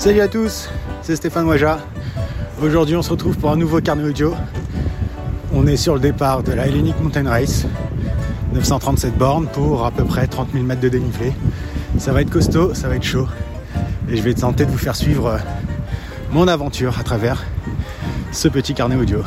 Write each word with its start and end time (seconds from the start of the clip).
Salut 0.00 0.22
à 0.22 0.28
tous, 0.28 0.70
c'est 1.02 1.14
Stéphane 1.14 1.46
Waja. 1.46 1.78
Aujourd'hui, 2.62 2.96
on 2.96 3.02
se 3.02 3.10
retrouve 3.10 3.36
pour 3.36 3.50
un 3.50 3.56
nouveau 3.56 3.82
carnet 3.82 4.02
audio. 4.02 4.34
On 5.52 5.66
est 5.66 5.76
sur 5.76 5.92
le 5.92 6.00
départ 6.00 6.42
de 6.42 6.52
la 6.52 6.66
Hellenic 6.66 6.98
Mountain 7.02 7.28
Race, 7.28 7.66
937 8.54 9.18
bornes 9.18 9.46
pour 9.48 9.84
à 9.84 9.90
peu 9.90 10.04
près 10.04 10.26
30 10.26 10.52
000 10.54 10.64
mètres 10.64 10.80
de 10.80 10.88
dénivelé. 10.88 11.34
Ça 11.98 12.14
va 12.14 12.22
être 12.22 12.30
costaud, 12.30 12.72
ça 12.72 12.88
va 12.88 12.96
être 12.96 13.02
chaud. 13.02 13.28
Et 14.08 14.16
je 14.16 14.22
vais 14.22 14.32
tenter 14.32 14.64
de 14.64 14.70
vous 14.70 14.78
faire 14.78 14.96
suivre 14.96 15.26
euh, 15.26 15.38
mon 16.32 16.48
aventure 16.48 16.98
à 16.98 17.02
travers 17.02 17.44
ce 18.32 18.48
petit 18.48 18.72
carnet 18.72 18.96
audio. 18.96 19.22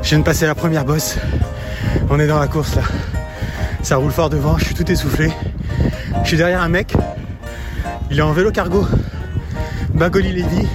Je 0.00 0.10
viens 0.10 0.20
de 0.20 0.24
passer 0.24 0.46
la 0.46 0.54
première 0.54 0.84
bosse. 0.84 1.18
On 2.10 2.18
est 2.18 2.26
dans 2.26 2.38
la 2.38 2.46
course 2.46 2.74
là. 2.76 2.82
Ça 3.82 3.96
roule 3.96 4.12
fort 4.12 4.30
devant, 4.30 4.58
je 4.58 4.66
suis 4.66 4.74
tout 4.74 4.90
essoufflé. 4.90 5.30
Je 6.22 6.28
suis 6.28 6.36
derrière 6.36 6.62
un 6.62 6.68
mec. 6.68 6.94
Il 8.10 8.18
est 8.18 8.22
en 8.22 8.32
vélo 8.32 8.50
cargo. 8.50 8.86
Bagoli 9.94 10.32
Levy. 10.32 10.66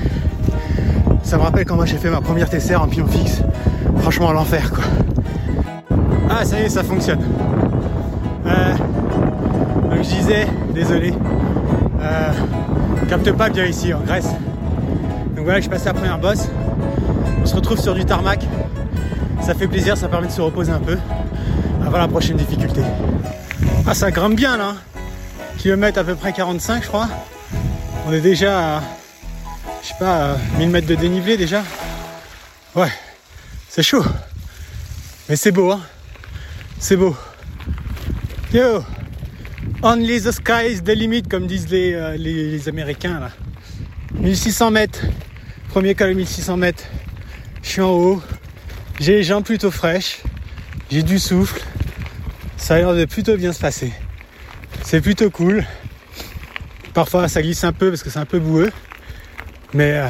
Ça 1.23 1.37
me 1.37 1.43
rappelle 1.43 1.65
quand 1.65 1.75
moi 1.75 1.85
j'ai 1.85 1.97
fait 1.97 2.09
ma 2.09 2.21
première 2.21 2.49
TCR 2.49 2.81
en 2.81 2.87
pion 2.87 3.07
fixe. 3.07 3.41
Franchement 3.99 4.31
l'enfer 4.31 4.71
quoi. 4.71 4.83
Ah 6.29 6.45
ça 6.45 6.59
y 6.59 6.63
est, 6.63 6.69
ça 6.69 6.83
fonctionne. 6.83 7.21
Euh, 8.45 8.73
donc 9.89 10.03
je 10.03 10.09
disais, 10.09 10.47
désolé. 10.73 11.13
Euh, 12.01 12.31
capte 13.09 13.31
pas 13.31 13.49
bien 13.49 13.65
ici 13.65 13.93
en 13.93 14.01
Grèce. 14.01 14.29
Donc 15.35 15.45
voilà, 15.45 15.59
je 15.59 15.69
passe 15.69 15.85
la 15.85 15.93
première 15.93 16.19
bosse. 16.19 16.47
On 17.41 17.45
se 17.45 17.55
retrouve 17.55 17.79
sur 17.79 17.93
du 17.93 18.05
tarmac. 18.05 18.45
Ça 19.41 19.53
fait 19.53 19.67
plaisir, 19.67 19.97
ça 19.97 20.07
permet 20.09 20.27
de 20.27 20.31
se 20.31 20.41
reposer 20.41 20.71
un 20.71 20.79
peu 20.79 20.97
avant 21.85 21.97
la 21.97 22.07
prochaine 22.07 22.37
difficulté. 22.37 22.81
Ah 23.87 23.93
ça 23.93 24.11
grimpe 24.11 24.35
bien 24.35 24.57
là. 24.57 24.75
Kilomètre 25.57 25.99
à 25.99 26.03
peu 26.03 26.15
près 26.15 26.33
45 26.33 26.83
je 26.83 26.87
crois. 26.87 27.07
On 28.07 28.13
est 28.13 28.21
déjà 28.21 28.77
à, 28.77 28.83
je 29.81 29.87
sais 29.87 29.95
pas, 29.99 30.33
à 30.33 30.37
1000 30.57 30.69
mètres 30.69 30.87
de 30.87 30.95
dénivelé 30.95 31.37
déjà. 31.37 31.63
Ouais, 32.75 32.91
c'est 33.69 33.83
chaud. 33.83 34.03
Mais 35.29 35.35
c'est 35.35 35.51
beau 35.51 35.71
hein. 35.71 35.81
C'est 36.79 36.97
beau. 36.97 37.15
Yo 38.53 38.83
Only 39.83 40.19
the 40.21 40.31
sky 40.31 40.71
is 40.71 40.81
the 40.81 40.95
limit 40.95 41.23
comme 41.23 41.47
disent 41.47 41.69
les, 41.69 41.93
euh, 41.93 42.15
les, 42.17 42.67
Américains 42.67 43.19
là. 43.19 43.31
1600 44.13 44.71
mètres. 44.71 45.01
Premier 45.69 45.95
col 45.95 46.15
1600 46.15 46.57
mètres. 46.57 46.83
Je 47.61 47.69
suis 47.69 47.81
en 47.81 47.91
haut. 47.91 48.21
J'ai 48.99 49.13
les 49.13 49.23
jambes 49.23 49.43
plutôt 49.43 49.69
fraîches. 49.69 50.21
J'ai 50.89 51.03
du 51.03 51.19
souffle. 51.19 51.61
Ça 52.57 52.75
a 52.75 52.77
l'air 52.79 52.95
de 52.95 53.05
plutôt 53.05 53.37
bien 53.37 53.53
se 53.53 53.59
passer. 53.59 53.93
C'est 54.83 55.01
plutôt 55.01 55.29
cool. 55.29 55.65
Parfois 56.95 57.27
ça 57.27 57.43
glisse 57.43 57.63
un 57.63 57.73
peu 57.73 57.89
parce 57.91 58.01
que 58.01 58.09
c'est 58.09 58.17
un 58.17 58.25
peu 58.25 58.39
boueux. 58.39 58.71
Mais 59.73 59.91
euh, 59.91 60.07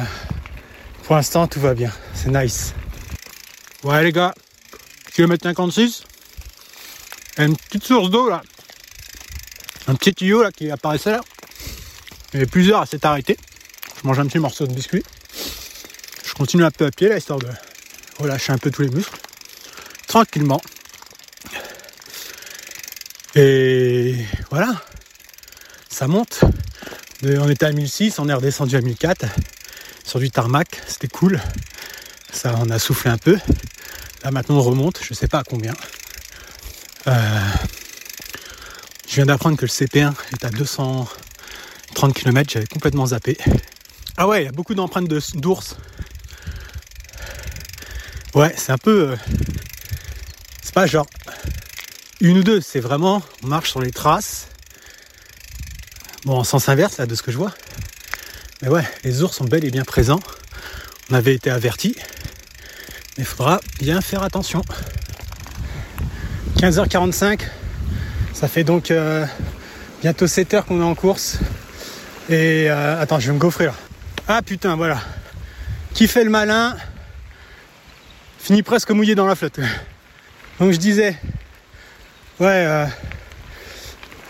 pour 1.04 1.16
l'instant 1.16 1.46
tout 1.46 1.60
va 1.60 1.74
bien. 1.74 1.92
C'est 2.14 2.30
nice. 2.30 2.74
Ouais 3.84 4.02
les 4.02 4.12
gars. 4.12 4.34
Kilomètre 5.12 5.44
56. 5.44 6.04
Il 7.36 7.40
y 7.40 7.44
a 7.44 7.46
une 7.46 7.56
petite 7.56 7.84
source 7.84 8.08
d'eau 8.08 8.30
là. 8.30 8.40
Un 9.86 9.96
petit 9.96 10.14
tuyau 10.14 10.42
là 10.42 10.50
qui 10.50 10.70
apparaissait 10.70 11.12
là. 11.12 11.20
Il 12.32 12.34
y 12.34 12.36
avait 12.38 12.50
plusieurs 12.50 12.80
à 12.80 12.86
s'être 12.86 13.04
arrêté. 13.04 13.36
Je 14.00 14.08
mange 14.08 14.18
un 14.18 14.26
petit 14.26 14.38
morceau 14.38 14.66
de 14.66 14.72
biscuit. 14.72 15.02
Je 16.24 16.32
continue 16.32 16.64
un 16.64 16.70
peu 16.70 16.86
à 16.86 16.90
pied 16.90 17.10
là 17.10 17.18
histoire 17.18 17.38
de 17.38 17.48
relâcher 18.18 18.52
un 18.52 18.58
peu 18.58 18.70
tous 18.70 18.82
les 18.82 18.88
muscles. 18.90 19.18
Tranquillement. 20.06 20.60
Et 23.34 24.16
voilà. 24.50 24.82
Ça 25.88 26.06
monte. 26.08 26.40
On 27.22 27.48
était 27.48 27.66
à 27.66 27.72
1006, 27.72 28.18
on 28.20 28.28
est 28.28 28.32
redescendu 28.34 28.76
à 28.76 28.80
1004 28.80 29.26
sur 30.04 30.18
du 30.20 30.30
tarmac. 30.30 30.80
C'était 30.86 31.08
cool. 31.08 31.40
Ça, 32.32 32.54
on 32.58 32.70
a 32.70 32.78
soufflé 32.78 33.10
un 33.10 33.18
peu. 33.18 33.38
Là 34.24 34.30
maintenant 34.30 34.56
on 34.56 34.62
remonte, 34.62 35.00
je 35.02 35.14
sais 35.14 35.28
pas 35.28 35.38
à 35.40 35.44
combien. 35.44 35.74
Euh, 37.06 37.40
je 39.08 39.14
viens 39.14 39.26
d'apprendre 39.26 39.56
que 39.56 39.64
le 39.64 39.70
CP1 39.70 40.12
est 40.32 40.44
à 40.44 40.50
230 40.50 42.14
km, 42.14 42.50
j'avais 42.52 42.66
complètement 42.66 43.06
zappé. 43.06 43.38
Ah 44.16 44.26
ouais, 44.26 44.42
il 44.42 44.44
y 44.46 44.48
a 44.48 44.52
beaucoup 44.52 44.74
d'empreintes 44.74 45.06
de- 45.08 45.22
d'ours. 45.34 45.76
Ouais, 48.38 48.54
c'est 48.56 48.70
un 48.70 48.78
peu. 48.78 49.10
euh, 49.10 49.16
c'est 50.62 50.72
pas 50.72 50.86
genre 50.86 51.08
une 52.20 52.38
ou 52.38 52.44
deux, 52.44 52.60
c'est 52.60 52.78
vraiment. 52.78 53.20
On 53.42 53.48
marche 53.48 53.70
sur 53.70 53.80
les 53.80 53.90
traces. 53.90 54.46
Bon, 56.24 56.38
en 56.38 56.44
sens 56.44 56.68
inverse, 56.68 56.98
là, 56.98 57.06
de 57.06 57.16
ce 57.16 57.22
que 57.24 57.32
je 57.32 57.36
vois. 57.36 57.52
Mais 58.62 58.68
ouais, 58.68 58.84
les 59.02 59.24
ours 59.24 59.34
sont 59.36 59.44
bel 59.44 59.64
et 59.64 59.72
bien 59.72 59.82
présents. 59.82 60.20
On 61.10 61.16
avait 61.16 61.34
été 61.34 61.50
avertis. 61.50 61.96
Mais 63.16 63.24
il 63.24 63.24
faudra 63.24 63.60
bien 63.80 64.00
faire 64.00 64.22
attention. 64.22 64.62
15h45. 66.58 67.40
Ça 68.34 68.46
fait 68.46 68.62
donc 68.62 68.92
euh, 68.92 69.26
bientôt 70.00 70.28
7 70.28 70.54
heures 70.54 70.64
qu'on 70.64 70.80
est 70.80 70.84
en 70.84 70.94
course. 70.94 71.38
Et 72.28 72.70
euh, 72.70 73.02
attends, 73.02 73.18
je 73.18 73.26
vais 73.26 73.34
me 73.34 73.40
gaufrer 73.40 73.66
là. 73.66 73.74
Ah 74.28 74.42
putain, 74.42 74.76
voilà. 74.76 75.00
Qui 75.92 76.06
fait 76.06 76.22
le 76.22 76.30
malin? 76.30 76.76
Finit 78.48 78.62
presque 78.62 78.90
mouillé 78.92 79.14
dans 79.14 79.26
la 79.26 79.34
flotte. 79.34 79.60
Donc 80.58 80.72
je 80.72 80.78
disais, 80.78 81.14
ouais, 82.40 82.46
euh, 82.46 82.86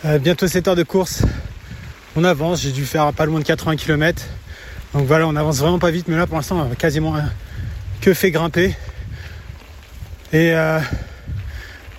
euh, 0.07 0.19
bientôt 0.19 0.49
7 0.49 0.67
heures 0.67 0.75
de 0.75 0.83
course. 0.83 1.23
On 2.17 2.25
avance, 2.25 2.63
j'ai 2.63 2.73
dû 2.73 2.85
faire 2.85 3.13
pas 3.13 3.27
loin 3.27 3.39
de 3.39 3.45
80 3.45 3.77
km. 3.77 4.25
Donc 4.93 5.07
voilà, 5.07 5.29
on 5.29 5.37
avance 5.37 5.59
vraiment 5.59 5.79
pas 5.79 5.93
vite, 5.93 6.09
mais 6.09 6.17
là 6.17 6.27
pour 6.27 6.37
l'instant, 6.37 6.67
on 6.69 6.73
a 6.73 6.75
quasiment 6.75 7.15
euh, 7.15 7.21
que 8.01 8.13
fait 8.13 8.33
grimper. 8.33 8.75
Et 10.33 10.51
euh, 10.53 10.81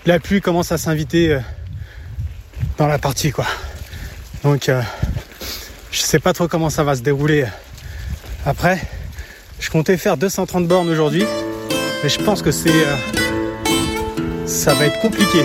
la 0.05 0.19
pluie 0.19 0.41
commence 0.41 0.73
à 0.73 0.77
s'inviter 0.77 1.31
euh, 1.31 1.39
dans 2.77 2.87
la 2.87 2.99
partie, 2.99 3.31
quoi. 3.31 3.45
Donc 4.43 4.67
euh, 4.67 4.81
je 5.89 5.99
sais 5.99 6.19
pas 6.19 6.33
trop 6.33 6.49
comment 6.49 6.69
ça 6.69 6.83
va 6.83 6.97
se 6.97 7.01
dérouler 7.01 7.43
euh, 7.43 7.47
après. 8.45 8.81
Je 9.61 9.69
comptais 9.69 9.95
faire 9.95 10.17
230 10.17 10.67
bornes 10.67 10.89
aujourd'hui. 10.89 11.23
Mais 12.03 12.09
je 12.09 12.19
pense 12.19 12.41
que 12.41 12.51
c'est. 12.51 12.69
euh, 12.69 12.95
ça 14.45 14.73
va 14.73 14.85
être 14.85 14.99
compliqué. 14.99 15.43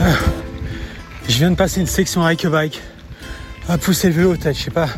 Ah. 0.00 0.14
Je 1.28 1.38
viens 1.38 1.50
de 1.50 1.56
passer 1.56 1.80
une 1.80 1.86
section 1.86 2.26
hike 2.28 2.46
bike 2.46 2.80
à 3.68 3.78
pousser 3.78 4.08
le 4.08 4.14
vélo, 4.14 4.34
peut-être, 4.34 4.56
je 4.56 4.64
sais 4.64 4.70
pas, 4.70 4.88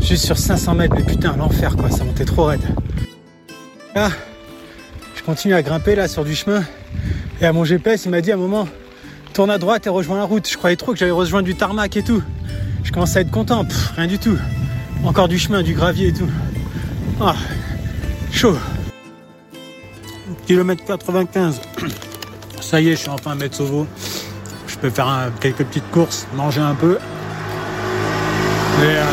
juste 0.00 0.24
sur 0.24 0.36
500 0.36 0.74
mètres, 0.74 0.94
mais 0.96 1.04
putain, 1.04 1.36
l'enfer 1.36 1.76
quoi, 1.76 1.90
ça 1.90 2.04
montait 2.04 2.24
trop 2.24 2.44
raide. 2.46 2.62
Là, 3.94 4.10
je 5.22 5.26
continue 5.26 5.54
à 5.54 5.62
grimper 5.62 5.94
là 5.94 6.08
sur 6.08 6.24
du 6.24 6.34
chemin, 6.34 6.64
et 7.40 7.46
à 7.46 7.52
mon 7.52 7.64
GPS, 7.64 8.06
il 8.06 8.10
m'a 8.10 8.20
dit 8.20 8.32
à 8.32 8.34
un 8.34 8.38
moment, 8.38 8.66
tourne 9.32 9.50
à 9.50 9.58
droite 9.58 9.86
et 9.86 9.90
rejoins 9.90 10.16
la 10.18 10.24
route. 10.24 10.48
Je 10.50 10.56
croyais 10.56 10.74
trop 10.74 10.92
que 10.92 10.98
j'allais 10.98 11.12
rejoindre 11.12 11.44
du 11.44 11.54
tarmac 11.54 11.96
et 11.96 12.02
tout. 12.02 12.22
Je 12.82 12.90
commençais 12.90 13.18
à 13.18 13.22
être 13.22 13.30
content, 13.30 13.64
rien 13.96 14.08
du 14.08 14.18
tout. 14.18 14.36
Encore 15.04 15.28
du 15.28 15.38
chemin, 15.38 15.62
du 15.62 15.74
gravier 15.74 16.08
et 16.08 16.12
tout. 16.12 16.28
Ah, 17.20 17.36
chaud. 18.32 18.56
Km 20.46 20.84
95. 20.84 21.60
Ça 22.60 22.80
y 22.80 22.88
est, 22.88 22.92
je 22.92 22.96
suis 22.96 23.08
enfin 23.08 23.30
à 23.30 23.34
Metsovo. 23.36 23.86
Je 24.66 24.76
peux 24.76 24.90
faire 24.90 25.30
quelques 25.40 25.64
petites 25.64 25.88
courses, 25.92 26.26
manger 26.34 26.62
un 26.62 26.74
peu. 26.74 26.98
Et, 28.80 28.86
euh, 28.86 29.04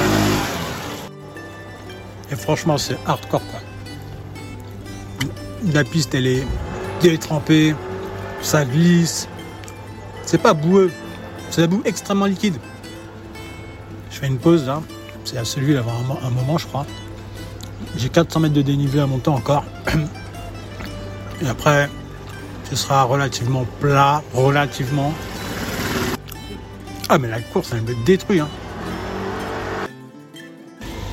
franchement, 2.36 2.80
c'est 2.80 2.98
hardcore 3.06 3.42
quoi. 3.52 3.59
La 5.68 5.84
piste, 5.84 6.16
elle 6.16 6.28
est 6.28 6.48
détrempée, 7.02 7.76
ça 8.42 8.64
glisse. 8.66 9.28
C'est 10.24 10.38
pas 10.38 10.54
boueux, 10.54 10.92
c'est 11.50 11.62
la 11.62 11.68
boue 11.68 11.82
extrêmement 11.86 12.26
liquide. 12.26 12.56
Je 14.10 14.20
fais 14.20 14.28
une 14.28 14.38
pause 14.38 14.66
là. 14.66 14.82
C'est 15.26 15.38
à 15.38 15.46
celui 15.46 15.74
d'avoir 15.74 15.96
un, 16.24 16.30
moment, 16.30 16.58
je 16.58 16.66
crois. 16.66 16.86
J'ai 17.98 18.10
400 18.10 18.40
mètres 18.40 18.54
de 18.54 18.62
dénivelé 18.62 19.02
à 19.02 19.06
monter 19.06 19.30
encore. 19.30 19.64
Et 21.42 21.48
après, 21.48 21.90
ce 22.70 22.76
sera 22.76 23.04
relativement 23.04 23.66
plat, 23.80 24.24
relativement. 24.34 25.14
Ah, 27.10 27.18
mais 27.18 27.28
la 27.28 27.42
course, 27.42 27.72
elle 27.74 27.82
me 27.82 28.06
détruit. 28.06 28.40
Hein. 28.40 28.50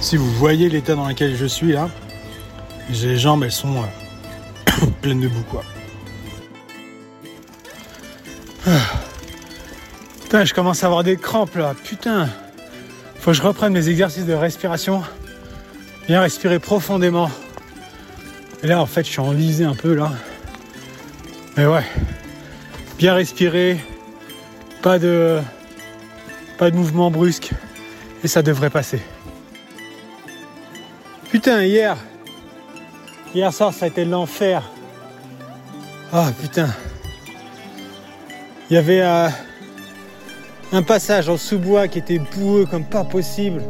Si 0.00 0.16
vous 0.16 0.31
voyez 0.32 0.69
l'état 0.69 0.94
dans 0.94 1.08
lequel 1.08 1.37
je 1.37 1.46
suis 1.46 1.72
là, 1.72 1.88
les 2.88 3.19
jambes, 3.19 3.44
elles 3.44 3.52
sont 3.52 3.82
boue, 5.14 5.44
quoi. 5.50 5.64
Ah. 8.66 8.70
Putain, 10.22 10.44
je 10.44 10.54
commence 10.54 10.82
à 10.82 10.86
avoir 10.86 11.04
des 11.04 11.16
crampes 11.16 11.54
là, 11.54 11.74
putain. 11.84 12.28
Faut 13.20 13.30
que 13.30 13.36
je 13.36 13.42
reprenne 13.42 13.72
mes 13.72 13.88
exercices 13.88 14.26
de 14.26 14.32
respiration. 14.32 15.02
Bien 16.08 16.20
respirer 16.20 16.58
profondément. 16.58 17.30
Et 18.62 18.66
là, 18.66 18.80
en 18.80 18.86
fait, 18.86 19.04
je 19.04 19.10
suis 19.10 19.20
enlisé 19.20 19.64
un 19.64 19.74
peu 19.74 19.94
là. 19.94 20.12
Mais 21.56 21.66
ouais, 21.66 21.84
bien 22.98 23.14
respirer, 23.14 23.78
pas 24.82 24.98
de, 24.98 25.40
pas 26.58 26.70
de 26.70 26.76
mouvement 26.76 27.10
brusque, 27.10 27.50
et 28.22 28.28
ça 28.28 28.42
devrait 28.42 28.70
passer. 28.70 29.00
Putain, 31.30 31.62
hier, 31.62 31.96
hier 33.34 33.52
soir, 33.52 33.72
ça 33.72 33.86
a 33.86 33.88
été 33.88 34.04
l'enfer. 34.04 34.62
Ah 36.12 36.30
putain, 36.40 36.68
il 38.70 38.74
y 38.74 38.76
avait 38.76 39.02
euh, 39.02 39.28
un 40.72 40.82
passage 40.82 41.28
en 41.28 41.36
sous-bois 41.36 41.88
qui 41.88 41.98
était 41.98 42.20
boueux 42.20 42.64
comme 42.64 42.84
pas 42.84 43.02
possible. 43.02 43.60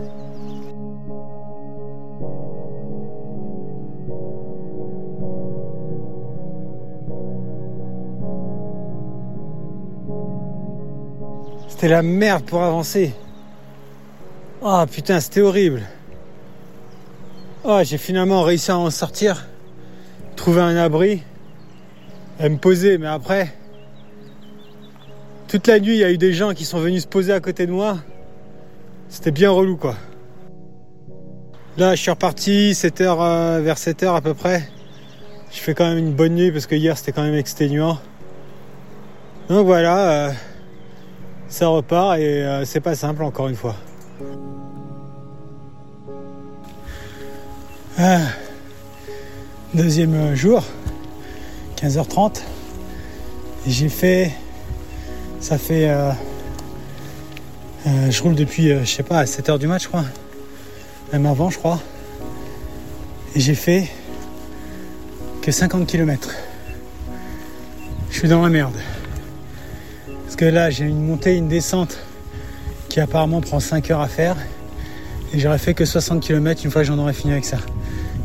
C'était 11.68 11.88
la 11.88 12.02
merde 12.02 12.44
pour 12.44 12.62
avancer. 12.62 13.14
Oh 14.60 14.84
putain, 14.90 15.20
c'était 15.20 15.40
horrible. 15.40 15.82
Oh, 17.64 17.80
j'ai 17.82 17.98
finalement 17.98 18.42
réussi 18.42 18.70
à 18.70 18.78
en 18.78 18.90
sortir, 18.90 19.46
trouver 20.36 20.60
un 20.60 20.76
abri, 20.76 21.22
à 22.38 22.48
me 22.48 22.56
poser, 22.56 22.98
mais 22.98 23.06
après, 23.06 23.52
toute 25.48 25.66
la 25.68 25.78
nuit, 25.78 25.94
il 25.94 25.98
y 25.98 26.04
a 26.04 26.10
eu 26.10 26.18
des 26.18 26.32
gens 26.32 26.54
qui 26.54 26.64
sont 26.64 26.80
venus 26.80 27.02
se 27.02 27.08
poser 27.08 27.32
à 27.32 27.40
côté 27.40 27.66
de 27.66 27.72
moi. 27.72 27.98
C'était 29.08 29.30
bien 29.30 29.50
relou, 29.50 29.76
quoi. 29.76 29.94
Là, 31.78 31.94
je 31.94 32.00
suis 32.00 32.10
reparti 32.10 32.74
7 32.74 33.00
heures, 33.02 33.22
euh, 33.22 33.60
vers 33.60 33.78
7 33.78 34.02
heures 34.02 34.14
à 34.14 34.20
peu 34.20 34.34
près. 34.34 34.68
Je 35.52 35.58
fais 35.58 35.74
quand 35.74 35.86
même 35.88 35.98
une 35.98 36.12
bonne 36.12 36.34
nuit 36.34 36.50
parce 36.50 36.66
que 36.66 36.74
hier, 36.74 36.96
c'était 36.98 37.12
quand 37.12 37.22
même 37.22 37.34
exténuant. 37.34 37.98
Donc 39.48 39.66
voilà, 39.66 40.10
euh, 40.10 40.32
ça 41.48 41.68
repart 41.68 42.18
et 42.18 42.42
euh, 42.44 42.64
c'est 42.64 42.80
pas 42.80 42.94
simple 42.94 43.22
encore 43.22 43.48
une 43.48 43.54
fois. 43.54 43.76
Ah. 47.98 48.20
deuxième 49.72 50.34
jour, 50.34 50.62
15h30. 51.86 52.40
J'ai 53.66 53.88
fait 53.88 54.32
ça 55.40 55.58
fait. 55.58 55.88
Euh, 55.88 56.10
euh, 57.86 58.10
je 58.10 58.22
roule 58.22 58.34
depuis, 58.34 58.72
euh, 58.72 58.80
je 58.80 58.90
sais 58.90 59.04
pas, 59.04 59.20
à 59.20 59.24
7h 59.24 59.58
du 59.58 59.68
match, 59.68 59.84
je 59.84 59.88
crois. 59.88 60.04
Même 61.12 61.26
avant, 61.26 61.50
je 61.50 61.58
crois. 61.58 61.80
Et 63.36 63.40
j'ai 63.40 63.54
fait 63.54 63.88
que 65.42 65.52
50 65.52 65.86
km. 65.86 66.30
Je 68.10 68.18
suis 68.18 68.28
dans 68.28 68.42
la 68.42 68.48
merde. 68.48 68.74
Parce 70.24 70.34
que 70.34 70.46
là, 70.46 70.70
j'ai 70.70 70.86
une 70.86 71.06
montée, 71.06 71.36
une 71.36 71.48
descente 71.48 71.98
qui 72.88 72.98
apparemment 72.98 73.40
prend 73.40 73.60
5 73.60 73.88
heures 73.92 74.00
à 74.00 74.08
faire. 74.08 74.36
Et 75.32 75.38
j'aurais 75.38 75.58
fait 75.58 75.74
que 75.74 75.84
60 75.84 76.20
km 76.20 76.64
une 76.64 76.72
fois 76.72 76.82
que 76.82 76.88
j'en 76.88 76.98
aurais 76.98 77.12
fini 77.12 77.32
avec 77.32 77.44
ça. 77.44 77.58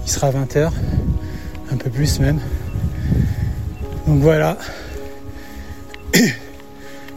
Il 0.04 0.10
sera 0.10 0.32
20h, 0.32 0.72
un 1.72 1.78
peu 1.78 1.92
plus 1.92 2.20
même. 2.20 2.40
Donc 4.12 4.20
voilà. 4.20 4.58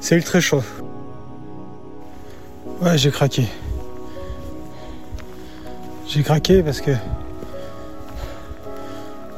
C'est 0.01 0.15
ultra 0.15 0.39
chaud. 0.39 0.63
Ouais, 2.81 2.97
j'ai 2.97 3.11
craqué. 3.11 3.49
J'ai 6.07 6.23
craqué 6.23 6.63
parce 6.63 6.81
que 6.81 6.93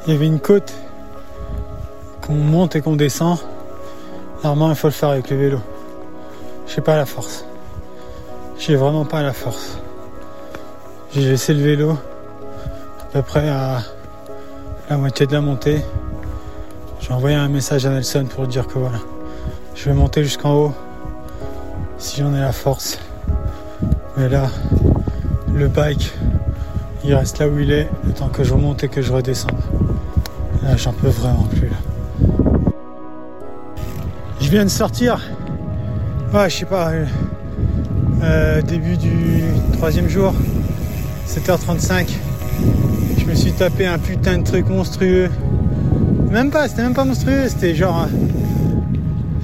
il 0.05 0.13
y 0.13 0.15
avait 0.15 0.27
une 0.27 0.39
côte 0.39 0.71
qu'on 2.21 2.35
monte 2.35 2.75
et 2.75 2.81
qu'on 2.81 2.95
descend. 2.95 3.39
Normalement, 4.43 4.69
il 4.69 4.77
faut 4.77 4.89
le 4.89 4.93
faire 4.93 5.09
avec 5.09 5.31
le 5.31 5.37
vélo. 5.37 5.59
J'ai 6.67 6.81
pas 6.81 6.95
la 6.95 7.07
force. 7.07 7.43
J'ai 8.59 8.75
vraiment 8.75 9.05
pas 9.05 9.23
la 9.23 9.33
force. 9.33 9.79
J'ai 11.11 11.21
laissé 11.21 11.55
le 11.55 11.63
vélo 11.63 11.97
à 13.15 13.21
près 13.23 13.49
à 13.49 13.81
la 14.91 14.97
moitié 14.97 15.25
de 15.25 15.33
la 15.33 15.41
montée. 15.41 15.81
J'ai 17.07 17.13
envoyé 17.13 17.37
un 17.37 17.47
message 17.47 17.85
à 17.85 17.89
Nelson 17.89 18.25
pour 18.25 18.47
dire 18.47 18.67
que 18.67 18.77
voilà, 18.77 18.99
je 19.75 19.85
vais 19.85 19.93
monter 19.93 20.23
jusqu'en 20.23 20.53
haut 20.55 20.73
si 21.97 22.19
j'en 22.19 22.33
ai 22.35 22.39
la 22.41 22.51
force. 22.51 22.99
Mais 24.17 24.27
là, 24.27 24.49
le 25.55 25.69
bike, 25.69 26.11
il 27.05 27.15
reste 27.15 27.39
là 27.39 27.47
où 27.47 27.57
il 27.59 27.71
est, 27.71 27.87
le 28.05 28.11
temps 28.11 28.27
que 28.27 28.43
je 28.43 28.53
remonte 28.53 28.83
et 28.83 28.89
que 28.89 29.01
je 29.01 29.13
redescende. 29.13 29.55
Là, 30.63 30.75
j'en 30.75 30.91
peux 30.91 31.07
vraiment 31.07 31.43
plus. 31.43 31.69
Là. 31.69 31.77
Je 34.41 34.49
viens 34.49 34.65
de 34.65 34.69
sortir. 34.69 35.21
Ouais, 36.33 36.49
je 36.49 36.57
sais 36.57 36.65
pas. 36.65 36.89
Euh, 36.89 37.05
euh, 38.21 38.61
début 38.61 38.97
du 38.97 39.43
troisième 39.77 40.09
jour, 40.09 40.33
7h35. 41.25 42.09
Je 43.17 43.23
me 43.23 43.33
suis 43.33 43.53
tapé 43.53 43.85
un 43.85 43.97
putain 43.97 44.39
de 44.39 44.43
truc 44.43 44.67
monstrueux. 44.67 45.29
Même 46.31 46.51
pas, 46.51 46.67
c'était 46.67 46.83
même 46.83 46.93
pas 46.93 47.05
monstrueux, 47.05 47.47
c'était 47.47 47.73
genre 47.73 48.07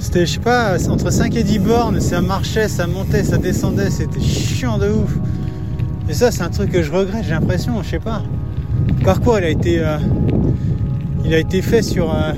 c'était, 0.03 0.25
je 0.25 0.33
sais 0.33 0.39
pas, 0.41 0.75
entre 0.89 1.11
5 1.11 1.33
et 1.37 1.43
10 1.43 1.59
bornes, 1.59 2.01
ça 2.01 2.19
marchait, 2.19 2.67
ça 2.67 2.87
montait, 2.87 3.23
ça 3.23 3.37
descendait, 3.37 3.89
c'était 3.89 4.19
chiant 4.19 4.77
de 4.77 4.89
ouf. 4.89 5.15
Et 6.09 6.13
ça, 6.13 6.29
c'est 6.29 6.41
un 6.41 6.49
truc 6.49 6.71
que 6.71 6.83
je 6.83 6.91
regrette, 6.91 7.23
j'ai 7.23 7.31
l'impression, 7.31 7.81
je 7.81 7.89
sais 7.89 7.99
pas. 7.99 8.21
Le 8.89 9.05
parcours, 9.05 9.37
il 9.37 9.45
a 9.45 9.49
été, 9.49 9.79
euh, 9.79 9.97
il 11.23 11.33
a 11.33 11.39
été 11.39 11.61
fait 11.61 11.81
sur, 11.81 12.13
euh, 12.13 12.33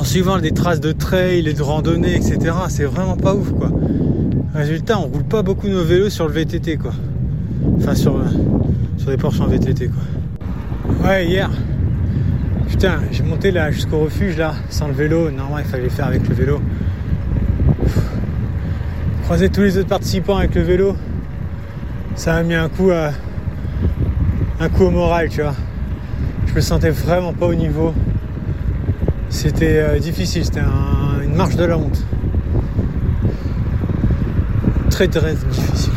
en 0.00 0.04
suivant 0.04 0.38
des 0.38 0.52
traces 0.52 0.80
de 0.80 0.92
trail 0.92 1.46
et 1.46 1.52
de 1.52 1.62
randonnée, 1.62 2.16
etc. 2.16 2.38
C'est 2.68 2.84
vraiment 2.84 3.18
pas 3.18 3.34
ouf, 3.34 3.52
quoi. 3.52 3.70
Résultat, 4.54 4.98
on 4.98 5.02
roule 5.02 5.24
pas 5.24 5.42
beaucoup 5.42 5.68
nos 5.68 5.84
vélos 5.84 6.08
sur 6.08 6.26
le 6.26 6.32
VTT, 6.32 6.78
quoi. 6.78 6.94
Enfin, 7.76 7.94
sur, 7.94 8.16
euh, 8.16 8.24
sur 8.96 9.10
des 9.10 9.18
Porsche 9.18 9.40
en 9.40 9.48
VTT, 9.48 9.88
quoi. 9.88 11.08
Ouais, 11.08 11.26
hier, 11.26 11.50
J'ai 13.12 13.22
monté 13.22 13.52
là 13.52 13.70
jusqu'au 13.70 14.00
refuge 14.00 14.36
là, 14.36 14.54
sans 14.68 14.88
le 14.88 14.92
vélo. 14.92 15.30
Normalement, 15.30 15.58
il 15.58 15.64
fallait 15.64 15.84
le 15.84 15.88
faire 15.88 16.08
avec 16.08 16.26
le 16.28 16.34
vélo. 16.34 16.60
Croiser 19.22 19.50
tous 19.50 19.60
les 19.60 19.78
autres 19.78 19.88
participants 19.88 20.36
avec 20.38 20.52
le 20.56 20.62
vélo, 20.62 20.96
ça 22.16 22.32
m'a 22.32 22.42
mis 22.42 22.54
un 22.54 22.68
coup 22.68 22.90
à, 22.90 23.12
un 24.58 24.68
coup 24.68 24.82
au 24.82 24.90
moral, 24.90 25.28
tu 25.28 25.42
vois. 25.42 25.54
Je 26.46 26.54
me 26.54 26.60
sentais 26.60 26.90
vraiment 26.90 27.32
pas 27.32 27.46
au 27.46 27.54
niveau. 27.54 27.94
C'était 29.28 29.78
euh, 29.78 29.98
difficile, 30.00 30.44
c'était 30.44 30.62
une 31.22 31.36
marche 31.36 31.54
de 31.54 31.64
la 31.64 31.78
honte. 31.78 32.04
Très 34.90 35.06
très 35.06 35.34
difficile. 35.34 35.92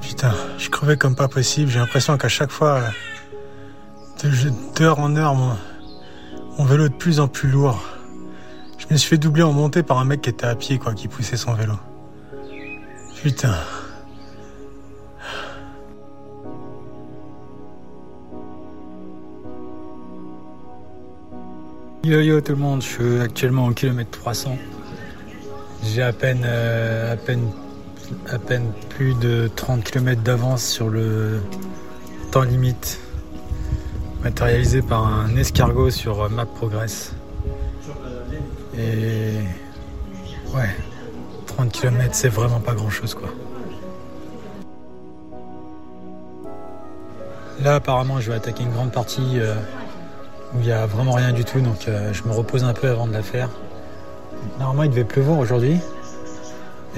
Putain, 0.00 0.34
je 0.58 0.68
crevais 0.70 0.96
comme 0.96 1.14
pas 1.14 1.28
possible. 1.28 1.70
J'ai 1.70 1.78
l'impression 1.78 2.16
qu'à 2.16 2.28
chaque 2.28 2.50
fois, 2.50 2.82
d'heure 4.76 4.98
en 4.98 5.16
heure, 5.16 5.34
mon, 5.34 6.64
vélo 6.64 6.86
est 6.86 6.88
de 6.88 6.94
plus 6.94 7.20
en 7.20 7.28
plus 7.28 7.48
lourd. 7.48 7.82
Je 8.78 8.84
Je 8.88 8.94
me 8.94 8.98
suis 8.98 9.10
fait 9.10 9.18
doubler 9.18 9.42
en 9.42 9.52
montée 9.52 9.82
par 9.82 9.98
un 9.98 10.04
mec 10.04 10.22
qui 10.22 10.30
était 10.30 10.46
à 10.46 10.54
pied, 10.54 10.78
quoi, 10.78 10.94
qui 10.94 11.08
poussait 11.08 11.36
son 11.36 11.54
vélo. 11.54 11.74
Putain. 13.22 13.54
Yo 22.04 22.20
yo 22.20 22.40
tout 22.40 22.52
le 22.52 22.58
monde, 22.58 22.80
je 22.80 22.86
suis 22.86 23.20
actuellement 23.20 23.66
au 23.66 23.72
kilomètre 23.72 24.10
300. 24.12 24.56
J'ai 25.82 26.02
à 26.02 26.12
peine, 26.12 26.42
euh, 26.44 27.12
à 27.12 27.16
peine, 27.16 27.50
à 28.30 28.38
peine 28.38 28.72
plus 28.88 29.14
de 29.14 29.50
30 29.54 29.84
km 29.84 30.22
d'avance 30.22 30.64
sur 30.64 30.88
le 30.88 31.40
temps 32.30 32.42
limite 32.42 33.00
matérialisé 34.22 34.82
par 34.82 35.06
un 35.06 35.36
escargot 35.36 35.90
sur 35.90 36.22
euh, 36.22 36.28
Map 36.28 36.46
Progress. 36.46 37.12
Et 38.76 39.34
ouais, 40.54 40.70
30 41.46 41.72
km 41.72 42.08
c'est 42.12 42.28
vraiment 42.28 42.60
pas 42.60 42.74
grand 42.74 42.90
chose 42.90 43.14
quoi. 43.14 43.28
Là 47.62 47.76
apparemment 47.76 48.20
je 48.20 48.30
vais 48.30 48.36
attaquer 48.36 48.62
une 48.62 48.72
grande 48.72 48.92
partie 48.92 49.40
euh, 49.40 49.54
où 50.54 50.60
il 50.60 50.66
n'y 50.66 50.72
a 50.72 50.86
vraiment 50.86 51.12
rien 51.12 51.32
du 51.32 51.44
tout 51.44 51.60
donc 51.60 51.88
euh, 51.88 52.12
je 52.12 52.22
me 52.24 52.32
repose 52.32 52.64
un 52.64 52.74
peu 52.74 52.88
avant 52.88 53.06
de 53.06 53.12
la 53.12 53.22
faire. 53.22 53.50
Normalement 54.58 54.84
il 54.84 54.90
devait 54.90 55.04
pleuvoir 55.04 55.38
aujourd'hui. 55.38 55.80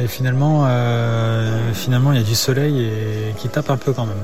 Et 0.00 0.06
finalement, 0.06 0.64
euh, 0.66 1.72
finalement 1.74 2.12
il 2.12 2.18
y 2.18 2.20
a 2.22 2.24
du 2.24 2.34
soleil 2.34 2.84
et 2.84 3.34
qui 3.36 3.48
tape 3.48 3.68
un 3.70 3.76
peu 3.76 3.92
quand 3.92 4.06
même. 4.06 4.16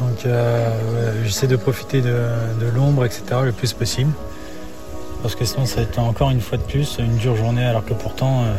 Donc 0.00 0.24
euh, 0.26 1.24
j'essaie 1.24 1.46
de 1.48 1.56
profiter 1.56 2.00
de, 2.00 2.68
l'ombre, 2.74 3.04
etc. 3.04 3.24
le 3.42 3.52
plus 3.52 3.72
possible. 3.72 4.12
Parce 5.22 5.34
que 5.34 5.44
sinon 5.44 5.66
ça 5.66 5.76
va 5.76 5.82
être 5.82 5.98
encore 5.98 6.30
une 6.30 6.40
fois 6.40 6.58
de 6.58 6.62
plus 6.62 6.98
une 6.98 7.16
dure 7.16 7.34
journée 7.34 7.64
alors 7.64 7.84
que 7.84 7.94
pourtant 7.94 8.42
euh, 8.42 8.54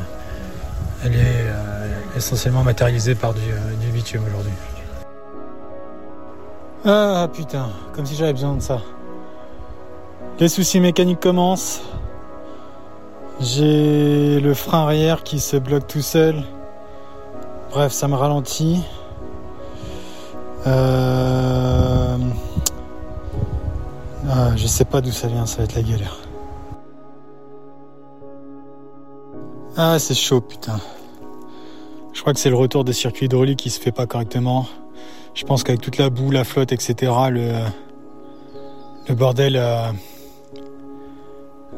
elle 1.06 1.14
est 1.14 2.18
essentiellement 2.18 2.64
matérialisée 2.64 3.16
par 3.16 3.34
du, 3.34 3.42
du 3.80 3.92
bitume 3.92 4.24
aujourd'hui. 4.28 4.52
Ah 6.84 7.30
putain, 7.32 7.70
comme 7.94 8.06
si 8.06 8.16
j'avais 8.16 8.34
besoin 8.34 8.56
de 8.56 8.62
ça. 8.62 8.82
Les 10.40 10.50
soucis 10.50 10.80
mécaniques 10.80 11.20
commencent. 11.20 11.82
J'ai 13.40 14.40
le 14.40 14.54
frein 14.56 14.80
arrière 14.80 15.24
qui 15.24 15.40
se 15.40 15.58
bloque 15.58 15.88
tout 15.88 16.02
seul. 16.02 16.44
Bref, 17.70 17.92
ça 17.92 18.08
me 18.08 18.16
ralentit. 18.16 18.82
Euh... 20.66 22.18
Ah, 24.30 24.56
je 24.56 24.66
sais 24.66 24.86
pas 24.86 25.02
d'où 25.02 25.12
ça 25.12 25.28
vient, 25.28 25.46
ça 25.46 25.58
va 25.58 25.64
être 25.66 25.76
la 25.76 25.84
galère. 25.84 26.18
Ah, 29.78 30.00
c'est 30.00 30.16
chaud, 30.16 30.42
putain. 30.42 30.80
Je 32.14 32.22
crois 32.22 32.34
que 32.34 32.40
c'est 32.40 32.50
le 32.50 32.56
retour 32.56 32.84
des 32.84 32.94
circuits 32.94 33.28
hydrauliques 33.28 33.60
qui 33.60 33.70
se 33.70 33.80
fait 33.80 33.92
pas 33.92 34.08
correctement. 34.08 34.66
Je 35.36 35.46
pense 35.46 35.64
qu'avec 35.64 35.82
toute 35.82 36.00
la 36.00 36.10
boue, 36.10 36.32
la 36.32 36.44
flotte, 36.44 36.72
etc., 36.72 37.12
le, 37.30 37.54
le 39.08 39.16
bordel, 39.16 39.56
euh, 39.56 39.92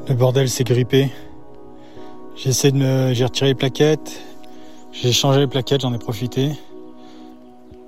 le 0.08 0.16
bordel 0.16 0.50
s'est 0.50 0.64
grippé. 0.64 1.12
J'essaie 2.42 2.72
de 2.72 2.78
me, 2.78 3.14
j'ai 3.14 3.26
retiré 3.26 3.48
les 3.48 3.56
plaquettes, 3.56 4.22
j'ai 4.94 5.12
changé 5.12 5.42
les 5.42 5.48
plaquettes, 5.48 5.82
j'en 5.82 5.94
ai 5.94 5.98
profité. 5.98 6.54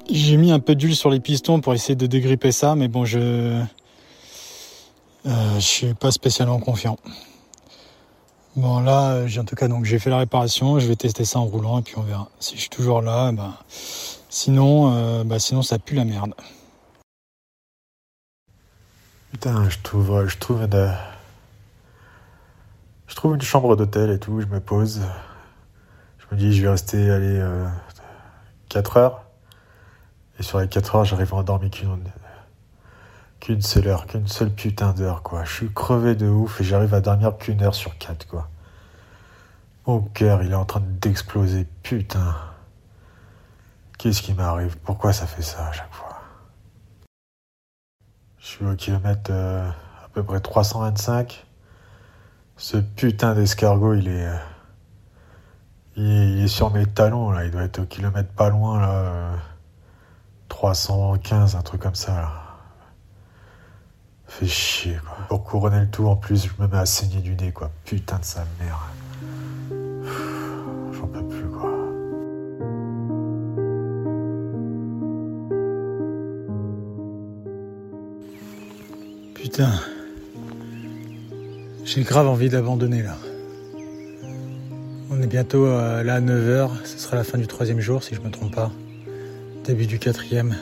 J'ai 0.09 0.35
mis 0.35 0.51
un 0.51 0.59
peu 0.59 0.75
d'huile 0.75 0.97
sur 0.97 1.09
les 1.09 1.21
pistons 1.21 1.61
pour 1.61 1.73
essayer 1.73 1.95
de 1.95 2.05
dégripper 2.05 2.51
ça, 2.51 2.75
mais 2.75 2.89
bon, 2.89 3.05
je, 3.05 3.17
euh, 5.25 5.55
je 5.55 5.59
suis 5.59 5.93
pas 5.93 6.11
spécialement 6.11 6.59
confiant. 6.59 6.97
Bon 8.57 8.81
là, 8.81 9.25
j'ai 9.25 9.39
en 9.39 9.45
tout 9.45 9.55
cas 9.55 9.69
donc 9.69 9.85
j'ai 9.85 9.99
fait 9.99 10.09
la 10.09 10.17
réparation, 10.17 10.79
je 10.79 10.87
vais 10.87 10.97
tester 10.97 11.23
ça 11.23 11.39
en 11.39 11.45
roulant 11.45 11.79
et 11.79 11.81
puis 11.81 11.93
on 11.95 12.01
verra. 12.01 12.27
Si 12.41 12.55
je 12.55 12.59
suis 12.59 12.69
toujours 12.69 13.01
là, 13.01 13.31
bah, 13.31 13.53
sinon, 14.29 14.93
euh, 14.93 15.23
bah, 15.23 15.39
sinon 15.39 15.61
ça 15.61 15.79
pue 15.79 15.95
la 15.95 16.03
merde. 16.03 16.33
Putain, 19.31 19.69
je 19.69 19.77
trouve, 19.81 20.27
je 20.27 20.37
trouve 20.37 20.61
une, 20.63 20.93
je 23.11 23.15
trouve 23.17 23.35
une 23.35 23.41
chambre 23.41 23.75
d'hôtel 23.75 24.09
et 24.09 24.19
tout, 24.19 24.39
je 24.39 24.45
me 24.45 24.61
pose. 24.61 25.01
Je 26.17 26.25
me 26.31 26.39
dis, 26.39 26.55
je 26.55 26.61
vais 26.61 26.69
rester, 26.69 27.11
aller 27.11 27.39
euh, 27.39 27.67
4 28.69 28.95
heures. 28.95 29.25
Et 30.39 30.43
sur 30.43 30.61
les 30.61 30.69
4 30.69 30.95
heures, 30.95 31.03
j'arrive 31.03 31.33
à 31.33 31.35
endormir 31.35 31.69
qu'une, 33.41 33.61
seule 33.61 33.89
heure, 33.89 34.07
qu'une 34.07 34.29
seule 34.29 34.49
putain 34.49 34.93
d'heure, 34.93 35.23
quoi. 35.23 35.43
Je 35.43 35.51
suis 35.51 35.73
crevé 35.73 36.15
de 36.15 36.25
ouf 36.25 36.61
et 36.61 36.63
j'arrive 36.63 36.93
à 36.93 37.01
dormir 37.01 37.37
qu'une 37.37 37.61
heure 37.61 37.75
sur 37.75 37.97
4, 37.97 38.27
quoi. 38.27 38.47
Mon 39.87 39.99
cœur, 39.99 40.41
il 40.41 40.53
est 40.53 40.55
en 40.55 40.63
train 40.63 40.81
d'exploser, 41.01 41.67
putain. 41.83 42.33
Qu'est-ce 43.97 44.21
qui 44.21 44.33
m'arrive? 44.33 44.77
Pourquoi 44.85 45.11
ça 45.11 45.27
fait 45.27 45.41
ça 45.41 45.67
à 45.67 45.71
chaque 45.73 45.93
fois? 45.93 46.21
Je 48.39 48.45
suis 48.47 48.65
au 48.65 48.75
kilomètre 48.75 49.31
euh, 49.31 49.67
à 49.69 50.07
peu 50.13 50.23
près 50.23 50.39
325. 50.39 51.45
Ce 52.61 52.77
putain 52.77 53.33
d'escargot, 53.33 53.95
il 53.95 54.07
est. 54.07 54.27
euh, 54.27 54.37
il 55.95 56.05
est, 56.05 56.31
il 56.33 56.43
est 56.43 56.47
sur 56.47 56.71
mes 56.71 56.85
talons, 56.85 57.31
là. 57.31 57.43
Il 57.43 57.49
doit 57.49 57.63
être 57.63 57.79
au 57.79 57.85
kilomètre 57.85 58.29
pas 58.33 58.51
loin, 58.51 58.79
là. 58.79 58.91
euh, 58.91 59.35
315, 60.47 61.55
un 61.55 61.61
truc 61.63 61.81
comme 61.81 61.95
ça, 61.95 62.13
là. 62.13 62.31
Fait 64.27 64.45
chier, 64.45 64.99
quoi. 65.03 65.17
Pour 65.27 65.43
couronner 65.43 65.79
le 65.79 65.89
tout, 65.89 66.05
en 66.05 66.15
plus, 66.15 66.45
je 66.45 66.61
me 66.61 66.67
mets 66.67 66.77
à 66.77 66.85
saigner 66.85 67.21
du 67.21 67.33
nez, 67.35 67.51
quoi. 67.51 67.71
Putain 67.83 68.19
de 68.19 68.25
sa 68.25 68.45
mère. 68.59 68.91
J'en 70.93 71.07
peux 71.07 71.27
plus, 71.27 71.49
quoi. 71.49 71.71
Putain. 79.33 79.71
J'ai 81.93 82.03
grave 82.03 82.25
envie 82.25 82.47
d'abandonner 82.47 83.01
là. 83.01 83.17
On 85.09 85.21
est 85.21 85.27
bientôt 85.27 85.65
euh, 85.65 86.03
là 86.03 86.15
à 86.15 86.21
9h, 86.21 86.69
ce 86.85 86.97
sera 86.97 87.17
la 87.17 87.25
fin 87.25 87.37
du 87.37 87.47
troisième 87.47 87.81
jour 87.81 88.01
si 88.01 88.15
je 88.15 88.21
me 88.21 88.31
trompe 88.31 88.55
pas. 88.55 88.71
Début 89.65 89.87
du 89.87 89.99
quatrième. 89.99 90.55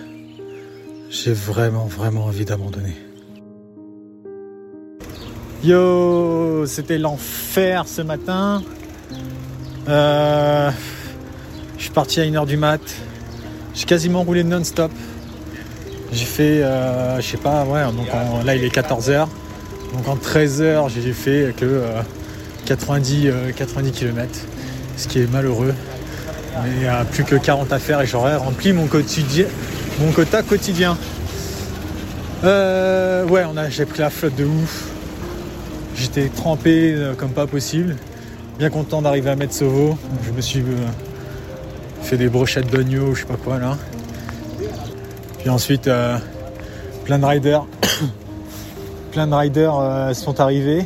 J'ai 1.11 1.33
vraiment 1.33 1.85
vraiment 1.85 2.25
envie 2.25 2.45
d'abandonner. 2.45 2.95
Yo, 5.63 6.65
c'était 6.65 6.97
l'enfer 6.97 7.87
ce 7.87 8.01
matin. 8.01 8.63
Euh, 9.87 10.71
je 11.77 11.83
suis 11.83 11.93
parti 11.93 12.21
à 12.21 12.25
1h 12.25 12.47
du 12.47 12.57
mat. 12.57 12.81
J'ai 13.75 13.85
quasiment 13.85 14.23
roulé 14.23 14.43
non-stop. 14.43 14.91
J'ai 16.11 16.25
fait, 16.25 16.63
euh, 16.63 17.21
je 17.21 17.27
sais 17.27 17.37
pas, 17.37 17.65
ouais, 17.65 17.83
donc 17.83 18.07
là 18.43 18.55
il 18.55 18.63
est 18.63 18.75
14h. 18.75 19.27
Donc 19.93 20.07
en 20.07 20.15
13 20.15 20.61
heures, 20.61 20.89
j'ai 20.89 21.13
fait 21.13 21.53
que 21.57 21.65
euh, 21.65 22.01
90, 22.65 23.27
euh, 23.27 23.51
90 23.55 23.91
km, 23.91 24.29
ce 24.97 25.07
qui 25.07 25.19
est 25.19 25.31
malheureux. 25.31 25.73
Mais 26.63 26.87
a 26.87 27.05
plus 27.05 27.23
que 27.23 27.35
40 27.35 27.71
à 27.71 27.79
faire 27.79 28.01
et 28.01 28.05
j'aurais 28.05 28.35
rempli 28.35 28.73
mon, 28.73 28.87
quota 28.87 30.43
quotidien. 30.43 30.97
Euh, 32.43 33.25
ouais, 33.27 33.43
j'ai 33.69 33.85
pris 33.85 33.99
la 33.99 34.09
flotte 34.09 34.35
de 34.35 34.45
ouf. 34.45 34.89
J'étais 35.95 36.29
trempé 36.29 36.93
euh, 36.93 37.13
comme 37.13 37.31
pas 37.31 37.47
possible. 37.47 37.97
Bien 38.57 38.69
content 38.69 39.01
d'arriver 39.01 39.29
à 39.29 39.35
Metsovo. 39.35 39.97
Je 40.25 40.31
me 40.31 40.41
suis 40.41 40.61
euh, 40.61 40.87
fait 42.01 42.17
des 42.17 42.29
brochettes 42.29 42.69
d'oignons, 42.69 43.13
je 43.13 43.21
sais 43.21 43.27
pas 43.27 43.37
quoi 43.37 43.59
là. 43.59 43.77
Puis 45.39 45.49
ensuite, 45.49 45.89
plein 47.05 47.17
de 47.17 47.25
riders 47.25 47.65
plein 49.09 49.27
de 49.27 49.33
riders 49.33 49.77
euh, 49.77 50.13
sont 50.13 50.39
arrivés. 50.39 50.85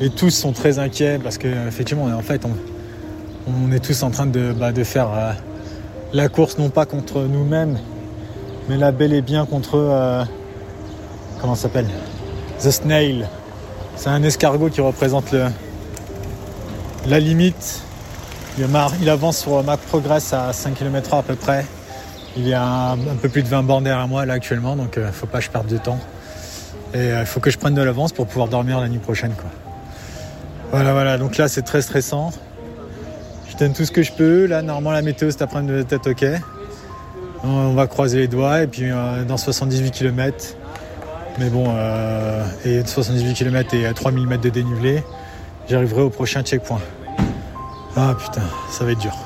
Et 0.00 0.10
tous 0.10 0.30
sont 0.30 0.52
très 0.52 0.78
inquiets 0.78 1.18
parce 1.18 1.38
que 1.38 1.48
effectivement 1.66 2.04
en 2.04 2.22
fait 2.22 2.42
on, 2.46 3.72
est 3.72 3.80
tous 3.80 4.02
en 4.04 4.10
train 4.10 4.26
de, 4.26 4.52
bah, 4.52 4.72
faire 4.84 5.08
euh, 5.12 5.32
la 6.12 6.28
course 6.28 6.58
non 6.58 6.70
pas 6.70 6.86
contre 6.86 7.22
nous-mêmes 7.22 7.78
mais 8.68 8.76
la 8.76 8.92
bel 8.92 9.12
et 9.12 9.22
bien 9.22 9.44
contre 9.44 9.76
euh, 9.76 10.22
comment 11.40 11.56
s'appelle? 11.56 11.88
The 12.60 12.70
Snail. 12.70 13.26
C'est 13.96 14.10
un 14.10 14.22
escargot 14.22 14.68
qui 14.68 14.80
représente 14.80 15.34
la 17.06 17.18
limite. 17.18 17.82
Il, 18.58 19.08
avance 19.08 19.38
sur 19.38 19.62
ma 19.62 19.76
progress 19.76 20.32
à 20.32 20.52
5 20.52 20.74
km 20.74 21.14
à 21.14 21.22
peu 21.22 21.36
près. 21.36 21.64
Il 22.36 22.46
y 22.46 22.54
a 22.54 22.62
un, 22.62 22.92
un 22.94 23.16
peu 23.20 23.28
plus 23.28 23.42
de 23.42 23.48
20 23.48 23.62
bornes 23.62 23.84
derrière 23.84 24.06
moi 24.06 24.26
là 24.26 24.34
actuellement 24.34 24.76
donc 24.76 24.98
euh, 24.98 25.10
faut 25.12 25.26
pas 25.26 25.38
que 25.38 25.44
je 25.44 25.50
perde 25.50 25.66
de 25.66 25.78
temps 25.78 25.98
et 26.94 27.08
il 27.08 27.26
faut 27.26 27.40
que 27.40 27.50
je 27.50 27.58
prenne 27.58 27.74
de 27.74 27.82
l'avance 27.82 28.12
pour 28.12 28.26
pouvoir 28.26 28.48
dormir 28.48 28.80
la 28.80 28.88
nuit 28.88 28.98
prochaine. 28.98 29.32
Voilà, 30.70 30.92
voilà. 30.92 31.18
Donc 31.18 31.36
là, 31.36 31.48
c'est 31.48 31.62
très 31.62 31.82
stressant. 31.82 32.30
Je 33.50 33.56
donne 33.56 33.72
tout 33.72 33.84
ce 33.84 33.92
que 33.92 34.02
je 34.02 34.12
peux. 34.12 34.46
Là, 34.46 34.62
normalement, 34.62 34.92
la 34.92 35.02
météo 35.02 35.30
cet 35.30 35.42
après-midi 35.42 35.84
OK. 35.94 36.24
On 37.44 37.74
va 37.74 37.86
croiser 37.86 38.18
les 38.18 38.28
doigts. 38.28 38.62
Et 38.62 38.66
puis, 38.66 38.90
euh, 38.90 39.24
dans 39.24 39.36
78 39.36 39.90
km, 39.90 40.56
mais 41.38 41.50
bon, 41.50 41.66
euh, 41.68 42.44
et 42.64 42.84
78 42.84 43.34
km 43.34 43.74
et 43.74 43.86
à 43.86 43.94
3000 43.94 44.26
mètres 44.26 44.42
de 44.42 44.50
dénivelé, 44.50 45.02
j'arriverai 45.68 46.02
au 46.02 46.10
prochain 46.10 46.42
checkpoint. 46.42 46.80
Ah 47.96 48.14
putain, 48.18 48.42
ça 48.70 48.84
va 48.84 48.92
être 48.92 48.98
dur. 48.98 49.16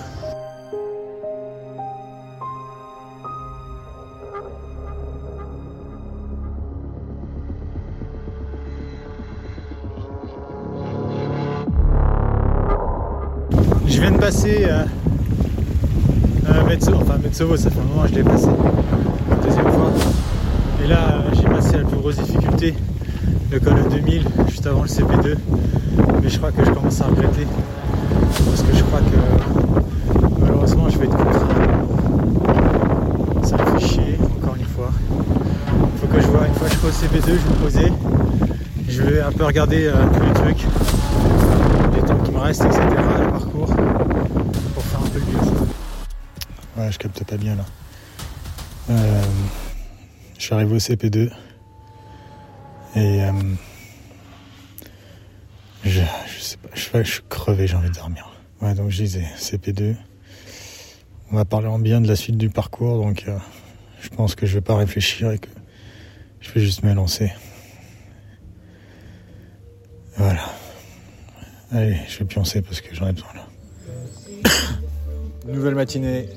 Ça 17.43 17.71
fait 17.71 17.81
un 17.81 17.83
moment 17.83 18.03
que 18.03 18.09
je 18.09 18.15
l'ai 18.15 18.23
passé, 18.23 18.47
la 19.29 19.37
deuxième 19.37 19.67
fois. 19.73 19.91
Et 20.83 20.87
là, 20.87 21.25
j'ai 21.35 21.43
passé 21.43 21.77
la 21.77 21.85
plus 21.85 21.97
grosse 21.97 22.17
difficulté, 22.17 22.73
le 23.51 23.59
col 23.59 23.75
de 23.75 23.89
2000, 23.97 24.23
juste 24.49 24.67
avant 24.67 24.83
le 24.83 24.89
CP2. 24.89 25.37
Mais 26.23 26.29
je 26.29 26.39
crois 26.39 26.53
que 26.53 26.65
je 26.65 26.71
commence 26.71 27.01
à 27.01 27.07
regretter, 27.07 27.47
parce 28.47 28.63
que 28.63 28.75
je 28.75 28.83
crois 28.85 29.01
que 29.01 30.21
malheureusement 30.41 30.89
je 30.89 30.99
vais 30.99 31.07
être 31.07 31.17
contraint. 31.17 31.49
Ça 33.43 33.57
me 33.57 33.79
fait 33.79 33.87
chier, 33.87 34.19
encore 34.41 34.55
une 34.57 34.65
fois. 34.65 34.91
Faut 36.01 36.07
que 36.07 36.21
je 36.21 36.27
vois, 36.29 36.47
une 36.47 36.55
fois 36.55 36.69
que 36.69 36.75
je 36.75 36.79
serai 36.79 36.89
au 36.89 36.93
CP2, 36.93 37.27
je 37.27 37.33
vais 37.33 37.35
me 37.35 37.65
poser. 37.65 37.93
Je 38.89 39.03
vais 39.03 39.21
un 39.21 39.33
peu 39.33 39.45
regarder 39.45 39.87
euh, 39.87 39.93
tous 40.15 40.25
les 40.25 40.33
trucs, 40.33 40.67
les 41.97 42.03
temps 42.03 42.19
qui 42.25 42.31
me 42.31 42.39
restent, 42.39 42.65
etc., 42.65 42.81
le 43.21 43.31
parcours, 43.31 43.62
je 46.93 46.99
capte 46.99 47.25
pas 47.25 47.37
bien 47.37 47.57
là. 47.57 47.65
Euh, 48.91 49.23
je 50.39 50.43
suis 50.43 50.55
arrivé 50.55 50.75
au 50.75 50.79
CP2 50.79 51.31
et 52.95 53.23
euh, 53.23 53.33
je, 55.85 56.01
sais 56.39 56.57
pas, 56.59 56.69
je, 56.75 57.05
je 57.05 57.11
suis 57.11 57.23
crevé, 57.29 57.67
j'ai 57.67 57.77
envie 57.77 57.89
de 57.89 57.95
dormir. 57.95 58.31
Ouais, 58.61 58.75
donc 58.75 58.91
je 58.91 59.03
disais 59.03 59.25
CP2. 59.39 59.97
On 61.33 61.37
va 61.37 61.45
parler 61.45 61.69
en 61.69 61.79
bien 61.79 62.01
de 62.01 62.09
la 62.09 62.17
suite 62.17 62.37
du 62.37 62.51
parcours, 62.51 63.03
donc 63.03 63.25
euh, 63.27 63.39
je 64.01 64.11
pense 64.11 64.35
que 64.35 64.45
je 64.45 64.55
vais 64.55 64.61
pas 64.61 64.77
réfléchir 64.77 65.31
et 65.31 65.39
que 65.39 65.49
je 66.41 66.53
vais 66.53 66.61
juste 66.61 66.83
me 66.83 66.93
lancer. 66.93 67.33
Voilà. 70.17 70.45
Allez, 71.71 71.97
je 72.07 72.19
vais 72.19 72.27
pioncer 72.27 72.61
parce 72.61 72.83
que 72.83 72.95
j'en 72.95 73.09
ai 73.09 73.13
besoin 73.13 73.31
là. 73.35 73.47
Nouvelle 75.47 75.75
matinée, 75.75 76.29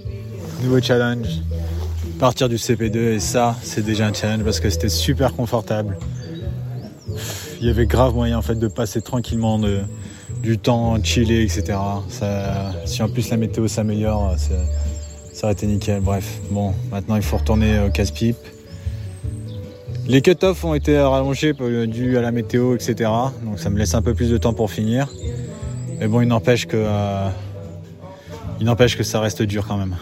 nouveau 0.62 0.82
challenge. 0.82 1.28
Partir 2.20 2.48
du 2.48 2.56
CP2 2.56 2.96
et 3.14 3.20
ça, 3.20 3.56
c'est 3.62 3.84
déjà 3.84 4.08
un 4.08 4.14
challenge 4.14 4.44
parce 4.44 4.60
que 4.60 4.70
c'était 4.70 4.90
super 4.90 5.34
confortable. 5.34 5.98
Il 7.60 7.68
y 7.68 7.70
avait 7.70 7.86
grave 7.86 8.14
moyen 8.14 8.38
en 8.38 8.42
fait 8.42 8.56
de 8.56 8.68
passer 8.68 9.02
tranquillement 9.02 9.60
du 10.42 10.58
temps, 10.58 11.02
chiller, 11.04 11.44
etc. 11.44 11.78
Si 12.86 13.02
en 13.02 13.10
plus 13.10 13.30
la 13.30 13.38
météo 13.38 13.68
s'améliore, 13.68 14.36
ça, 14.38 15.44
aurait 15.44 15.54
été 15.54 15.68
nickel. 15.68 16.02
Bref, 16.02 16.40
bon, 16.52 16.74
maintenant 16.92 17.16
il 17.16 17.24
faut 17.24 17.38
retourner 17.38 17.80
au 17.80 17.90
casse-pipe. 17.90 18.38
Les 20.08 20.22
cut-offs 20.22 20.64
ont 20.64 20.76
été 20.76 21.00
rallongés 21.00 21.54
dû 21.88 22.18
à 22.18 22.22
la 22.22 22.32
météo, 22.32 22.76
etc. 22.76 23.10
Donc 23.44 23.60
ça 23.60 23.70
me 23.70 23.78
laisse 23.78 23.96
un 23.96 24.02
peu 24.02 24.14
plus 24.14 24.30
de 24.30 24.38
temps 24.38 24.54
pour 24.54 24.70
finir. 24.70 25.08
Mais 26.00 26.08
bon, 26.08 26.22
il 26.22 26.28
n'empêche 26.28 26.68
que, 26.68 26.78
euh, 26.78 27.30
il 28.60 28.66
n'empêche 28.66 28.98
que 28.98 29.04
ça 29.04 29.20
reste 29.20 29.42
dur 29.42 29.66
quand 29.68 29.78
même. 29.78 29.96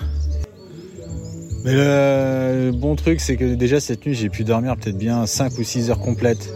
Mais 1.63 1.73
le, 1.73 2.71
bon 2.71 2.95
truc, 2.95 3.21
c'est 3.21 3.37
que 3.37 3.55
déjà 3.55 3.79
cette 3.79 4.05
nuit, 4.05 4.13
j'ai 4.13 4.29
pu 4.29 4.43
dormir 4.43 4.75
peut-être 4.75 4.97
bien 4.97 5.25
5 5.25 5.57
ou 5.57 5.63
6 5.63 5.89
heures 5.89 5.99
complètes. 5.99 6.53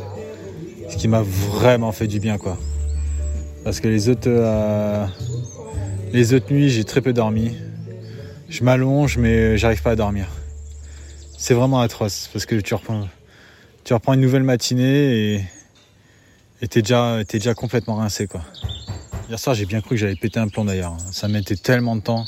Ce 0.89 0.97
qui 0.97 1.07
m'a 1.07 1.21
vraiment 1.21 1.91
fait 1.91 2.07
du 2.07 2.19
bien, 2.19 2.37
quoi. 2.37 2.57
Parce 3.63 3.79
que 3.79 3.87
les 3.87 4.09
autres, 4.09 4.27
euh, 4.27 5.05
les 6.13 6.33
autres 6.33 6.51
nuits, 6.53 6.69
j'ai 6.69 6.83
très 6.83 7.01
peu 7.01 7.13
dormi. 7.13 7.55
Je 8.49 8.63
m'allonge, 8.63 9.17
mais 9.17 9.57
j'arrive 9.57 9.81
pas 9.81 9.91
à 9.91 9.95
dormir. 9.95 10.27
C'est 11.37 11.53
vraiment 11.53 11.79
atroce 11.79 12.29
parce 12.33 12.45
que 12.45 12.55
tu 12.55 12.73
reprends, 12.73 13.07
tu 13.83 13.93
reprends 13.93 14.13
une 14.13 14.21
nouvelle 14.21 14.43
matinée 14.43 15.45
et 16.61 16.67
t'es 16.67 16.81
déjà, 16.81 17.23
déjà 17.23 17.53
complètement 17.53 17.95
rincé, 17.95 18.27
quoi. 18.27 18.41
Hier 19.29 19.37
soir, 19.37 19.55
j'ai 19.55 19.65
bien 19.65 19.81
cru 19.81 19.91
que 19.91 19.97
j'allais 19.97 20.15
péter 20.15 20.39
un 20.39 20.47
plomb 20.47 20.65
d'ailleurs. 20.65 20.95
Ça 21.11 21.27
mettait 21.27 21.57
tellement 21.57 21.95
de 21.95 22.01
temps. 22.01 22.25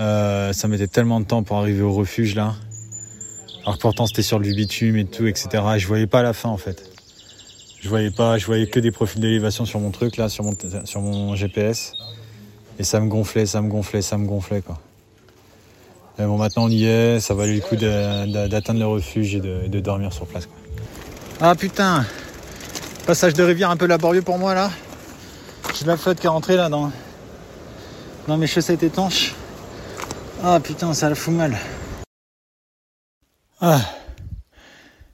Euh, 0.00 0.54
ça 0.54 0.66
mettait 0.66 0.86
tellement 0.86 1.20
de 1.20 1.26
temps 1.26 1.42
pour 1.42 1.58
arriver 1.58 1.82
au 1.82 1.92
refuge 1.92 2.34
là. 2.34 2.54
Alors 3.62 3.76
que 3.76 3.82
pourtant 3.82 4.06
c'était 4.06 4.22
sur 4.22 4.40
du 4.40 4.54
bitume 4.54 4.96
et 4.96 5.04
tout, 5.04 5.26
etc. 5.26 5.62
Et 5.76 5.78
je 5.78 5.86
voyais 5.86 6.06
pas 6.06 6.22
la 6.22 6.32
fin 6.32 6.48
en 6.48 6.56
fait. 6.56 6.90
Je 7.80 7.88
voyais 7.88 8.10
pas, 8.10 8.38
je 8.38 8.46
voyais 8.46 8.66
que 8.66 8.80
des 8.80 8.90
profils 8.90 9.20
d'élévation 9.20 9.64
sur 9.66 9.80
mon 9.80 9.90
truc 9.90 10.16
là, 10.16 10.28
sur 10.28 10.44
mon, 10.44 10.54
sur 10.84 11.00
mon 11.02 11.34
GPS. 11.34 11.92
Et 12.78 12.84
ça 12.84 13.00
me 13.00 13.08
gonflait, 13.08 13.44
ça 13.44 13.60
me 13.60 13.68
gonflait, 13.68 14.00
ça 14.00 14.16
me 14.16 14.26
gonflait 14.26 14.62
quoi. 14.62 14.78
Mais 16.18 16.24
bon 16.24 16.38
maintenant 16.38 16.64
on 16.64 16.70
y 16.70 16.86
est, 16.86 17.20
ça 17.20 17.34
valait 17.34 17.54
le 17.54 17.60
coup 17.60 17.76
d'atteindre 17.76 18.80
le 18.80 18.86
refuge 18.86 19.34
et 19.34 19.40
de, 19.40 19.62
et 19.64 19.68
de 19.68 19.80
dormir 19.80 20.14
sur 20.14 20.26
place 20.26 20.46
quoi. 20.46 20.56
Ah 21.42 21.54
putain 21.54 22.06
Passage 23.06 23.34
de 23.34 23.42
rivière 23.42 23.70
un 23.70 23.76
peu 23.76 23.86
laborieux 23.86 24.22
pour 24.22 24.38
moi 24.38 24.54
là. 24.54 24.70
J'ai 25.78 25.84
la 25.84 25.98
flotte 25.98 26.20
qui 26.20 26.26
est 26.26 26.30
rentrée 26.30 26.56
là 26.56 26.70
dans, 26.70 26.90
dans 28.26 28.38
mes 28.38 28.46
chaussettes 28.46 28.82
étanches. 28.82 29.34
Ah 30.42 30.58
putain, 30.58 30.94
ça 30.94 31.10
la 31.10 31.14
fout 31.14 31.34
mal. 31.34 31.54
Ah, 33.60 33.82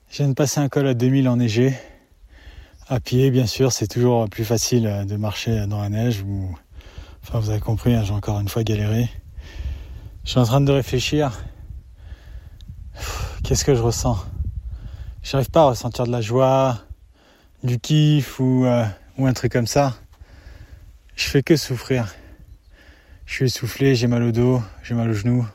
je 0.08 0.18
viens 0.18 0.28
de 0.28 0.34
passer 0.34 0.60
un 0.60 0.68
col 0.68 0.86
à 0.86 0.94
2000 0.94 1.28
enneigé. 1.28 1.74
À 2.86 3.00
pied, 3.00 3.32
bien 3.32 3.46
sûr, 3.46 3.72
c'est 3.72 3.88
toujours 3.88 4.28
plus 4.28 4.44
facile 4.44 4.86
euh, 4.86 5.04
de 5.04 5.16
marcher 5.16 5.66
dans 5.66 5.82
la 5.82 5.88
neige. 5.88 6.22
Ou... 6.22 6.56
Enfin, 7.24 7.40
vous 7.40 7.50
avez 7.50 7.58
compris, 7.58 7.92
hein, 7.92 8.04
j'ai 8.04 8.12
encore 8.12 8.38
une 8.38 8.48
fois 8.48 8.62
galéré. 8.62 9.10
Je 10.22 10.30
suis 10.30 10.38
en 10.38 10.44
train 10.44 10.60
de 10.60 10.70
réfléchir. 10.70 11.32
Qu'est-ce 13.42 13.64
que 13.64 13.74
je 13.74 13.82
ressens? 13.82 14.24
J'arrive 15.24 15.50
pas 15.50 15.62
à 15.62 15.68
ressentir 15.70 16.06
de 16.06 16.12
la 16.12 16.20
joie, 16.20 16.78
du 17.64 17.80
kiff 17.80 18.38
ou, 18.38 18.64
euh, 18.64 18.84
ou 19.18 19.26
un 19.26 19.32
truc 19.32 19.50
comme 19.50 19.66
ça. 19.66 19.96
Je 21.16 21.24
fais 21.28 21.42
que 21.42 21.56
souffrir. 21.56 22.14
Je 23.26 23.34
suis 23.34 23.44
essoufflé, 23.46 23.96
j'ai 23.96 24.06
mal 24.06 24.22
au 24.22 24.30
dos, 24.30 24.62
j'ai 24.84 24.94
mal 24.94 25.10
aux 25.10 25.12
genoux. 25.12 25.46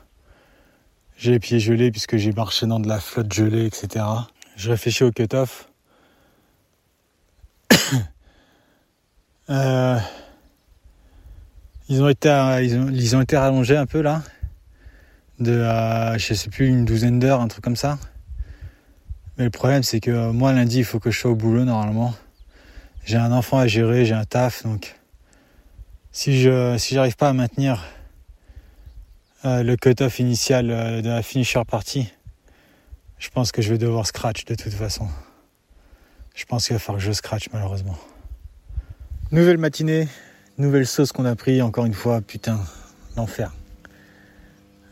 J'ai 1.16 1.32
les 1.32 1.40
pieds 1.40 1.58
gelés 1.58 1.90
puisque 1.90 2.18
j'ai 2.18 2.32
marché 2.32 2.66
dans 2.66 2.78
de 2.78 2.86
la 2.86 3.00
flotte 3.00 3.32
gelée, 3.32 3.64
etc. 3.64 4.04
Je 4.56 4.70
réfléchis 4.70 5.04
au 5.04 5.10
cut-off. 5.10 5.68
Euh, 9.50 9.98
ils, 11.88 12.00
ont 12.00 12.08
été, 12.08 12.28
ils, 12.62 12.78
ont, 12.78 12.88
ils 12.88 13.16
ont 13.16 13.20
été 13.20 13.36
rallongés 13.36 13.76
un 13.76 13.86
peu 13.86 14.00
là. 14.00 14.22
De, 15.40 15.66
je 16.16 16.32
sais 16.32 16.48
plus, 16.48 16.68
une 16.68 16.84
douzaine 16.84 17.18
d'heures, 17.18 17.40
un 17.40 17.48
truc 17.48 17.62
comme 17.62 17.76
ça. 17.76 17.98
Mais 19.36 19.44
le 19.44 19.50
problème, 19.50 19.82
c'est 19.82 20.00
que 20.00 20.30
moi, 20.30 20.52
lundi, 20.52 20.78
il 20.78 20.84
faut 20.84 21.00
que 21.00 21.10
je 21.10 21.18
sois 21.18 21.32
au 21.32 21.34
boulot 21.34 21.64
normalement. 21.64 22.14
J'ai 23.04 23.18
un 23.18 23.32
enfant 23.32 23.58
à 23.58 23.66
gérer, 23.66 24.06
j'ai 24.06 24.14
un 24.14 24.24
taf, 24.24 24.62
donc 24.62 24.94
si 26.12 26.40
je 26.40 26.76
si 26.78 26.94
j'arrive 26.94 27.16
pas 27.16 27.30
à 27.30 27.32
maintenir 27.32 27.84
euh, 29.44 29.62
le 29.62 29.76
cut-off 29.76 30.18
initial 30.20 30.70
euh, 30.70 31.02
de 31.02 31.08
la 31.08 31.22
finisher 31.22 31.62
partie, 31.66 32.12
je 33.18 33.28
pense 33.30 33.50
que 33.50 33.62
je 33.62 33.70
vais 33.70 33.78
devoir 33.78 34.06
scratch 34.06 34.44
de 34.44 34.54
toute 34.54 34.74
façon. 34.74 35.08
Je 36.34 36.44
pense 36.44 36.66
qu'il 36.66 36.74
va 36.74 36.78
falloir 36.78 37.00
que 37.00 37.06
je 37.06 37.12
scratch 37.12 37.48
malheureusement. 37.52 37.98
Nouvelle 39.32 39.58
matinée, 39.58 40.08
nouvelle 40.58 40.86
sauce 40.86 41.10
qu'on 41.10 41.24
a 41.24 41.34
pris, 41.34 41.62
encore 41.62 41.86
une 41.86 41.94
fois, 41.94 42.20
putain, 42.20 42.60
l'enfer. 43.16 43.52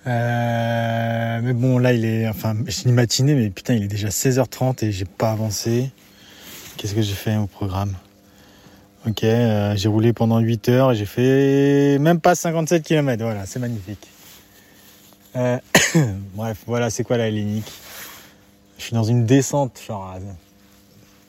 Euh, 0.07 1.41
mais 1.43 1.53
bon, 1.53 1.79
là, 1.79 1.93
il 1.93 2.05
est. 2.05 2.27
Enfin, 2.29 2.57
je 2.67 2.83
dis 2.83 2.93
matinée, 2.93 3.35
mais 3.35 3.51
putain, 3.51 3.75
il 3.75 3.83
est 3.83 3.89
déjà 3.89 4.09
16h30 4.09 4.85
et 4.85 4.93
j'ai 4.93 5.05
pas 5.05 5.31
avancé. 5.31 5.91
Qu'est-ce 6.77 6.95
que 6.95 7.03
j'ai 7.03 7.15
fait 7.15 7.37
au 7.37 7.47
programme? 7.47 7.95
Ok, 9.07 9.25
euh, 9.25 9.75
j'ai 9.77 9.89
roulé 9.89 10.13
pendant 10.13 10.41
8 10.41 10.69
heures 10.69 10.93
et 10.93 10.95
j'ai 10.95 11.07
fait 11.07 11.99
même 11.99 12.21
pas 12.21 12.35
57 12.35 12.83
km. 12.83 13.23
Voilà, 13.23 13.47
c'est 13.47 13.59
magnifique. 13.59 14.07
Euh, 15.37 15.59
bref, 16.35 16.63
voilà, 16.67 16.91
c'est 16.91 17.03
quoi 17.05 17.17
la 17.17 17.29
hélénique 17.29 17.73
Je 18.79 18.85
suis 18.85 18.95
dans 18.95 19.05
une 19.05 19.25
descente, 19.25 19.81
genre, 19.87 20.05
à, 20.05 20.19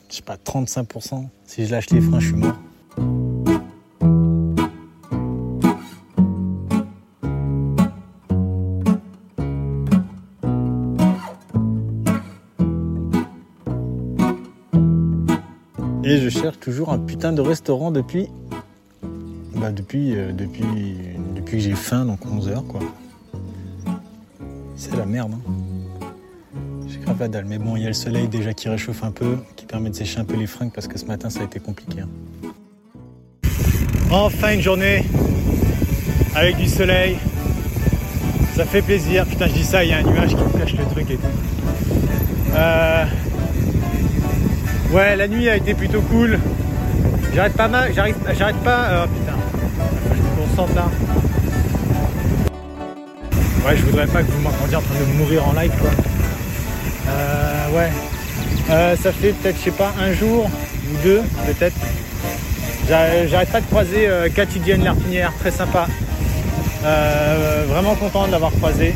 je 0.09 0.15
sais 0.15 0.21
pas, 0.21 0.35
35%. 0.35 1.27
Si 1.45 1.65
je 1.65 1.71
lâche 1.71 1.89
les 1.91 2.01
freins, 2.01 2.19
je 2.19 2.27
suis 2.27 2.35
mort. 2.35 2.57
Et 16.03 16.17
je 16.17 16.29
cherche 16.29 16.59
toujours 16.59 16.91
un 16.91 16.99
putain 16.99 17.31
de 17.31 17.41
restaurant 17.41 17.91
depuis. 17.91 18.27
Bah 19.55 19.71
depuis, 19.71 20.15
euh, 20.15 20.31
depuis, 20.31 20.63
depuis 21.35 21.57
que 21.57 21.63
j'ai 21.63 21.75
faim, 21.75 22.05
donc 22.05 22.19
11 22.25 22.47
heures 22.49 22.65
quoi. 22.67 22.79
C'est 24.75 24.95
la 24.95 25.05
merde. 25.05 25.33
Hein. 25.35 26.07
J'ai 26.87 26.97
grave 26.99 27.17
la 27.19 27.27
dalle. 27.27 27.45
Mais 27.47 27.59
bon, 27.59 27.75
il 27.75 27.83
y 27.83 27.85
a 27.85 27.89
le 27.89 27.93
soleil 27.93 28.27
déjà 28.27 28.53
qui 28.53 28.67
réchauffe 28.69 29.03
un 29.03 29.11
peu, 29.11 29.37
qui 29.55 29.65
permet 29.65 29.91
de 29.91 29.95
sécher 29.95 30.19
un 30.19 30.25
peu 30.25 30.35
les 30.35 30.47
fringues 30.47 30.71
parce 30.73 30.87
que 30.87 30.97
ce 30.97 31.05
matin 31.05 31.29
ça 31.29 31.41
a 31.41 31.43
été 31.43 31.59
compliqué. 31.59 32.01
hein. 32.01 32.09
Enfin 34.09 34.53
une 34.53 34.61
journée 34.61 35.05
avec 36.35 36.57
du 36.57 36.67
soleil. 36.67 37.17
Ça 38.55 38.65
fait 38.65 38.81
plaisir. 38.81 39.25
Putain, 39.27 39.47
je 39.47 39.53
dis 39.53 39.63
ça, 39.63 39.83
il 39.83 39.91
y 39.91 39.93
a 39.93 39.99
un 39.99 40.03
nuage 40.03 40.29
qui 40.35 40.35
me 40.43 40.59
cache 40.59 40.73
le 40.75 40.83
truc 40.85 41.09
et 41.09 41.15
tout. 41.15 41.21
Euh, 42.53 43.05
Ouais, 44.91 45.15
la 45.15 45.27
nuit 45.29 45.47
a 45.47 45.55
été 45.55 45.73
plutôt 45.73 46.01
cool. 46.01 46.37
J'arrête 47.33 47.53
pas 47.53 47.69
mal, 47.69 47.93
j'arrête 47.95 48.57
pas. 48.57 49.05
Oh 49.05 49.07
putain, 49.07 49.37
je 50.11 50.21
me 50.21 50.47
concentre 50.47 50.75
là. 50.75 50.89
Ouais, 53.65 53.77
je 53.77 53.85
voudrais 53.85 54.07
pas 54.07 54.21
que 54.21 54.31
vous 54.31 54.41
m'entendiez 54.41 54.75
en 54.75 54.81
train 54.81 54.99
de 54.99 55.17
mourir 55.17 55.47
en 55.47 55.53
live 55.53 55.71
quoi. 55.79 55.91
Euh, 57.07 57.77
ouais. 57.77 57.89
Euh, 58.69 58.95
ça 59.01 59.13
fait 59.13 59.31
peut-être, 59.31 59.57
je 59.59 59.63
sais 59.63 59.71
pas, 59.71 59.93
un 59.97 60.11
jour 60.11 60.49
ou 60.91 61.03
deux 61.03 61.21
peut-être. 61.45 61.77
J'arrête 62.89 63.49
pas 63.49 63.61
de 63.61 63.67
croiser 63.67 64.09
euh, 64.09 64.27
Larpinière, 64.83 65.31
très 65.39 65.51
sympa. 65.51 65.87
Euh, 66.83 67.63
vraiment 67.69 67.95
content 67.95 68.27
de 68.27 68.31
l'avoir 68.33 68.51
croisé. 68.51 68.93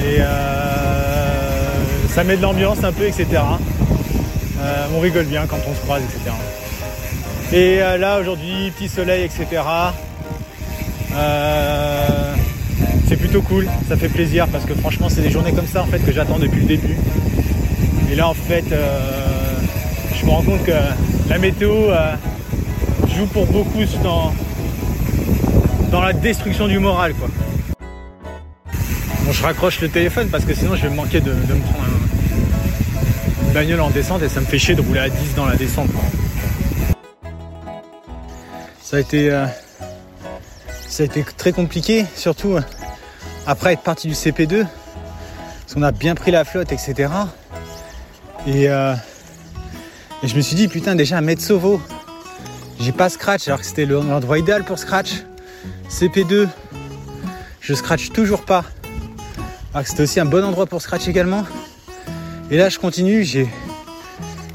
Et 0.00 0.16
euh, 0.18 0.24
ça 2.10 2.24
met 2.24 2.36
de 2.36 2.42
l'ambiance 2.42 2.84
un 2.84 2.92
peu, 2.92 3.04
etc. 3.04 3.40
Euh, 4.62 4.86
on 4.94 5.00
rigole 5.00 5.24
bien 5.26 5.46
quand 5.46 5.58
on 5.68 5.74
se 5.74 5.80
croise, 5.80 6.02
etc. 6.02 6.30
Et 7.52 7.82
euh, 7.82 7.98
là 7.98 8.20
aujourd'hui, 8.20 8.70
petit 8.76 8.88
soleil, 8.88 9.24
etc. 9.24 9.62
Euh, 11.14 12.34
c'est 13.08 13.16
plutôt 13.16 13.42
cool, 13.42 13.68
ça 13.88 13.96
fait 13.96 14.08
plaisir 14.08 14.46
parce 14.48 14.64
que 14.64 14.74
franchement 14.74 15.08
c'est 15.08 15.20
des 15.20 15.30
journées 15.30 15.52
comme 15.52 15.66
ça 15.66 15.82
en 15.82 15.86
fait 15.86 15.98
que 15.98 16.12
j'attends 16.12 16.38
depuis 16.38 16.60
le 16.60 16.66
début. 16.66 16.96
Et 18.10 18.14
là 18.14 18.28
en 18.28 18.34
fait, 18.34 18.64
je 20.14 20.24
me 20.24 20.30
rends 20.30 20.42
compte 20.42 20.64
que 20.64 20.72
la 21.28 21.38
météo 21.38 21.90
joue 23.14 23.26
pour 23.26 23.46
beaucoup 23.46 23.84
dans, 24.02 24.32
dans 25.90 26.00
la 26.00 26.12
destruction 26.12 26.68
du 26.68 26.78
moral 26.78 27.12
quoi. 27.14 27.28
Bon 29.24 29.32
je 29.32 29.42
raccroche 29.42 29.80
le 29.80 29.88
téléphone 29.88 30.28
parce 30.28 30.44
que 30.44 30.54
sinon 30.54 30.76
je 30.76 30.82
vais 30.86 30.94
manquer 30.94 31.20
de, 31.20 31.32
de 31.32 31.54
me 31.54 31.60
prendre 31.60 31.84
un, 31.84 32.11
une 33.52 33.58
bagnole 33.58 33.80
en 33.82 33.90
descente 33.90 34.22
et 34.22 34.30
ça 34.30 34.40
me 34.40 34.46
fait 34.46 34.58
chier 34.58 34.74
de 34.74 34.80
rouler 34.80 35.00
à 35.00 35.10
10 35.10 35.34
dans 35.34 35.44
la 35.44 35.56
descente. 35.56 35.90
Ça 38.82 38.96
a 38.96 39.00
été, 39.00 39.30
euh, 39.30 39.44
ça 40.88 41.02
a 41.02 41.06
été 41.06 41.22
très 41.36 41.52
compliqué, 41.52 42.06
surtout 42.16 42.54
euh, 42.56 42.62
après 43.46 43.74
être 43.74 43.82
parti 43.82 44.08
du 44.08 44.14
CP2, 44.14 44.64
parce 45.60 45.74
qu'on 45.74 45.82
a 45.82 45.92
bien 45.92 46.14
pris 46.14 46.30
la 46.30 46.46
flotte, 46.46 46.72
etc. 46.72 47.10
Et, 48.46 48.70
euh, 48.70 48.94
et 50.22 50.28
je 50.28 50.34
me 50.34 50.40
suis 50.40 50.56
dit, 50.56 50.68
putain, 50.68 50.94
déjà 50.94 51.18
à 51.18 51.20
mettre 51.20 51.42
Sauvo, 51.42 51.78
j'ai 52.80 52.92
pas 52.92 53.10
scratch, 53.10 53.48
alors 53.48 53.60
que 53.60 53.66
c'était 53.66 53.84
le- 53.84 54.00
l'endroit 54.00 54.38
idéal 54.38 54.64
pour 54.64 54.78
scratch. 54.78 55.24
CP2, 55.90 56.48
je 57.60 57.74
scratch 57.74 58.12
toujours 58.12 58.46
pas. 58.46 58.64
Alors 59.74 59.84
que 59.84 59.90
c'était 59.90 60.04
aussi 60.04 60.20
un 60.20 60.24
bon 60.24 60.42
endroit 60.42 60.64
pour 60.64 60.80
scratch 60.80 61.06
également. 61.06 61.44
Et 62.52 62.58
là, 62.58 62.68
je 62.68 62.78
continue, 62.78 63.24
j'ai, 63.24 63.48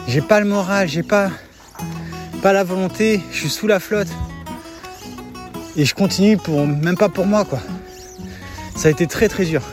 j'ai 0.08 0.22
pas 0.22 0.40
le 0.40 0.46
moral, 0.46 0.88
j'ai 0.88 1.02
pas, 1.02 1.32
pas 2.44 2.54
la 2.54 2.64
volonté, 2.64 3.20
je 3.32 3.40
suis 3.40 3.50
sous 3.50 3.66
la 3.66 3.80
flotte. 3.80 4.08
Et 5.76 5.84
je 5.84 5.96
continue 5.96 6.38
pour, 6.38 6.68
même 6.68 6.96
pas 6.96 7.10
pour 7.10 7.26
moi, 7.26 7.44
quoi. 7.44 7.58
Ça 8.76 8.90
a 8.90 8.92
été 8.92 9.08
très 9.08 9.28
très 9.30 9.46
dur. 9.46 9.64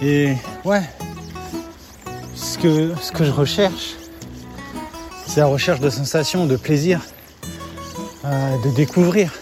Et 0.00 0.34
ouais, 0.64 0.82
ce 2.36 2.58
que, 2.58 2.92
ce 3.02 3.10
que 3.10 3.24
je 3.24 3.32
recherche, 3.32 3.96
c'est 5.26 5.40
la 5.40 5.46
recherche 5.46 5.80
de 5.80 5.90
sensations, 5.90 6.46
de 6.46 6.54
plaisir, 6.54 7.00
euh, 8.24 8.62
de 8.62 8.70
découvrir. 8.70 9.32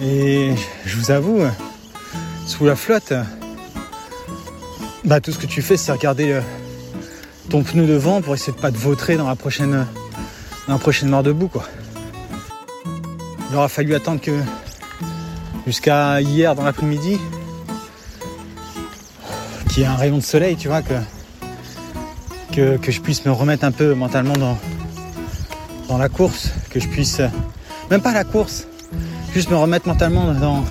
Et 0.00 0.54
je 0.86 0.96
vous 0.96 1.10
avoue, 1.10 1.40
sous 2.46 2.66
la 2.66 2.76
flotte, 2.76 3.14
bah, 5.04 5.20
tout 5.20 5.32
ce 5.32 5.38
que 5.38 5.46
tu 5.46 5.62
fais, 5.62 5.76
c'est 5.76 5.92
regarder 5.92 6.32
euh, 6.32 6.40
ton 7.50 7.62
pneu 7.62 7.86
devant 7.86 8.22
pour 8.22 8.34
essayer 8.34 8.52
de 8.52 8.58
pas 8.60 8.70
te 8.70 8.76
vautrer 8.78 9.16
dans 9.16 9.28
la 9.28 9.36
prochaine, 9.36 9.86
dans 10.66 10.72
la 10.74 10.78
prochaine 10.78 11.08
mare 11.08 11.22
debout, 11.22 11.48
quoi. 11.48 11.64
Il 13.50 13.56
aura 13.56 13.68
fallu 13.68 13.94
attendre 13.94 14.20
que 14.20 14.32
jusqu'à 15.66 16.20
hier 16.22 16.54
dans 16.54 16.62
l'après-midi 16.64 17.18
qu'il 19.68 19.80
y 19.82 19.82
ait 19.82 19.88
un 19.88 19.96
rayon 19.96 20.18
de 20.18 20.22
soleil, 20.22 20.56
tu 20.56 20.68
vois, 20.68 20.82
que, 20.82 20.94
que, 22.52 22.76
que 22.78 22.92
je 22.92 23.00
puisse 23.00 23.24
me 23.26 23.32
remettre 23.32 23.64
un 23.64 23.72
peu 23.72 23.94
mentalement 23.94 24.34
dans, 24.34 24.56
dans 25.88 25.98
la 25.98 26.08
course, 26.08 26.50
que 26.70 26.80
je 26.80 26.88
puisse, 26.88 27.20
même 27.90 28.00
pas 28.00 28.12
la 28.12 28.24
course, 28.24 28.66
juste 29.34 29.50
me 29.50 29.56
remettre 29.56 29.86
mentalement 29.88 30.32
dans, 30.32 30.64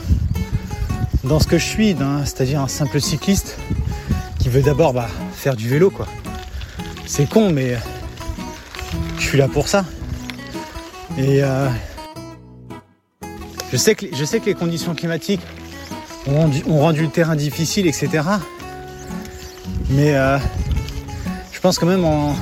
dans 1.24 1.39
ce 1.39 1.48
que 1.48 1.58
je 1.60 1.65
suis, 1.65 1.94
dans- 1.94 2.26
c'est-à-dire 2.26 2.62
un 2.62 2.67
simple 2.67 3.00
cycliste 3.00 3.58
qui 4.41 4.49
veut 4.49 4.63
d'abord 4.63 4.91
bah, 4.91 5.08
faire 5.34 5.56
du 5.56 5.69
vélo, 5.69 5.91
quoi. 5.91 6.08
C'est 7.06 7.30
con, 7.30 7.51
mais 7.51 7.77
je 9.17 9.23
suis 9.23 9.38
là 9.38 9.47
pour 9.47 9.67
ça. 9.67 9.86
Et 11.17 11.43
euh, 11.43 11.69
je, 13.71 13.77
sais 13.77 13.93
que, 13.93 14.45
les 14.45 14.54
conditions 14.56 14.95
climatiques 14.95 15.41
ont 16.25 16.80
rendu, 16.80 17.01
le 17.04 17.10
terrain 17.10 17.36
difficile, 17.36 17.86
etc. 17.86 18.23
Mais 19.89 20.15
euh, 20.15 20.39
je 21.51 21.60
pense 21.60 21.77
que 21.77 21.86
même 21.86 22.04
en, 22.04 22.36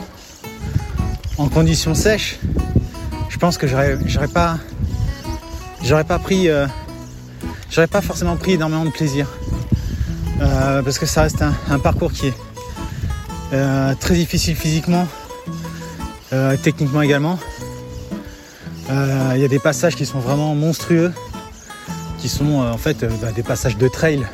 conditions 1.49 1.95
sèches, 1.95 2.39
je 3.29 3.38
pense 3.38 3.57
que 3.57 3.67
j'aurais 3.67 3.97
j'aurais 4.05 4.27
pas, 4.27 4.57
j'aurais 5.83 6.03
pas 6.03 6.19
pris, 6.19 6.47
euh, 6.47 6.67
j'aurais 7.71 7.88
pas 7.88 8.01
forcément 8.01 8.38
pris 8.38 8.53
énormément 8.53 8.85
de 8.85 8.91
plaisir. 8.91 9.27
Euh, 10.41 10.82
parce 10.82 10.97
que 10.99 11.06
ça 11.06 11.23
reste 11.23 11.41
un, 11.41 11.80
parcours 11.80 12.12
qui 12.12 12.28
est 12.28 12.34
euh, 13.54 13.93
très 13.99 14.15
difficile 14.15 14.56
physiquement, 14.56 15.08
euh, 16.34 16.56
techniquement 16.62 17.02
également. 17.02 17.39
Il 18.91 19.41
y 19.41 19.45
a 19.45 19.47
des 19.47 19.60
passages 19.60 19.95
qui 19.95 20.06
sont 20.06 20.19
vraiment 20.19 20.56
monstrueux, 20.56 21.13
qui 22.17 22.28
sont 22.28 22.60
en 22.60 22.78
fait 22.78 23.06
bah, 23.21 23.32
des 23.32 23.43
passages 23.43 23.78
de 23.78 23.88
trail. 23.88 24.25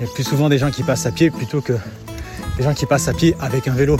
Il 0.00 0.06
y 0.06 0.08
a 0.08 0.12
plus 0.12 0.24
souvent 0.24 0.48
des 0.48 0.56
gens 0.56 0.70
qui 0.70 0.82
passent 0.82 1.04
à 1.04 1.12
pied 1.12 1.30
plutôt 1.30 1.60
que 1.60 1.74
des 2.56 2.64
gens 2.64 2.72
qui 2.72 2.86
passent 2.86 3.08
à 3.08 3.12
pied 3.12 3.36
avec 3.40 3.68
un 3.68 3.74
vélo. 3.74 3.98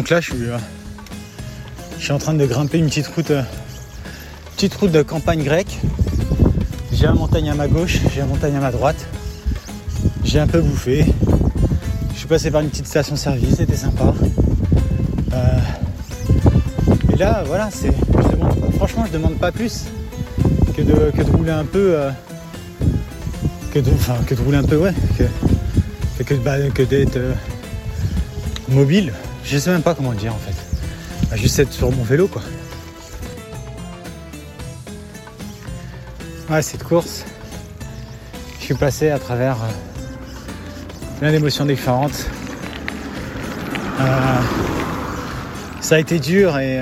Donc 0.00 0.08
là 0.08 0.18
je 0.18 0.32
suis, 0.32 0.44
euh, 0.48 0.56
je 1.98 2.04
suis 2.04 2.12
en 2.12 2.16
train 2.16 2.32
de 2.32 2.46
grimper 2.46 2.78
une 2.78 2.86
petite 2.86 3.06
route, 3.08 3.32
euh, 3.32 3.42
petite 4.56 4.74
route 4.76 4.90
de 4.90 5.02
campagne 5.02 5.44
grecque. 5.44 5.78
J'ai 6.90 7.04
la 7.04 7.12
montagne 7.12 7.50
à 7.50 7.54
ma 7.54 7.68
gauche, 7.68 7.98
j'ai 8.10 8.20
la 8.20 8.26
montagne 8.26 8.56
à 8.56 8.60
ma 8.60 8.70
droite. 8.70 8.96
J'ai 10.24 10.38
un 10.38 10.46
peu 10.46 10.62
bouffé. 10.62 11.04
Je 12.14 12.18
suis 12.18 12.26
passé 12.26 12.50
par 12.50 12.62
une 12.62 12.70
petite 12.70 12.86
station-service, 12.86 13.56
c'était 13.56 13.76
sympa. 13.76 14.14
Euh, 15.34 15.58
et 17.12 17.16
là, 17.16 17.42
voilà, 17.46 17.68
c'est. 17.70 17.92
Franchement, 18.76 19.04
je 19.06 19.12
demande 19.12 19.34
pas 19.34 19.52
plus 19.52 19.84
que 20.74 20.80
de, 20.80 21.30
rouler 21.30 21.50
un 21.50 21.66
peu. 21.66 21.94
que 23.70 23.80
de, 23.80 23.90
enfin, 23.90 24.16
que 24.26 24.34
de 24.34 24.40
rouler 24.40 24.56
un 24.56 24.64
peu, 24.64 24.76
ouais. 24.76 24.94
Que, 26.24 26.34
bah, 26.36 26.56
d'être 26.58 27.18
mobile. 28.70 29.12
Je 29.44 29.58
sais 29.58 29.70
même 29.70 29.82
pas 29.82 29.94
comment 29.94 30.12
dire 30.12 30.34
en 30.34 30.38
fait. 30.38 30.54
Bah, 31.30 31.36
juste 31.36 31.58
être 31.58 31.72
sur 31.72 31.90
mon 31.92 32.02
vélo 32.02 32.28
quoi. 32.28 32.42
Ouais, 36.50 36.62
cette 36.62 36.82
course, 36.82 37.24
je 38.58 38.64
suis 38.64 38.74
passé 38.74 39.10
à 39.10 39.20
travers 39.20 39.56
euh, 39.62 41.18
plein 41.20 41.30
d'émotions 41.30 41.64
différentes. 41.64 42.26
Euh, 44.00 44.36
ça 45.80 45.94
a 45.94 45.98
été 46.00 46.18
dur 46.18 46.58
et 46.58 46.80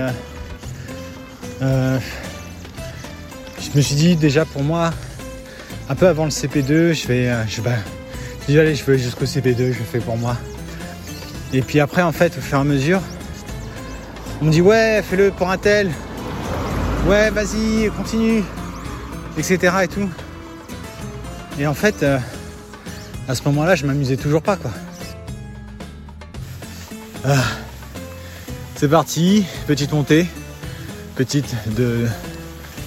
euh, 1.60 1.98
je 3.60 3.76
me 3.76 3.82
suis 3.82 3.94
dit 3.94 4.16
déjà 4.16 4.46
pour 4.46 4.62
moi, 4.62 4.90
un 5.90 5.94
peu 5.94 6.08
avant 6.08 6.24
le 6.24 6.30
CP2, 6.30 6.94
je 6.94 7.06
vais, 7.06 7.30
je, 7.46 7.60
bah, 7.60 7.72
je 8.48 8.58
dis 8.58 8.76
jusqu'au 8.98 9.24
CP2, 9.24 9.72
je 9.72 9.78
le 9.78 9.84
fais 9.84 10.00
pour 10.00 10.16
moi. 10.16 10.36
Et 11.52 11.62
puis 11.62 11.80
après, 11.80 12.02
en 12.02 12.12
fait, 12.12 12.36
au 12.36 12.40
fur 12.40 12.58
et 12.58 12.60
à 12.60 12.64
mesure, 12.64 13.00
on 14.40 14.46
me 14.46 14.50
dit 14.50 14.60
ouais, 14.60 15.02
fais-le 15.02 15.30
pour 15.30 15.50
un 15.50 15.58
tel. 15.58 15.90
Ouais, 17.06 17.30
vas-y, 17.30 17.90
continue, 17.96 18.44
etc. 19.38 19.72
et 19.84 19.88
tout. 19.88 20.08
Et 21.58 21.66
en 21.66 21.74
fait, 21.74 22.02
euh, 22.02 22.18
à 23.28 23.34
ce 23.34 23.42
moment-là, 23.44 23.74
je 23.74 23.86
m'amusais 23.86 24.16
toujours 24.16 24.42
pas, 24.42 24.56
quoi. 24.56 24.70
Ah. 27.24 27.42
C'est 28.76 28.88
parti, 28.88 29.44
petite 29.66 29.92
montée. 29.92 30.26
petite 31.16 31.52
de 31.74 32.06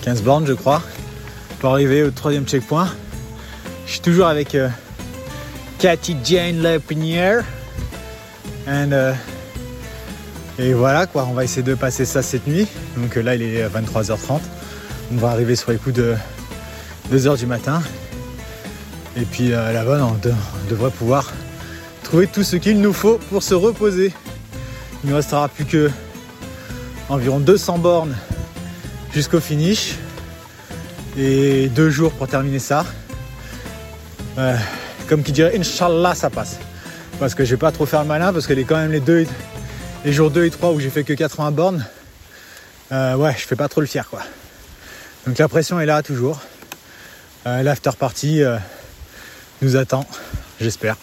15 0.03 0.23
bornes, 0.23 0.47
je 0.47 0.53
crois, 0.53 0.81
pour 1.59 1.71
arriver 1.71 2.03
au 2.03 2.11
troisième 2.11 2.45
checkpoint. 2.47 2.87
Je 3.85 3.91
suis 3.91 4.01
toujours 4.01 4.27
avec 4.27 4.55
euh, 4.55 4.69
Cathy 5.79 6.15
Jane 6.23 6.61
Lepinière. 6.61 7.43
Euh, 8.67 9.13
et 10.59 10.73
voilà 10.73 11.07
quoi, 11.07 11.25
on 11.29 11.33
va 11.33 11.43
essayer 11.43 11.63
de 11.63 11.75
passer 11.75 12.05
ça 12.05 12.21
cette 12.21 12.47
nuit. 12.47 12.67
Donc 12.97 13.17
euh, 13.17 13.21
là 13.21 13.35
il 13.35 13.41
est 13.41 13.67
23h30. 13.67 14.39
On 15.13 15.17
va 15.17 15.29
arriver 15.29 15.55
sur 15.55 15.71
les 15.71 15.77
coups 15.77 15.95
de 15.95 16.15
2h 17.11 17.37
du 17.37 17.45
matin. 17.45 17.81
Et 19.17 19.25
puis 19.25 19.49
là-bas 19.49 19.99
on, 20.01 20.13
on 20.13 20.69
devrait 20.69 20.91
pouvoir 20.91 21.31
trouver 22.03 22.27
tout 22.27 22.43
ce 22.43 22.55
qu'il 22.55 22.79
nous 22.79 22.93
faut 22.93 23.19
pour 23.29 23.43
se 23.43 23.53
reposer. 23.53 24.13
Il 25.03 25.09
ne 25.09 25.15
restera 25.15 25.49
plus 25.49 25.65
que 25.65 25.89
environ 27.09 27.39
200 27.39 27.79
bornes 27.79 28.15
jusqu'au 29.13 29.39
finish 29.39 29.95
et 31.17 31.67
deux 31.69 31.89
jours 31.89 32.11
pour 32.13 32.27
terminer 32.27 32.59
ça. 32.59 32.85
Euh, 34.37 34.55
comme 35.07 35.23
qui 35.23 35.31
dirait, 35.31 35.57
Inch'Allah, 35.57 36.15
ça 36.15 36.29
passe. 36.29 36.59
Parce 37.21 37.35
que 37.35 37.45
je 37.45 37.51
vais 37.51 37.57
pas 37.57 37.71
trop 37.71 37.85
faire 37.85 38.01
le 38.01 38.07
malin, 38.07 38.33
parce 38.33 38.47
que 38.47 38.53
les, 38.53 38.63
quand 38.63 38.77
même 38.77 38.91
les, 38.91 38.99
deux, 38.99 39.27
les 40.03 40.11
jours 40.11 40.31
2 40.31 40.45
et 40.45 40.49
3 40.49 40.71
où 40.71 40.79
j'ai 40.79 40.89
fait 40.89 41.03
que 41.03 41.13
80 41.13 41.51
bornes, 41.51 41.85
euh, 42.91 43.13
ouais, 43.15 43.35
je 43.37 43.45
fais 43.45 43.55
pas 43.55 43.67
trop 43.67 43.79
le 43.79 43.85
fier 43.85 44.09
quoi. 44.09 44.21
Donc 45.27 45.37
la 45.37 45.47
pression 45.47 45.79
est 45.79 45.85
là 45.85 46.01
toujours. 46.01 46.41
Euh, 47.45 47.61
l'after 47.61 47.91
party 47.95 48.41
nous 49.61 49.75
attend, 49.75 50.03
j'espère. 50.59 50.95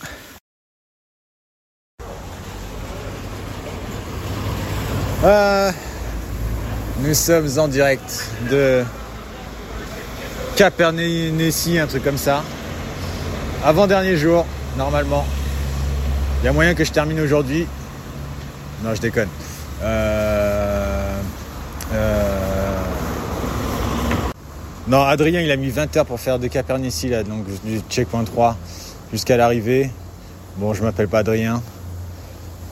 nous 6.98 7.14
sommes 7.14 7.60
en 7.60 7.68
direct 7.68 8.28
de 8.50 8.82
Capernaum, 10.56 11.40
un 11.40 11.86
truc 11.86 12.02
comme 12.02 12.18
ça. 12.18 12.42
Avant-dernier 13.64 14.16
jour, 14.16 14.44
normalement. 14.76 15.24
Il 16.40 16.44
y 16.44 16.48
a 16.48 16.52
moyen 16.52 16.74
que 16.74 16.84
je 16.84 16.92
termine 16.92 17.18
aujourd'hui. 17.18 17.66
Non, 18.84 18.94
je 18.94 19.00
déconne. 19.00 19.28
Euh, 19.82 21.20
euh, 21.92 22.36
non, 24.86 25.02
Adrien, 25.02 25.40
il 25.40 25.50
a 25.50 25.56
mis 25.56 25.70
20 25.70 25.96
heures 25.96 26.06
pour 26.06 26.20
faire 26.20 26.38
de 26.38 26.46
Capernici, 26.46 27.08
là, 27.08 27.24
donc 27.24 27.44
du 27.64 27.80
checkpoint 27.90 28.22
3 28.22 28.56
jusqu'à 29.12 29.36
l'arrivée. 29.36 29.90
Bon, 30.58 30.74
je 30.74 30.82
m'appelle 30.84 31.08
pas 31.08 31.18
Adrien. 31.18 31.60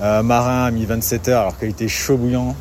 Euh, 0.01 0.23
Marin 0.23 0.67
a 0.67 0.71
mis 0.71 0.85
27 0.85 1.29
heures 1.29 1.41
alors 1.41 1.59
qu'il 1.59 1.69
était 1.69 1.89
chaud 1.89 2.17
bouillant. 2.17 2.55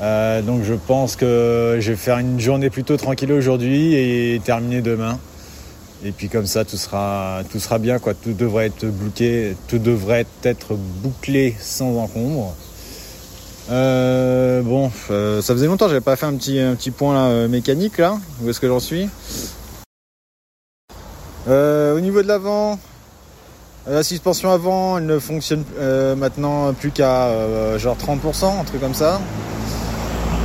donc 0.00 0.62
je 0.62 0.74
pense 0.74 1.16
que 1.16 1.78
je 1.80 1.90
vais 1.90 1.96
faire 1.96 2.16
une 2.18 2.40
journée 2.40 2.70
plutôt 2.70 2.96
tranquille 2.96 3.32
aujourd'hui 3.32 3.94
et 3.94 4.40
terminer 4.42 4.80
demain. 4.80 5.18
Et 6.04 6.12
puis 6.12 6.28
comme 6.28 6.46
ça, 6.46 6.64
tout 6.64 6.76
sera, 6.76 7.42
tout 7.50 7.58
sera 7.58 7.78
bien, 7.78 7.98
quoi. 7.98 8.14
Tout 8.14 8.32
devrait 8.32 8.66
être 8.66 8.86
bloqué, 8.86 9.56
tout 9.66 9.78
devrait 9.78 10.26
être 10.44 10.74
bouclé 10.74 11.56
sans 11.58 11.96
encombre. 11.96 12.54
Euh, 13.70 14.62
bon, 14.62 14.90
euh, 15.10 15.42
ça 15.42 15.52
faisait 15.52 15.66
longtemps 15.66 15.88
j'avais 15.88 16.00
pas 16.00 16.16
fait 16.16 16.24
un 16.24 16.34
petit, 16.36 16.58
un 16.58 16.74
petit 16.74 16.90
point 16.90 17.26
euh, 17.26 17.48
mécanique 17.48 17.98
là. 17.98 18.16
Où 18.40 18.48
est-ce 18.48 18.60
que 18.60 18.68
j'en 18.68 18.80
suis? 18.80 19.08
Au 21.46 22.00
niveau 22.00 22.22
de 22.22 22.28
l'avant, 22.28 22.78
la 23.86 24.02
suspension 24.02 24.50
avant, 24.52 24.98
elle 24.98 25.06
ne 25.06 25.18
fonctionne 25.18 25.64
maintenant 26.16 26.74
plus 26.74 26.90
qu'à 26.90 27.78
genre 27.78 27.96
30%, 27.96 28.60
un 28.60 28.64
truc 28.64 28.80
comme 28.80 28.94
ça. 28.94 29.18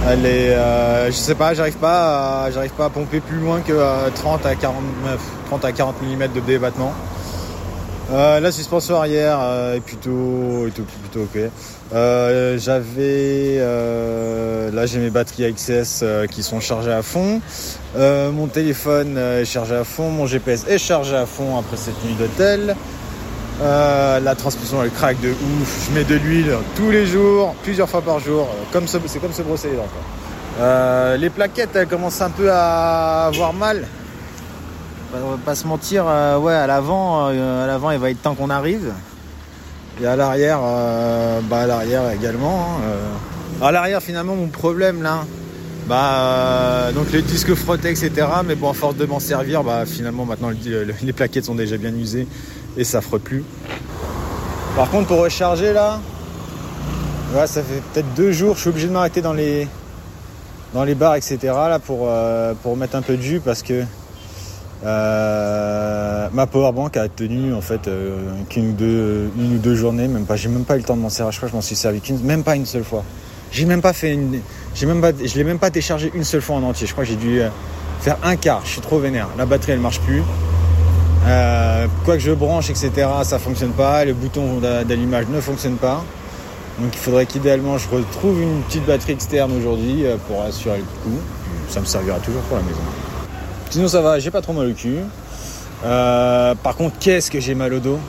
Elle 0.09 0.25
est, 0.25 0.55
je 1.07 1.15
sais 1.15 1.35
pas, 1.35 1.53
j'arrive 1.53 1.77
pas, 1.77 2.49
j'arrive 2.51 2.73
pas 2.73 2.85
à 2.85 2.89
pomper 2.89 3.19
plus 3.19 3.39
loin 3.39 3.61
que 3.61 4.09
30 4.15 4.45
à 4.45 4.55
49 4.55 5.19
à 5.63 5.71
40 5.71 5.95
mm 6.01 6.33
de 6.33 6.39
débattement. 6.39 6.93
Euh, 8.11 8.39
la 8.39 8.51
suspension 8.51 8.97
arrière 8.97 9.39
euh, 9.41 9.77
est 9.77 9.79
plutôt, 9.79 10.67
plutôt 10.73 11.23
ok. 11.23 11.39
Euh, 11.93 12.57
j'avais 12.57 13.57
là 14.73 14.85
j'ai 14.85 14.99
mes 14.99 15.09
batteries 15.09 15.45
AXS 15.45 16.03
qui 16.29 16.43
sont 16.43 16.59
chargées 16.59 16.91
à 16.91 17.01
fond. 17.01 17.41
mon 17.95 18.47
téléphone 18.47 19.17
est 19.17 19.45
chargé 19.45 19.75
à 19.75 19.83
fond, 19.83 20.09
mon 20.09 20.25
GPS 20.25 20.65
est 20.67 20.77
chargé 20.77 21.15
à 21.15 21.25
fond 21.25 21.57
après 21.57 21.77
cette 21.77 22.03
nuit 22.03 22.15
d'hôtel. 22.15 22.75
La 23.63 24.35
transmission 24.35 24.83
elle 24.83 24.91
craque 24.91 25.19
de 25.21 25.29
ouf. 25.29 25.87
Je 25.87 25.95
mets 25.95 26.03
de 26.03 26.15
l'huile 26.15 26.57
tous 26.75 26.91
les 26.91 27.05
jours, 27.05 27.55
plusieurs 27.63 27.89
fois 27.89 28.01
par 28.01 28.19
jour. 28.19 28.47
Comme 28.71 28.87
c'est 28.87 29.19
comme 29.19 29.33
se 29.33 29.41
brosser 29.41 29.69
les 29.69 29.77
dents. 29.77 31.17
les 31.17 31.29
plaquettes 31.29 31.75
elles 31.75 31.87
commencent 31.87 32.21
un 32.21 32.29
peu 32.29 32.51
à 32.51 33.25
avoir 33.27 33.53
mal 33.53 33.85
on 35.21 35.31
va 35.31 35.37
pas 35.37 35.55
se 35.55 35.67
mentir, 35.67 36.05
euh, 36.07 36.37
ouais, 36.39 36.53
à 36.53 36.67
l'avant, 36.67 37.29
euh, 37.29 37.63
à 37.63 37.67
l'avant, 37.67 37.91
il 37.91 37.99
va 37.99 38.09
être 38.09 38.21
temps 38.21 38.35
qu'on 38.35 38.49
arrive. 38.49 38.93
Et 40.01 40.05
à 40.05 40.15
l'arrière, 40.15 40.59
euh, 40.63 41.39
bah 41.41 41.61
à 41.61 41.67
l'arrière 41.67 42.09
également. 42.11 42.79
Hein, 42.79 43.65
à 43.65 43.71
l'arrière, 43.71 44.01
finalement, 44.01 44.35
mon 44.35 44.47
problème 44.47 45.03
là, 45.03 45.25
bah 45.87 46.91
donc 46.95 47.11
les 47.11 47.21
disques 47.21 47.53
frottés, 47.53 47.91
etc. 47.91 48.11
Mais 48.45 48.55
bon, 48.55 48.71
à 48.71 48.73
force 48.73 48.95
de 48.95 49.05
m'en 49.05 49.19
servir, 49.19 49.63
bah 49.63 49.85
finalement 49.85 50.25
maintenant 50.25 50.49
les 50.49 51.13
plaquettes 51.13 51.45
sont 51.45 51.55
déjà 51.55 51.77
bien 51.77 51.93
usées 51.93 52.27
et 52.77 52.83
ça 52.83 53.01
frotte 53.01 53.23
plus. 53.23 53.43
Par 54.75 54.89
contre, 54.89 55.07
pour 55.07 55.19
recharger 55.19 55.73
là, 55.73 55.99
ouais, 57.35 57.47
ça 57.47 57.61
fait 57.61 57.81
peut-être 57.93 58.13
deux 58.15 58.31
jours, 58.31 58.55
je 58.55 58.61
suis 58.61 58.69
obligé 58.69 58.87
de 58.87 58.93
m'arrêter 58.93 59.21
dans 59.21 59.33
les 59.33 59.67
bars, 60.95 61.15
etc. 61.15 61.37
là 61.43 61.79
pour 61.79 62.09
pour 62.63 62.77
mettre 62.77 62.95
un 62.95 63.01
peu 63.01 63.17
de 63.17 63.21
jus 63.21 63.39
parce 63.39 63.61
que 63.61 63.83
euh, 64.85 66.27
ma 66.33 66.45
powerbank 66.45 66.97
a 66.97 67.07
tenu 67.07 67.53
en 67.53 67.61
fait 67.61 67.87
euh, 67.87 68.17
qu'une 68.49 68.71
ou 68.71 68.73
deux, 68.73 69.31
une 69.37 69.55
ou 69.55 69.59
deux 69.59 69.75
journées, 69.75 70.07
même 70.07 70.25
pas. 70.25 70.35
J'ai 70.35 70.49
même 70.49 70.65
pas 70.65 70.75
eu 70.75 70.79
le 70.79 70.83
temps 70.83 70.97
de 70.97 71.01
m'en 71.01 71.09
servir. 71.09 71.31
Je 71.31 71.37
crois 71.37 71.47
que 71.47 71.51
je 71.51 71.55
m'en 71.55 71.61
suis 71.61 71.75
servi 71.75 72.01
qu'une, 72.01 72.19
même 72.19 72.43
pas 72.43 72.55
une 72.55 72.65
seule 72.65 72.83
fois. 72.83 73.03
J'ai 73.51 73.65
même 73.65 73.81
pas 73.81 73.93
fait 73.93 74.13
une, 74.13 74.39
j'ai 74.75 74.85
même 74.85 74.99
pas, 74.99 75.11
je 75.11 75.35
l'ai 75.35 75.43
même 75.43 75.59
pas 75.59 75.69
déchargé 75.69 76.11
une 76.13 76.23
seule 76.23 76.41
fois 76.41 76.57
en 76.57 76.63
entier. 76.63 76.87
Je 76.87 76.91
crois 76.91 77.05
que 77.05 77.09
j'ai 77.11 77.15
dû 77.15 77.41
euh, 77.41 77.49
faire 78.01 78.17
un 78.23 78.35
quart. 78.35 78.61
Je 78.65 78.71
suis 78.71 78.81
trop 78.81 78.99
vénère. 78.99 79.29
La 79.37 79.45
batterie 79.45 79.73
elle 79.73 79.79
marche 79.79 80.01
plus. 80.01 80.21
Quoi 82.05 82.15
que 82.15 82.19
je 82.19 82.31
branche, 82.31 82.69
etc., 82.69 82.91
ça 83.23 83.39
fonctionne 83.39 83.71
pas. 83.71 84.05
Le 84.05 84.13
bouton 84.13 84.59
d'allumage 84.59 85.27
ne 85.29 85.41
fonctionne 85.41 85.77
pas. 85.77 86.03
Donc 86.79 86.89
il 86.93 86.99
faudrait 86.99 87.25
qu'idéalement 87.25 87.77
je 87.77 87.87
retrouve 87.87 88.41
une 88.41 88.61
petite 88.63 88.85
batterie 88.85 89.13
externe 89.13 89.51
aujourd'hui 89.55 90.05
pour 90.27 90.41
assurer 90.41 90.77
le 90.77 90.83
coup. 91.03 91.19
Ça 91.69 91.79
me 91.79 91.85
servira 91.85 92.19
toujours 92.19 92.41
pour 92.43 92.57
la 92.57 92.63
maison. 92.63 92.81
Sinon 93.69 93.87
ça 93.87 94.01
va, 94.01 94.19
j'ai 94.19 94.31
pas 94.31 94.41
trop 94.41 94.53
mal 94.53 94.67
au 94.67 94.73
cul. 94.73 94.97
Euh, 95.85 96.55
par 96.55 96.75
contre, 96.75 96.97
qu'est-ce 96.99 97.29
que 97.29 97.39
j'ai 97.39 97.55
mal 97.55 97.73
au 97.73 97.79
dos? 97.79 97.99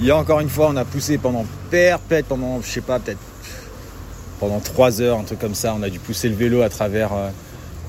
Il 0.00 0.06
y 0.06 0.10
a 0.10 0.16
encore 0.16 0.40
une 0.40 0.48
fois, 0.48 0.68
on 0.70 0.76
a 0.76 0.84
poussé 0.84 1.18
pendant 1.18 1.44
perpète, 1.70 2.26
pendant, 2.26 2.60
je 2.62 2.68
sais 2.68 2.80
pas, 2.80 2.98
peut-être 2.98 3.18
pendant 4.40 4.60
3 4.60 5.00
heures, 5.00 5.18
un 5.18 5.24
truc 5.24 5.38
comme 5.38 5.54
ça. 5.54 5.74
On 5.78 5.82
a 5.82 5.90
dû 5.90 5.98
pousser 5.98 6.28
le 6.28 6.34
vélo 6.34 6.62
à 6.62 6.68
travers 6.68 7.12
euh, 7.12 7.28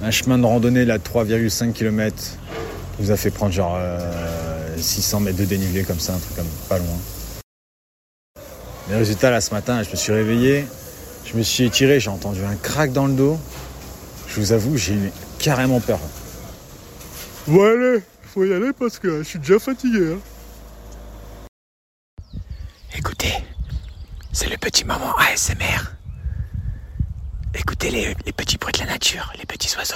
un 0.04 0.12
chemin 0.12 0.38
de 0.38 0.46
randonnée 0.46 0.86
là, 0.86 0.98
de 0.98 1.04
3,5 1.04 1.74
km. 1.74 2.16
Nous 3.00 3.12
a 3.12 3.18
fait 3.18 3.32
prendre 3.32 3.54
genre 3.54 3.80
600 4.78 5.18
euh, 5.18 5.20
mètres 5.22 5.38
de 5.38 5.46
dénivelé 5.46 5.84
comme 5.84 6.00
ça, 6.00 6.14
un 6.14 6.20
truc 6.20 6.36
comme 6.36 6.48
pas 6.68 6.78
loin. 6.78 6.98
Les 8.90 8.96
résultats 8.96 9.32
là 9.32 9.40
ce 9.40 9.54
matin, 9.54 9.82
je 9.84 9.90
me 9.92 9.96
suis 9.96 10.12
réveillé, 10.12 10.66
je 11.26 11.38
me 11.38 11.44
suis 11.44 11.64
étiré, 11.64 12.00
j'ai 12.00 12.10
entendu 12.10 12.44
un 12.44 12.56
crack 12.56 12.92
dans 12.92 13.06
le 13.06 13.14
dos. 13.14 13.40
Je 14.28 14.40
vous 14.40 14.52
avoue, 14.52 14.78
j'ai 14.78 14.96
eu 14.96 15.12
carrément 15.40 15.80
peur. 15.80 16.00
Bon 17.48 17.64
allez, 17.64 18.02
faut 18.24 18.44
y 18.44 18.54
aller 18.54 18.74
parce 18.78 19.00
que 19.00 19.20
je 19.20 19.24
suis 19.24 19.40
déjà 19.40 19.60
fatigué. 19.60 20.16
Hein. 20.16 20.20
Écoutez, 22.98 23.34
c'est 24.34 24.50
le 24.50 24.58
petit 24.58 24.84
moment 24.84 25.16
ASMR. 25.18 25.96
Écoutez 27.54 27.92
les, 27.92 28.16
les 28.26 28.34
petits 28.34 28.58
bruits 28.58 28.74
de 28.74 28.80
la 28.80 28.86
nature, 28.88 29.32
les 29.40 29.46
petits 29.46 29.76
oiseaux. 29.78 29.96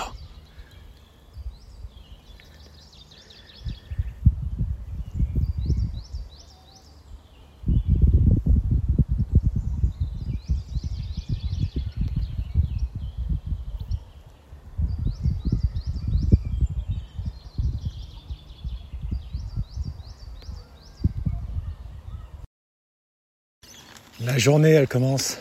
La 24.26 24.38
journée, 24.38 24.72
elle 24.72 24.88
commence 24.88 25.38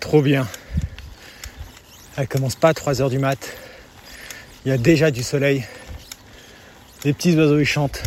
trop 0.00 0.20
bien. 0.20 0.48
Elle 2.16 2.26
commence 2.26 2.56
pas 2.56 2.70
à 2.70 2.74
3 2.74 3.00
heures 3.00 3.08
du 3.08 3.20
mat. 3.20 3.38
Il 4.64 4.70
y 4.70 4.72
a 4.72 4.78
déjà 4.78 5.12
du 5.12 5.22
soleil. 5.22 5.64
Les 7.04 7.12
petits 7.12 7.36
oiseaux 7.36 7.60
ils 7.60 7.64
chantent. 7.64 8.02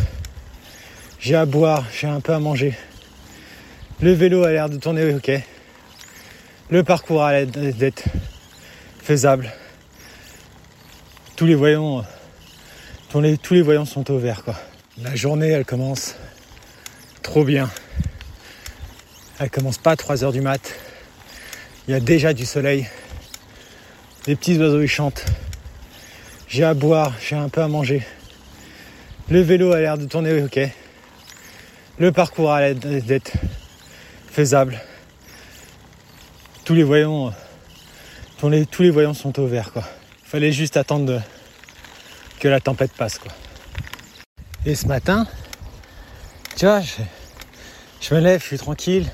J'ai 1.20 1.36
à 1.36 1.46
boire, 1.46 1.86
j'ai 1.90 2.06
un 2.06 2.20
peu 2.20 2.34
à 2.34 2.38
manger. 2.38 2.76
Le 4.02 4.12
vélo 4.12 4.44
a 4.44 4.52
l'air 4.52 4.68
de 4.68 4.76
tourner 4.76 5.14
ok. 5.14 5.30
Le 6.68 6.84
parcours 6.84 7.22
a 7.22 7.32
l'air 7.32 7.46
d'être 7.46 8.04
faisable. 9.02 9.50
Tous 11.34 11.46
les 11.46 11.54
voyants, 11.54 12.04
voyants 13.62 13.86
sont 13.86 14.10
au 14.10 14.18
vert 14.18 14.44
quoi. 14.44 14.54
La 14.98 15.14
journée 15.14 15.48
elle 15.48 15.64
commence 15.64 16.16
trop 17.22 17.44
bien. 17.44 17.70
Elle 19.42 19.50
commence 19.50 19.78
pas 19.78 19.90
à 19.90 19.96
3 19.96 20.22
heures 20.22 20.30
du 20.30 20.40
mat. 20.40 20.72
Il 21.88 21.90
y 21.90 21.94
a 21.94 22.00
déjà 22.00 22.32
du 22.32 22.46
soleil. 22.46 22.86
Les 24.28 24.36
petits 24.36 24.56
oiseaux 24.56 24.80
ils 24.80 24.86
chantent. 24.86 25.24
J'ai 26.46 26.62
à 26.62 26.74
boire, 26.74 27.12
j'ai 27.20 27.34
un 27.34 27.48
peu 27.48 27.60
à 27.60 27.66
manger. 27.66 28.06
Le 29.28 29.40
vélo 29.40 29.72
a 29.72 29.80
l'air 29.80 29.98
de 29.98 30.04
tourner 30.04 30.40
ok. 30.40 30.60
Le 31.98 32.12
parcours 32.12 32.52
a 32.52 32.60
l'air 32.60 32.76
d'être 32.76 33.32
faisable. 34.30 34.80
Tous 36.64 36.74
les 36.74 36.84
voyants, 36.84 37.34
tous 38.38 38.48
les, 38.48 38.64
tous 38.64 38.82
les 38.82 38.90
voyants 38.90 39.14
sont 39.14 39.40
au 39.40 39.48
vert 39.48 39.72
quoi. 39.72 39.82
Fallait 40.22 40.52
juste 40.52 40.76
attendre 40.76 41.20
que 42.38 42.46
la 42.46 42.60
tempête 42.60 42.92
passe 42.92 43.18
quoi. 43.18 43.32
Et 44.64 44.76
ce 44.76 44.86
matin, 44.86 45.26
tu 46.54 46.64
vois, 46.64 46.80
je 48.00 48.14
me 48.14 48.20
lève, 48.20 48.40
je 48.40 48.46
suis 48.46 48.58
tranquille. 48.58 49.10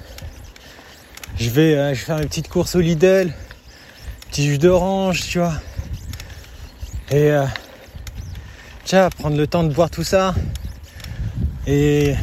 Je 1.40 1.51
vais, 1.51 1.77
euh, 1.77 1.94
je 1.94 2.01
vais 2.01 2.05
faire 2.05 2.18
une 2.18 2.27
petite 2.27 2.48
course 2.48 2.74
au 2.74 2.81
Lidl, 2.81 3.33
petit 4.29 4.44
jus 4.44 4.59
d'orange, 4.59 5.20
tu 5.29 5.38
vois. 5.38 5.55
Et 7.12 7.31
euh, 7.31 7.46
tiens, 8.85 9.09
prendre 9.09 9.37
le 9.37 9.46
temps 9.46 9.62
de 9.62 9.72
boire 9.72 9.88
tout 9.88 10.03
ça. 10.03 10.35
Et 11.64 12.16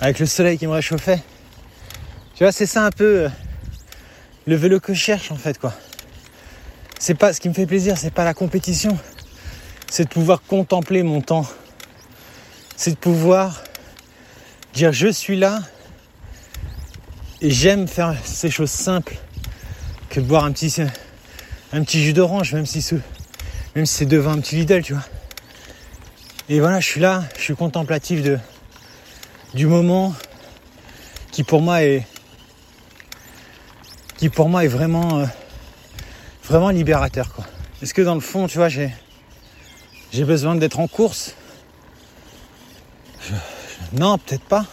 avec 0.00 0.18
le 0.18 0.26
soleil 0.26 0.58
qui 0.58 0.66
me 0.66 0.72
réchauffait. 0.72 1.22
Tu 2.34 2.42
vois, 2.42 2.50
c'est 2.50 2.66
ça 2.66 2.84
un 2.84 2.90
peu 2.90 3.26
euh, 3.26 3.28
le 4.46 4.56
vélo 4.56 4.80
que 4.80 4.94
je 4.94 5.00
cherche 5.00 5.30
en 5.30 5.36
fait 5.36 5.56
quoi. 5.56 5.72
C'est 6.98 7.14
pas 7.14 7.32
ce 7.32 7.40
qui 7.40 7.48
me 7.48 7.54
fait 7.54 7.66
plaisir, 7.66 7.96
c'est 7.96 8.12
pas 8.12 8.24
la 8.24 8.34
compétition. 8.34 8.98
C'est 9.88 10.04
de 10.04 10.08
pouvoir 10.08 10.42
contempler 10.42 11.04
mon 11.04 11.20
temps. 11.20 11.46
C'est 12.76 12.90
de 12.90 12.96
pouvoir 12.96 13.62
dire 14.72 14.92
je 14.92 15.06
suis 15.06 15.36
là 15.36 15.60
et 17.44 17.50
j'aime 17.50 17.86
faire 17.86 18.16
ces 18.24 18.50
choses 18.50 18.70
simples 18.70 19.18
que 20.08 20.18
de 20.18 20.24
boire 20.24 20.44
un 20.44 20.52
petit 20.52 20.80
un 21.74 21.84
petit 21.84 22.02
jus 22.02 22.14
d'orange 22.14 22.54
même 22.54 22.64
si 22.64 22.82
même 23.76 23.84
si 23.84 23.94
c'est 23.96 24.06
devant 24.06 24.32
un 24.32 24.40
petit 24.40 24.56
Lidl, 24.56 24.82
tu 24.82 24.94
vois. 24.94 25.02
Et 26.48 26.58
voilà, 26.58 26.80
je 26.80 26.86
suis 26.86 27.00
là, 27.00 27.24
je 27.36 27.42
suis 27.42 27.54
contemplatif 27.54 28.22
de 28.22 28.38
du 29.52 29.66
moment 29.66 30.14
qui 31.32 31.44
pour 31.44 31.60
moi 31.60 31.82
est 31.82 32.06
qui 34.16 34.30
pour 34.30 34.48
moi 34.48 34.64
est 34.64 34.68
vraiment 34.68 35.18
euh, 35.18 35.26
vraiment 36.44 36.70
libérateur 36.70 37.30
quoi. 37.34 37.44
Est-ce 37.82 37.92
que 37.92 38.00
dans 38.00 38.14
le 38.14 38.22
fond, 38.22 38.46
tu 38.46 38.56
vois, 38.56 38.70
j'ai 38.70 38.90
j'ai 40.12 40.24
besoin 40.24 40.54
d'être 40.54 40.80
en 40.80 40.88
course? 40.88 41.34
Non, 43.92 44.16
peut-être 44.16 44.44
pas. 44.44 44.64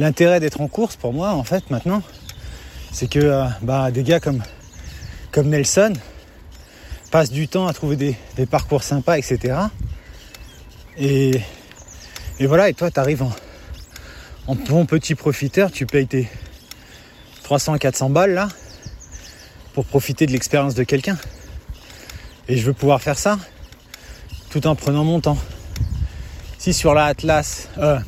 L'intérêt 0.00 0.40
d'être 0.40 0.62
en 0.62 0.66
course 0.66 0.96
pour 0.96 1.12
moi, 1.12 1.32
en 1.32 1.44
fait, 1.44 1.68
maintenant, 1.68 2.02
c'est 2.90 3.06
que 3.06 3.18
euh, 3.18 3.44
bah, 3.60 3.90
des 3.90 4.02
gars 4.02 4.18
comme, 4.18 4.42
Nelson 5.36 5.92
passent 7.10 7.30
du 7.30 7.48
temps 7.48 7.66
à 7.66 7.74
trouver 7.74 7.96
des, 7.96 8.46
parcours 8.46 8.82
sympas, 8.82 9.18
etc. 9.18 9.58
Et, 10.96 11.42
et 12.38 12.46
voilà, 12.46 12.70
et 12.70 12.72
toi, 12.72 12.90
tu 12.90 12.98
arrives 12.98 13.22
en, 13.22 13.32
en 14.46 14.54
bon 14.54 14.86
petit 14.86 15.14
profiteur, 15.14 15.70
tu 15.70 15.84
payes 15.84 16.06
tes 16.06 16.30
300-400 17.44 18.10
balles 18.10 18.32
là 18.32 18.48
pour 19.74 19.84
profiter 19.84 20.24
de 20.24 20.32
l'expérience 20.32 20.74
de 20.74 20.82
quelqu'un. 20.82 21.18
Et 22.48 22.56
je 22.56 22.64
veux 22.64 22.72
pouvoir 22.72 23.02
faire 23.02 23.18
ça 23.18 23.38
tout 24.48 24.66
en 24.66 24.74
prenant 24.76 25.04
mon 25.04 25.20
temps. 25.20 25.36
Si 26.56 26.72
sur 26.72 26.94
la 26.94 27.04
Atlas, 27.04 27.68
euh, 27.76 27.98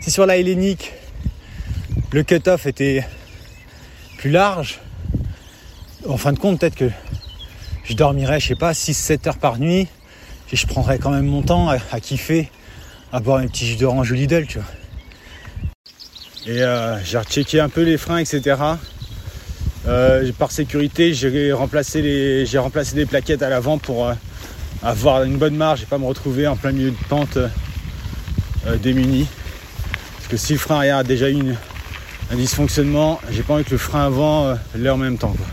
si 0.00 0.10
sur 0.10 0.26
la 0.26 0.36
Hellénique, 0.36 0.92
le 2.12 2.22
cut-off 2.22 2.66
était 2.66 3.06
plus 4.18 4.30
large, 4.30 4.80
en 6.08 6.16
fin 6.16 6.32
de 6.32 6.38
compte, 6.38 6.60
peut-être 6.60 6.74
que 6.74 6.90
je 7.84 7.94
dormirais, 7.94 8.40
je 8.40 8.48
sais 8.48 8.54
pas, 8.54 8.72
6-7 8.72 9.28
heures 9.28 9.38
par 9.38 9.58
nuit, 9.58 9.88
et 10.52 10.56
je 10.56 10.66
prendrais 10.66 10.98
quand 10.98 11.10
même 11.10 11.26
mon 11.26 11.42
temps 11.42 11.68
à, 11.68 12.00
kiffer, 12.00 12.50
à 13.12 13.20
boire 13.20 13.38
un 13.38 13.46
petit 13.46 13.66
jus 13.66 13.76
d'orange 13.76 14.10
au 14.10 14.14
Lidl, 14.14 14.46
tu. 14.46 14.58
Et 16.46 16.62
euh, 16.62 16.98
j'ai 17.04 17.18
rechecké 17.18 17.60
un 17.60 17.68
peu 17.68 17.82
les 17.82 17.98
freins, 17.98 18.18
etc. 18.18 18.56
Euh, 19.86 20.30
par 20.38 20.50
sécurité, 20.50 21.14
j'ai 21.14 21.52
remplacé, 21.52 22.02
des 22.02 23.06
plaquettes 23.06 23.42
à 23.42 23.48
l'avant 23.48 23.78
pour 23.78 24.08
euh, 24.08 24.14
avoir 24.82 25.22
une 25.24 25.36
bonne 25.36 25.56
marge 25.56 25.82
et 25.82 25.86
pas 25.86 25.98
me 25.98 26.06
retrouver 26.06 26.46
en 26.46 26.56
plein 26.56 26.72
milieu 26.72 26.90
de 26.90 26.96
pente 27.08 27.36
euh, 27.36 27.48
euh, 28.66 28.76
démuni. 28.76 29.26
Que 30.30 30.36
si 30.36 30.52
le 30.52 30.60
frein 30.60 30.76
arrière 30.76 30.98
a 30.98 31.02
déjà 31.02 31.28
eu 31.28 31.42
un 32.30 32.36
dysfonctionnement, 32.36 33.20
j'ai 33.32 33.42
pas 33.42 33.54
envie 33.54 33.64
que 33.64 33.72
le 33.72 33.78
frein 33.78 34.06
avant 34.06 34.46
euh, 34.46 34.54
l'ait 34.76 34.88
en 34.88 34.96
même 34.96 35.18
temps. 35.18 35.32
quoi. 35.32 35.46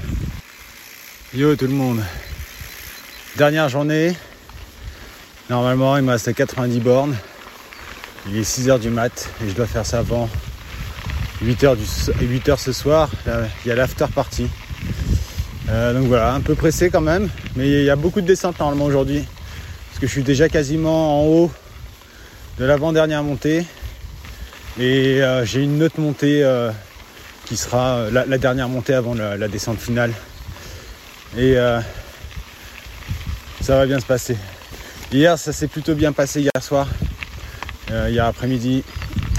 Yo 1.33 1.55
tout 1.55 1.65
le 1.65 1.73
monde. 1.73 1.99
Dernière 3.37 3.69
journée. 3.69 4.15
Normalement 5.49 5.97
il 5.97 6.03
me 6.03 6.11
reste 6.11 6.31
90 6.31 6.79
bornes. 6.79 7.15
Il 8.29 8.37
est 8.37 8.43
6h 8.43 8.79
du 8.79 8.91
mat 8.91 9.31
et 9.43 9.49
je 9.49 9.55
dois 9.55 9.65
faire 9.65 9.83
ça 9.83 9.97
avant 9.97 10.29
8h, 11.43 11.75
du, 11.75 12.39
8h 12.39 12.59
ce 12.59 12.71
soir. 12.71 13.09
Il 13.65 13.69
y 13.69 13.71
a 13.71 13.75
l'after 13.75 14.05
party. 14.13 14.47
Euh, 15.69 15.91
donc 15.91 16.03
voilà, 16.03 16.35
un 16.35 16.41
peu 16.41 16.53
pressé 16.53 16.91
quand 16.91 17.01
même. 17.01 17.29
Mais 17.55 17.67
il 17.67 17.83
y 17.83 17.89
a 17.89 17.95
beaucoup 17.95 18.21
de 18.21 18.27
descentes 18.27 18.59
normalement 18.59 18.85
aujourd'hui. 18.85 19.25
Parce 19.89 19.99
que 19.99 20.05
je 20.05 20.11
suis 20.11 20.23
déjà 20.23 20.49
quasiment 20.49 21.23
en 21.23 21.25
haut 21.25 21.51
de 22.59 22.65
l'avant-dernière 22.65 23.23
montée. 23.23 23.65
Et 24.79 25.23
euh, 25.23 25.43
j'ai 25.43 25.63
une 25.63 25.81
autre 25.81 25.99
montée 25.99 26.43
euh, 26.43 26.71
qui 27.45 27.57
sera 27.57 27.95
euh, 27.95 28.11
la, 28.11 28.37
dernière 28.37 28.69
montée 28.69 28.93
avant 28.93 29.15
la, 29.15 29.47
descente 29.47 29.79
finale. 29.79 30.13
Et 31.35 31.55
ça 33.61 33.75
va 33.75 33.85
bien 33.85 33.99
se 33.99 34.05
passer. 34.05 34.37
Hier, 35.11 35.37
ça 35.37 35.51
s'est 35.51 35.67
plutôt 35.67 35.93
bien 35.93 36.13
passé 36.13 36.41
hier 36.41 36.51
soir. 36.61 36.87
Hier 37.89 38.25
après-midi. 38.25 38.83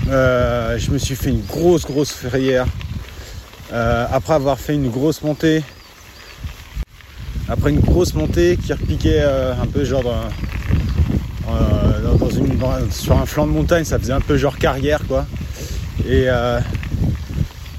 Je 0.07 0.91
me 0.91 0.99
suis 0.99 1.17
fait 1.17 1.31
une 1.31 1.45
grosse, 1.45 1.87
grosse 1.87 2.13
frayère. 2.13 2.67
Après 3.73 4.35
avoir 4.35 4.59
fait 4.59 4.75
une 4.75 4.91
grosse 4.91 5.23
montée. 5.23 5.63
Après 7.49 7.71
une 7.71 7.81
grosse 7.81 8.15
montée 8.15 8.59
qui 8.59 8.73
repiquait 8.73 9.23
un 9.23 9.67
peu 9.67 9.85
genre 9.85 10.03
dans, 10.03 10.29
sur 12.91 13.17
un 13.17 13.27
flanc 13.27 13.47
de 13.47 13.53
montagne, 13.53 13.85
ça 13.85 13.99
faisait 13.99 14.13
un 14.13 14.21
peu 14.21 14.37
genre 14.37 14.59
carrière 14.59 15.01
quoi. 15.07 15.27
Et, 16.07 16.25
euh, 16.27 16.61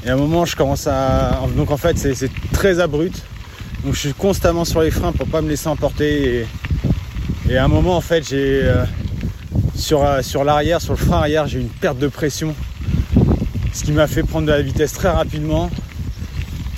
à 0.05 0.11
un 0.11 0.15
moment 0.15 0.45
je 0.45 0.55
commence 0.55 0.87
à. 0.87 1.41
Donc 1.55 1.71
en 1.71 1.77
fait 1.77 1.97
c'est 1.97 2.31
très 2.51 2.79
abrupt. 2.79 3.21
Donc 3.83 3.93
je 3.93 3.99
suis 3.99 4.13
constamment 4.13 4.65
sur 4.65 4.81
les 4.81 4.91
freins 4.91 5.11
pour 5.11 5.27
pas 5.27 5.41
me 5.41 5.49
laisser 5.49 5.67
emporter. 5.67 6.45
Et, 7.49 7.57
à 7.57 7.65
un 7.65 7.67
moment 7.67 7.97
en 7.97 8.01
fait 8.01 8.27
j'ai 8.27 8.61
euh, 8.63 8.85
sur, 9.75 10.03
euh, 10.03 10.21
sur 10.21 10.43
l'arrière, 10.43 10.81
sur 10.81 10.93
le 10.93 10.99
frein 10.99 11.17
arrière, 11.17 11.47
j'ai 11.47 11.59
une 11.59 11.69
perte 11.69 11.97
de 11.97 12.07
pression. 12.07 12.55
Ce 13.73 13.83
qui 13.83 13.91
m'a 13.91 14.07
fait 14.07 14.23
prendre 14.23 14.47
de 14.47 14.51
la 14.51 14.61
vitesse 14.61 14.93
très 14.93 15.09
rapidement. 15.09 15.69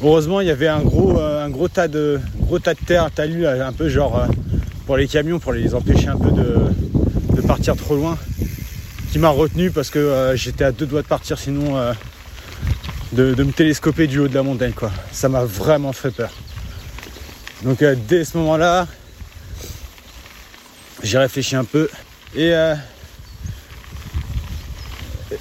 Heureusement 0.03 0.41
il 0.41 0.47
y 0.47 0.51
avait 0.51 0.67
un 0.67 0.81
gros, 0.81 1.19
gros 1.49 1.67
tas 1.67 1.87
de 1.87 2.19
gros 2.39 2.59
tas 2.59 2.73
de 2.73 2.79
terre, 2.79 3.11
talus 3.11 3.45
un 3.45 3.71
peu 3.71 3.87
genre 3.87 4.25
pour 4.85 4.97
les 4.97 5.07
camions, 5.07 5.39
pour 5.39 5.53
les 5.53 5.75
empêcher 5.75 6.07
un 6.07 6.17
peu 6.17 6.31
de, 6.31 6.60
de 7.41 7.47
partir 7.47 7.75
trop 7.75 7.95
loin. 7.95 8.17
Qui 9.11 9.19
m'a 9.19 9.29
retenu 9.29 9.71
parce 9.71 9.89
que 9.89 9.99
euh, 9.99 10.35
j'étais 10.37 10.63
à 10.63 10.71
deux 10.71 10.85
doigts 10.85 11.01
de 11.01 11.07
partir 11.07 11.37
sinon 11.37 11.77
euh, 11.77 11.93
de, 13.11 13.43
me 13.43 13.51
télescoper 13.51 14.07
du 14.07 14.19
haut 14.19 14.29
de 14.29 14.35
la 14.35 14.43
montagne 14.43 14.71
quoi. 14.71 14.91
Ça 15.11 15.27
m'a 15.27 15.43
vraiment 15.43 15.91
fait 15.91 16.11
peur. 16.11 16.31
Donc 17.63 17.81
euh, 17.81 17.95
dès 18.07 18.23
ce 18.23 18.37
moment-là, 18.37 18.87
j'ai 21.03 21.17
réfléchi 21.17 21.55
un 21.55 21.65
peu 21.65 21.89
et 22.35 22.53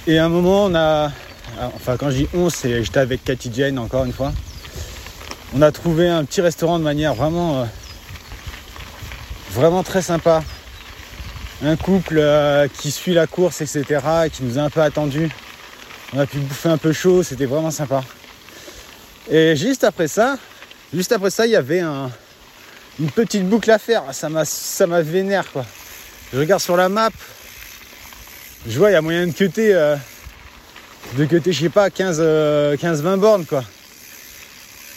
et 0.07 0.17
à 0.17 0.25
un 0.25 0.29
moment 0.29 0.65
on 0.65 0.75
a 0.75 1.11
enfin 1.75 1.95
quand 1.95 2.09
je 2.09 2.17
dis 2.17 2.27
on 2.33 2.49
c'est 2.49 2.83
j'étais 2.83 2.99
avec 2.99 3.23
Cathy 3.23 3.51
Jane 3.53 3.79
encore 3.79 4.03
une 4.03 4.13
fois. 4.13 4.33
On 5.53 5.61
a 5.61 5.71
trouvé 5.71 6.09
un 6.09 6.25
petit 6.25 6.41
restaurant 6.41 6.77
de 6.77 6.83
manière 6.83 7.13
vraiment 7.13 7.65
vraiment 9.51 9.83
très 9.83 10.01
sympa. 10.01 10.43
Un 11.63 11.75
couple 11.75 12.17
euh, 12.17 12.67
qui 12.79 12.89
suit 12.89 13.13
la 13.13 13.27
course, 13.27 13.61
etc. 13.61 13.99
et 14.25 14.29
qui 14.31 14.43
nous 14.43 14.57
a 14.57 14.63
un 14.63 14.69
peu 14.71 14.81
attendu. 14.81 15.29
On 16.13 16.19
a 16.19 16.25
pu 16.25 16.39
bouffer 16.39 16.69
un 16.69 16.77
peu 16.77 16.91
chaud, 16.91 17.21
c'était 17.21 17.45
vraiment 17.45 17.69
sympa. 17.69 18.03
Et 19.29 19.55
juste 19.55 19.83
après 19.83 20.07
ça, 20.07 20.37
juste 20.91 21.11
après 21.11 21.29
ça, 21.29 21.45
il 21.45 21.51
y 21.51 21.55
avait 21.55 21.81
un, 21.81 22.09
une 22.99 23.11
petite 23.11 23.47
boucle 23.47 23.69
à 23.69 23.77
faire. 23.77 24.03
Ça 24.11 24.27
m'a, 24.27 24.43
ça 24.43 24.87
m'a 24.87 25.03
vénère 25.03 25.51
quoi. 25.51 25.65
Je 26.33 26.39
regarde 26.39 26.61
sur 26.61 26.75
la 26.75 26.89
map, 26.89 27.11
je 28.67 28.77
vois 28.79 28.89
il 28.89 28.93
y 28.93 28.97
a 28.97 29.01
moyen 29.01 29.27
de 29.27 29.31
cuter, 29.31 29.73
euh, 29.75 29.95
de 31.17 31.25
cuter, 31.25 31.53
je 31.53 31.61
sais 31.61 31.69
pas, 31.69 31.91
15, 31.91 32.17
euh, 32.19 32.75
15-20 32.75 33.17
bornes 33.17 33.45
quoi. 33.45 33.63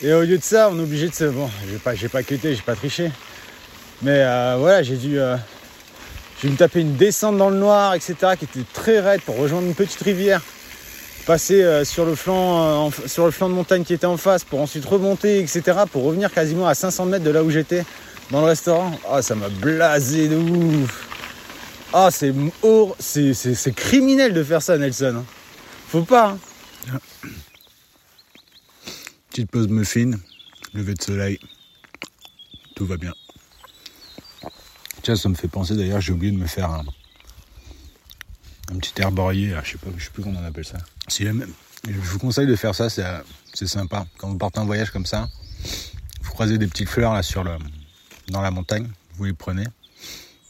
Et 0.03 0.13
au 0.15 0.23
lieu 0.23 0.39
de 0.39 0.43
ça, 0.43 0.71
on 0.73 0.79
est 0.79 0.83
obligé 0.83 1.09
de 1.09 1.15
se. 1.15 1.25
Bon, 1.25 1.51
j'ai 1.71 1.79
pas, 1.79 1.95
j'ai 1.95 2.09
pas 2.09 2.23
quitté, 2.23 2.55
j'ai 2.55 2.63
pas 2.63 2.75
triché. 2.75 3.11
Mais 4.01 4.23
euh, 4.23 4.57
voilà, 4.59 4.83
j'ai 4.83 4.97
dû. 4.97 5.19
J'ai 6.45 6.51
me 6.51 6.57
taper 6.57 6.81
une 6.83 6.97
descente 6.97 7.39
dans 7.39 7.49
le 7.49 7.57
noir, 7.57 7.95
etc., 7.95 8.15
qui 8.39 8.45
était 8.45 8.67
très 8.75 9.01
raide 9.01 9.23
pour 9.23 9.39
rejoindre 9.39 9.67
une 9.67 9.75
petite 9.75 10.03
rivière. 10.03 10.43
Passer 11.25 11.63
euh, 11.63 11.87
sur, 11.87 12.05
le 12.05 12.15
flanc, 12.15 12.89
euh, 12.89 12.91
sur 13.07 13.25
le 13.25 13.31
flanc 13.31 13.49
de 13.49 13.55
montagne 13.55 13.83
qui 13.83 13.95
était 13.95 14.05
en 14.05 14.19
face 14.19 14.45
pour 14.45 14.61
ensuite 14.61 14.85
remonter, 14.85 15.39
etc., 15.39 15.63
pour 15.91 16.05
revenir 16.05 16.31
quasiment 16.31 16.67
à 16.69 16.75
500 16.75 17.07
mètres 17.07 17.25
de 17.25 17.31
là 17.31 17.43
où 17.43 17.51
j'étais, 17.51 17.87
dans 18.31 18.43
le 18.43 18.47
restaurant. 18.49 18.93
Ah, 19.11 19.23
ça 19.23 19.35
m'a 19.35 19.49
blasé 19.49 20.29
de 20.29 20.37
ouf. 20.37 21.09
Ah, 21.95 22.11
c'est, 22.11 22.35
c'est 23.33 23.73
criminel 23.75 24.35
de 24.35 24.45
faire 24.45 24.61
ça, 24.61 24.77
Nelson. 24.77 25.15
hein. 25.21 25.25
Faut 25.89 26.03
pas. 26.03 26.37
hein. 26.93 26.99
Petite 29.31 29.51
pause 29.51 29.69
muffin, 29.69 30.11
lever 30.75 30.93
de 30.93 31.03
soleil. 31.03 31.41
Tout 32.77 32.85
va 32.85 32.99
bien. 32.99 33.15
Tiens, 35.05 35.17
ça 35.17 35.29
me 35.29 35.35
fait 35.35 35.49
penser 35.49 35.77
d'ailleurs, 35.77 36.01
j'ai 36.01 36.15
oublié 36.15 36.33
de 36.33 36.39
me 36.39 36.47
faire 36.47 36.71
un, 36.71 36.83
un 38.73 38.79
petit 38.79 38.95
herborier, 39.03 39.55
je 39.63 39.73
sais 39.73 39.77
pas, 39.77 39.91
je 39.99 40.05
sais 40.05 40.11
plus 40.11 40.23
comment 40.23 40.41
on 40.41 40.47
appelle 40.47 40.65
ça. 40.65 40.79
Si 41.09 41.27
je 41.27 41.93
vous 41.93 42.19
conseille 42.19 42.47
de 42.47 42.57
faire 42.57 42.75
ça, 42.75 42.89
c'est, 42.89 43.67
sympa. 43.67 44.07
Quand 44.17 44.31
vous 44.31 44.39
partez 44.39 44.61
en 44.61 44.65
voyage 44.65 44.91
comme 44.91 45.05
ça, 45.05 45.29
vous 46.23 46.31
croisez 46.31 46.57
des 46.57 46.67
petites 46.67 46.89
fleurs 46.89 47.13
là 47.13 47.23
sur 47.23 47.45
le, 47.45 47.59
dans 48.29 48.41
la 48.41 48.51
montagne, 48.51 48.89
vous 49.17 49.25
les 49.25 49.35
prenez 49.35 49.67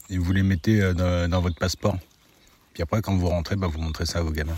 et 0.08 0.18
vous 0.18 0.32
les 0.32 0.44
mettez 0.44 0.80
euh, 0.80 1.26
dans, 1.26 1.40
votre 1.40 1.56
passeport. 1.56 1.98
Puis 2.74 2.84
après, 2.84 3.02
quand 3.02 3.16
vous 3.16 3.26
rentrez, 3.26 3.56
bah, 3.56 3.66
vous 3.66 3.80
montrez 3.80 4.06
ça 4.06 4.20
à 4.20 4.22
vos 4.22 4.30
gamins. 4.30 4.56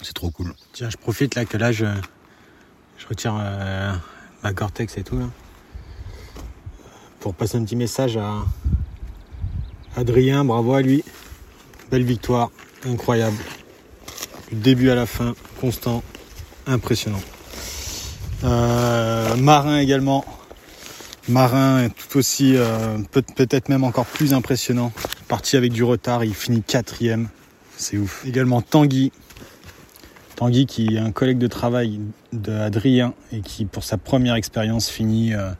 C'est 0.00 0.14
trop 0.14 0.30
cool. 0.30 0.54
Tiens, 0.72 0.88
je 0.88 0.96
profite 0.96 1.34
là 1.34 1.44
que 1.44 1.58
là, 1.58 1.72
je, 1.72 1.84
je 2.96 3.06
retire 3.06 3.36
euh, 3.38 3.94
ma 4.42 4.54
Gore-Tex 4.54 4.96
et 4.96 5.04
tout 5.04 5.18
là, 5.18 5.28
pour 7.20 7.34
passer 7.34 7.58
un 7.58 7.64
petit 7.64 7.76
message 7.76 8.16
à 8.16 8.44
Adrien. 9.96 10.44
Bravo 10.44 10.74
à 10.74 10.82
lui. 10.82 11.04
Belle 11.90 12.04
victoire, 12.04 12.50
incroyable. 12.86 13.36
Du 14.50 14.56
début 14.56 14.90
à 14.90 14.94
la 14.94 15.06
fin, 15.06 15.34
constant, 15.60 16.02
impressionnant. 16.66 17.20
Euh, 18.44 19.36
Marin 19.36 19.78
également. 19.78 20.24
Marin 21.28 21.84
est 21.84 21.90
tout 21.90 22.18
aussi, 22.18 22.54
euh, 22.56 22.98
peut- 23.10 23.22
peut-être 23.22 23.68
même 23.68 23.84
encore 23.84 24.06
plus 24.06 24.32
impressionnant. 24.32 24.92
Parti 25.28 25.56
avec 25.56 25.72
du 25.72 25.84
retard, 25.84 26.24
il 26.24 26.34
finit 26.34 26.62
quatrième. 26.62 27.28
C'est 27.76 27.98
ouf. 27.98 28.24
Également 28.26 28.62
Tanguy. 28.62 29.12
Tanguy 30.36 30.66
qui 30.66 30.94
est 30.94 30.98
un 30.98 31.10
collègue 31.12 31.38
de 31.38 31.48
travail 31.48 32.00
d'Adrien 32.32 33.12
et 33.32 33.40
qui 33.40 33.64
pour 33.66 33.84
sa 33.84 33.98
première 33.98 34.36
expérience 34.36 34.88
finit 34.88 35.34
euh, 35.34 35.50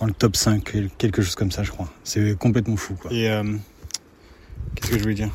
dans 0.00 0.06
le 0.06 0.12
top 0.12 0.34
5, 0.34 0.64
quel- 0.64 0.90
quelque 0.98 1.22
chose 1.22 1.34
comme 1.34 1.50
ça 1.52 1.62
je 1.62 1.70
crois. 1.70 1.88
C'est 2.04 2.36
complètement 2.38 2.76
fou 2.76 2.94
quoi. 2.94 3.12
Et 3.12 3.30
euh, 3.30 3.44
qu'est-ce 4.74 4.90
que 4.90 4.96
je 4.98 5.02
voulais 5.02 5.14
dire? 5.14 5.30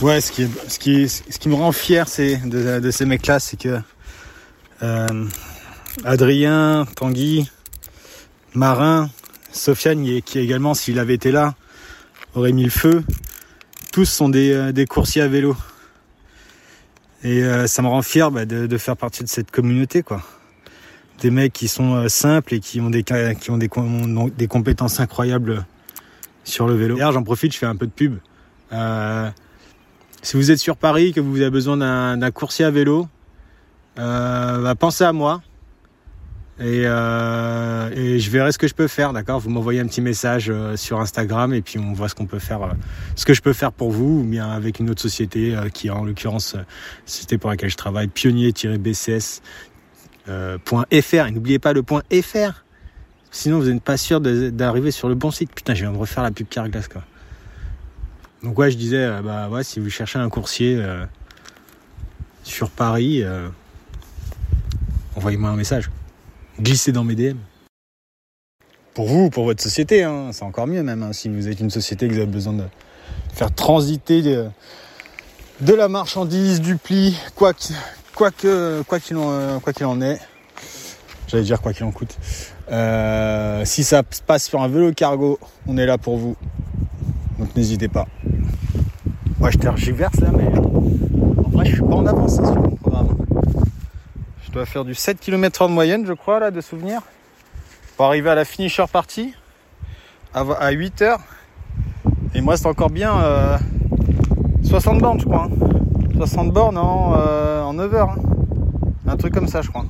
Ouais, 0.00 0.20
ce 0.20 0.32
qui, 0.32 0.46
ce, 0.68 0.78
qui 0.78 1.08
ce 1.08 1.38
qui 1.38 1.48
me 1.48 1.54
rend 1.54 1.72
fier 1.72 2.08
c'est, 2.08 2.36
de, 2.48 2.78
de 2.80 2.90
ces 2.90 3.04
mecs-là, 3.04 3.38
c'est 3.40 3.58
que 3.58 3.80
euh, 4.82 5.26
Adrien, 6.04 6.86
Tanguy, 6.96 7.50
Marin, 8.54 9.10
Sofiane, 9.52 10.22
qui 10.22 10.38
également, 10.38 10.72
s'il 10.72 10.98
avait 10.98 11.14
été 11.14 11.32
là, 11.32 11.54
aurait 12.34 12.52
mis 12.52 12.64
le 12.64 12.70
feu. 12.70 13.04
Tous 13.92 14.06
sont 14.06 14.28
des, 14.28 14.52
euh, 14.52 14.86
coursiers 14.86 15.20
à 15.22 15.28
vélo. 15.28 15.54
Et 17.22 17.42
ça 17.66 17.82
me 17.82 17.88
rend 17.88 18.00
fier 18.00 18.30
bah, 18.30 18.46
de 18.46 18.78
faire 18.78 18.96
partie 18.96 19.22
de 19.22 19.28
cette 19.28 19.50
communauté, 19.50 20.02
quoi. 20.02 20.22
Des 21.20 21.30
mecs 21.30 21.52
qui 21.52 21.68
sont 21.68 21.94
euh, 21.94 22.08
simples 22.08 22.54
et 22.54 22.60
qui 22.60 22.80
ont 22.80 22.90
des, 22.90 23.04
qui 23.04 23.50
ont 23.50 23.58
des, 23.58 23.68
compétences 24.48 25.00
incroyables 25.00 25.66
sur 26.44 26.66
le 26.66 26.74
vélo. 26.74 26.96
D'ailleurs, 26.96 27.12
j'en 27.12 27.22
profite, 27.22 27.52
je 27.52 27.58
fais 27.58 27.66
un 27.66 27.76
peu 27.76 27.86
de 27.86 27.92
pub. 27.92 28.16
Euh, 28.72 29.28
si 30.22 30.36
vous 30.36 30.50
êtes 30.50 30.58
sur 30.58 30.76
Paris, 30.76 31.12
que 31.12 31.20
vous 31.20 31.40
avez 31.40 31.50
besoin 31.50 31.76
d'un 32.16 32.30
coursier 32.30 32.64
à 32.64 32.70
vélo, 32.70 33.06
euh, 33.98 34.62
bah, 34.62 34.74
pensez 34.74 35.04
à 35.04 35.12
moi. 35.12 35.42
Et, 36.58 36.82
je 36.82 38.30
verrai 38.30 38.52
ce 38.52 38.58
que 38.58 38.68
je 38.68 38.74
peux 38.74 38.86
faire, 38.86 39.14
d'accord? 39.14 39.40
Vous 39.40 39.48
m'envoyez 39.48 39.80
un 39.80 39.86
petit 39.86 40.02
message 40.02 40.52
sur 40.76 41.00
Instagram 41.00 41.54
et 41.54 41.62
puis 41.62 41.78
on 41.78 41.94
voit 41.94 42.10
ce 42.10 42.14
qu'on 42.14 42.26
peut 42.26 42.38
faire, 42.38 42.60
ce 43.16 43.24
que 43.24 43.32
je 43.32 43.40
peux 43.40 43.54
faire 43.54 43.72
pour 43.72 43.90
vous, 43.90 44.20
ou 44.20 44.24
bien 44.24 44.50
avec 44.50 44.78
une 44.78 44.90
autre 44.90 45.00
société 45.00 45.56
qui 45.72 45.88
en 45.88 46.04
l'occurrence 46.04 46.56
société 47.06 47.38
pour 47.38 47.48
laquelle 47.48 47.70
je 47.70 47.78
travaille, 47.78 48.08
pionnier-bcs.fr. 48.08 49.40
Euh, 50.28 50.58
.fr. 50.66 51.26
Et 51.26 51.30
n'oubliez 51.30 51.58
pas 51.58 51.72
le 51.72 51.82
point 51.82 52.02
.fr. 52.22 52.64
Sinon 53.30 53.58
vous 53.60 53.70
n'êtes 53.70 53.82
pas 53.82 53.96
sûr 53.96 54.20
d'arriver 54.20 54.90
sur 54.90 55.08
le 55.08 55.14
bon 55.14 55.30
site. 55.30 55.52
Putain, 55.54 55.74
je 55.74 55.82
viens 55.82 55.92
de 55.92 55.96
refaire 55.98 56.22
la 56.22 56.30
pub 56.30 56.48
Carglass 56.48 56.88
quoi. 56.88 57.02
Donc 58.42 58.58
ouais, 58.58 58.70
je 58.70 58.76
disais, 58.76 59.04
euh, 59.04 59.22
bah 59.22 59.48
ouais, 59.48 59.62
si 59.64 59.80
vous 59.80 59.90
cherchez 59.90 60.18
un 60.18 60.28
coursier 60.28 60.76
euh, 60.76 61.04
sur 62.42 62.70
Paris, 62.70 63.22
envoyez-moi 65.16 65.50
un 65.50 65.56
message 65.56 65.90
glisser 66.58 66.92
dans 66.92 67.04
mes 67.04 67.14
DM. 67.14 67.36
Pour 68.94 69.06
vous, 69.08 69.30
pour 69.30 69.44
votre 69.44 69.62
société, 69.62 70.02
hein, 70.02 70.30
c'est 70.32 70.42
encore 70.42 70.66
mieux 70.66 70.82
même. 70.82 71.02
hein, 71.02 71.12
si 71.12 71.28
vous 71.28 71.48
êtes 71.48 71.60
une 71.60 71.70
société 71.70 72.08
que 72.08 72.12
vous 72.12 72.18
avez 72.18 72.26
besoin 72.30 72.52
de 72.54 72.64
faire 73.32 73.54
transiter 73.54 74.20
de, 74.22 74.48
de 75.60 75.74
la 75.74 75.88
marchandise, 75.88 76.60
du 76.60 76.76
pli, 76.76 77.16
quoi 77.36 77.52
que- 77.54 77.72
quoi 78.20 78.30
que- 78.30 78.82
quoi 78.82 79.00
qu'il 79.00 79.16
en, 79.16 79.30
euh, 79.30 79.58
quoi 79.60 79.72
qu'il 79.72 79.86
en 79.86 79.98
est. 80.02 80.20
J'allais 81.26 81.42
dire 81.42 81.58
quoi 81.62 81.72
qu'il 81.72 81.84
en 81.84 81.90
coûte. 81.90 82.18
Euh, 82.70 83.64
si 83.64 83.82
ça 83.82 84.02
se 84.10 84.20
passe 84.20 84.44
sur 84.44 84.60
un 84.60 84.68
vélo 84.68 84.92
cargo, 84.92 85.38
on 85.66 85.78
est 85.78 85.86
là 85.86 85.96
pour 85.96 86.18
vous. 86.18 86.36
Donc 87.38 87.56
n'hésitez 87.56 87.88
pas. 87.88 88.06
Moi 89.38 89.50
je 89.50 89.56
tergiverse 89.56 90.20
là, 90.20 90.28
mais 90.36 90.44
en 90.58 91.48
vrai 91.48 91.64
je 91.64 91.72
suis 91.76 91.80
pas 91.82 91.94
en 91.94 92.04
avance 92.04 92.38
hein, 92.38 92.44
sur 92.44 92.56
mon 92.56 92.76
programme. 92.76 93.16
Je 94.44 94.50
dois 94.50 94.66
faire 94.66 94.84
du 94.84 94.94
7 94.94 95.18
km/h 95.18 95.68
de 95.68 95.72
moyenne, 95.72 96.04
je 96.06 96.12
crois, 96.12 96.40
là, 96.40 96.50
de 96.50 96.60
souvenir. 96.60 97.00
Pour 97.96 98.04
arriver 98.04 98.28
à 98.28 98.34
la 98.34 98.44
finisher 98.44 98.84
partie 98.92 99.32
à, 100.34 100.40
à 100.40 100.70
8 100.72 101.00
heures. 101.00 101.20
Et 102.34 102.42
moi, 102.42 102.58
c'est 102.58 102.66
encore 102.66 102.90
bien 102.90 103.16
euh, 103.18 103.56
60 104.64 104.98
bornes, 104.98 105.20
je 105.20 105.24
crois. 105.24 105.44
hein. 105.50 105.69
60 106.26 106.52
bornes 106.52 106.76
en, 106.76 107.14
euh, 107.16 107.62
en 107.62 107.72
9 107.72 107.94
heures. 107.94 108.10
hein. 108.10 108.18
Un 109.06 109.16
truc 109.16 109.32
comme 109.32 109.48
ça, 109.48 109.62
je 109.62 109.70
crois. 109.70 109.86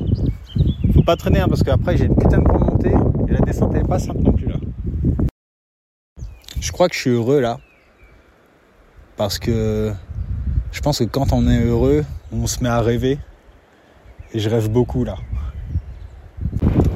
Faut 0.95 1.03
pas 1.03 1.17
traîner, 1.17 1.41
hein, 1.41 1.47
parce 1.49 1.65
qu'après, 1.65 1.97
j'ai 1.97 2.05
une 2.05 2.15
putain 2.15 2.39
de 2.39 2.45
grande. 2.45 2.87
Et 2.87 3.33
la 3.33 3.41
descente, 3.41 3.73
elle 3.75 3.81
est 3.81 3.89
pas 3.89 3.99
simple 3.99 4.21
non 4.23 4.31
plus, 4.31 4.47
là. 4.47 4.55
Je 6.61 6.71
crois 6.71 6.89
que 6.89 6.95
je 6.95 7.01
suis 7.01 7.11
heureux, 7.11 7.41
là. 7.41 7.59
Parce 9.17 9.41
que 9.41 9.93
je 10.71 10.81
pense 10.81 11.01
que 11.01 11.05
quand 11.05 11.33
on 11.33 11.49
est 11.49 11.65
heureux, 11.65 12.05
on 12.33 12.47
se 12.47 12.63
met 12.63 12.69
à 12.69 12.81
rêver. 12.81 13.19
Et 14.33 14.39
je 14.39 14.49
rêve 14.49 14.71
beaucoup 14.71 15.03
là. 15.03 15.17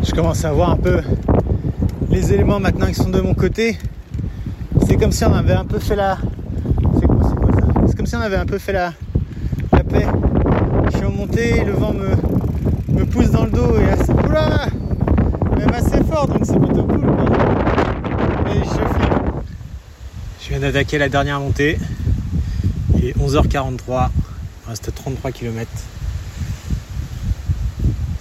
Je 0.04 0.12
commence 0.12 0.44
à 0.44 0.52
voir 0.52 0.70
un 0.70 0.76
peu 0.76 1.02
les 2.08 2.32
éléments 2.32 2.60
maintenant 2.60 2.86
qui 2.86 2.94
sont 2.94 3.10
de 3.10 3.20
mon 3.20 3.34
côté. 3.34 3.76
C'est 4.86 4.96
comme 4.96 5.10
si 5.10 5.24
on 5.24 5.34
avait 5.34 5.54
un 5.54 5.64
peu 5.64 5.80
fait 5.80 5.96
la. 5.96 6.18
C'est 7.88 7.96
comme 7.96 8.06
si 8.06 8.14
on 8.14 8.20
avait 8.20 8.36
un 8.36 8.46
peu 8.46 8.58
fait 8.58 8.72
la. 8.72 8.92
Le 11.36 11.72
vent 11.72 11.92
me, 11.92 13.04
pousse 13.06 13.30
dans 13.30 13.44
le 13.44 13.50
dos 13.50 13.76
et 13.78 13.90
assez. 13.90 14.12
Oula 14.12 14.68
Même 15.58 15.72
assez 15.74 16.02
fort 16.04 16.28
donc 16.28 16.40
c'est 16.44 16.58
plutôt 16.58 16.84
cool. 16.84 17.04
Et 18.50 18.60
je. 18.64 18.84
Je 20.44 20.48
viens 20.50 20.60
d'attaquer 20.60 20.98
la 20.98 21.08
dernière 21.08 21.40
montée. 21.40 21.78
Il 22.96 23.06
est 23.06 23.16
11h43. 23.18 24.10
Il 24.66 24.68
reste 24.68 24.94
33 24.94 25.32
km. 25.32 25.68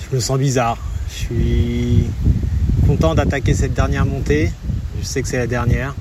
Je 0.09 0.15
me 0.15 0.19
sens 0.19 0.39
bizarre. 0.39 0.77
Je 1.09 1.13
suis 1.13 2.07
content 2.87 3.13
d'attaquer 3.13 3.53
cette 3.53 3.73
dernière 3.75 4.05
montée. 4.07 4.51
Je 4.99 5.05
sais 5.05 5.21
que 5.21 5.27
c'est 5.27 5.37
la 5.37 5.47
dernière. 5.47 5.93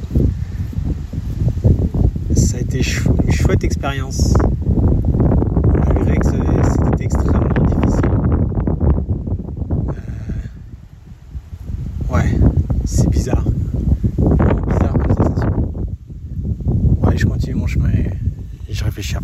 Ça 2.35 2.57
a 2.57 2.61
été 2.61 2.79
une 2.79 3.33
chouette 3.33 3.65
expérience. 3.65 4.33
Malgré 5.87 6.17
que 6.17 6.27
c'est- 6.27 6.73
c'était 6.73 7.05
extrêmement 7.05 7.65
difficile. 7.67 8.11
Euh, 9.89 9.93
Ouais, 12.15 12.31
c'est 12.85 13.09
bizarre. 13.09 13.45
Vraiment 14.19 14.61
bizarre 14.67 14.93
comme 14.95 15.17
sensation. 15.17 15.73
Ouais, 17.03 17.17
je 17.17 17.25
continue 17.27 17.55
mon 17.55 17.67
chemin 17.67 17.89
et 17.91 18.11
et 18.69 18.75
je 18.75 18.85
réfléchis 18.85 19.17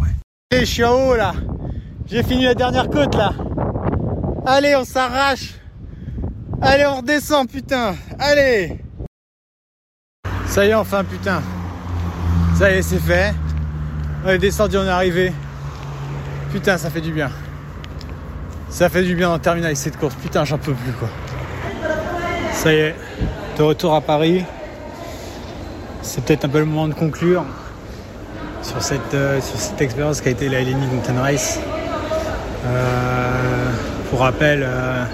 je 0.61 0.64
suis 0.64 0.84
en 0.84 1.09
haut 1.09 1.16
là. 1.16 1.32
J'ai 2.06 2.22
fini 2.22 2.44
la 2.44 2.54
dernière 2.54 2.88
côte 2.88 3.14
là. 3.14 3.32
Allez, 4.46 4.74
on 4.76 4.84
s'arrache. 4.84 5.54
Allez, 6.61 6.86
on 6.86 6.96
redescend, 6.96 7.48
putain. 7.48 7.94
Allez. 8.18 8.80
Ça 10.46 10.64
y 10.64 10.70
est, 10.70 10.74
enfin, 10.74 11.04
putain. 11.04 11.42
Ça 12.59 12.70
y 12.70 12.74
est, 12.74 12.82
c'est 12.82 12.98
fait. 12.98 13.34
On 14.24 14.30
est 14.30 14.38
descendu, 14.38 14.76
on 14.78 14.84
est 14.84 14.88
arrivé. 14.88 15.32
Putain, 16.50 16.78
ça 16.78 16.90
fait 16.90 17.00
du 17.00 17.12
bien. 17.12 17.30
Ça 18.70 18.88
fait 18.88 19.02
du 19.02 19.14
bien 19.14 19.28
d'en 19.28 19.38
terminer 19.38 19.66
avec 19.66 19.78
cette 19.78 19.98
course. 19.98 20.14
Putain, 20.14 20.44
j'en 20.44 20.59
peux 20.59 20.74
plus 20.74 20.92
quoi. 20.92 21.09
Ça 22.52 22.72
y 22.72 22.76
est, 22.76 22.94
de 23.56 23.62
retour 23.62 23.94
à 23.94 24.00
Paris. 24.00 24.44
C'est 26.02 26.24
peut-être 26.24 26.46
un 26.46 26.48
peu 26.48 26.59
le 26.59 26.64
moment 26.64 26.88
de 26.88 26.94
conclure 26.94 27.44
sur 28.68 28.82
cette, 28.82 29.14
euh, 29.14 29.40
sur 29.40 29.58
cette 29.58 29.80
expérience 29.80 30.20
qui 30.20 30.28
a 30.28 30.30
été 30.30 30.48
la 30.48 30.60
Hellenic 30.60 30.92
Mountain 30.92 31.20
Race. 31.20 31.58
Euh, 32.66 33.70
pour 34.10 34.20
rappel, 34.20 34.62
euh, 34.62 35.04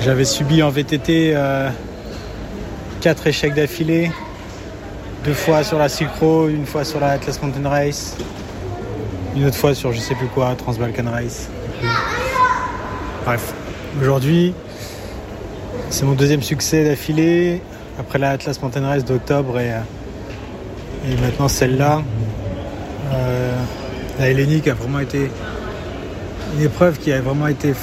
j'avais 0.00 0.24
subi 0.24 0.62
en 0.62 0.70
VTT 0.70 1.36
4 3.00 3.26
échecs 3.28 3.54
d'affilée. 3.54 4.10
Deux 5.24 5.34
fois 5.34 5.62
sur 5.62 5.78
la 5.78 5.88
Silk 5.88 6.10
une 6.20 6.66
fois 6.66 6.84
sur 6.84 6.98
la 6.98 7.10
Atlas 7.10 7.40
Mountain 7.40 7.68
Race, 7.68 8.16
une 9.36 9.46
autre 9.46 9.56
fois 9.56 9.72
sur 9.72 9.92
je 9.92 10.00
sais 10.00 10.16
plus 10.16 10.26
quoi, 10.26 10.52
Trans-Balkan 10.56 11.08
Race. 11.12 11.48
Bref, 13.24 13.54
aujourd'hui, 14.00 14.52
c'est 15.90 16.04
mon 16.04 16.14
deuxième 16.14 16.42
succès 16.42 16.84
d'affilée, 16.84 17.62
après 18.00 18.18
la 18.18 18.30
Atlas 18.30 18.60
Mountain 18.60 18.84
Race 18.84 19.04
d'octobre 19.04 19.60
et 19.60 19.70
maintenant 21.20 21.46
celle-là. 21.46 22.02
Euh, 23.12 23.54
la 24.18 24.30
Hellénique 24.30 24.68
a 24.68 24.74
vraiment 24.74 25.00
été 25.00 25.30
une 26.54 26.62
épreuve 26.62 26.98
qui 26.98 27.12
a 27.12 27.20
vraiment 27.20 27.46
été 27.46 27.74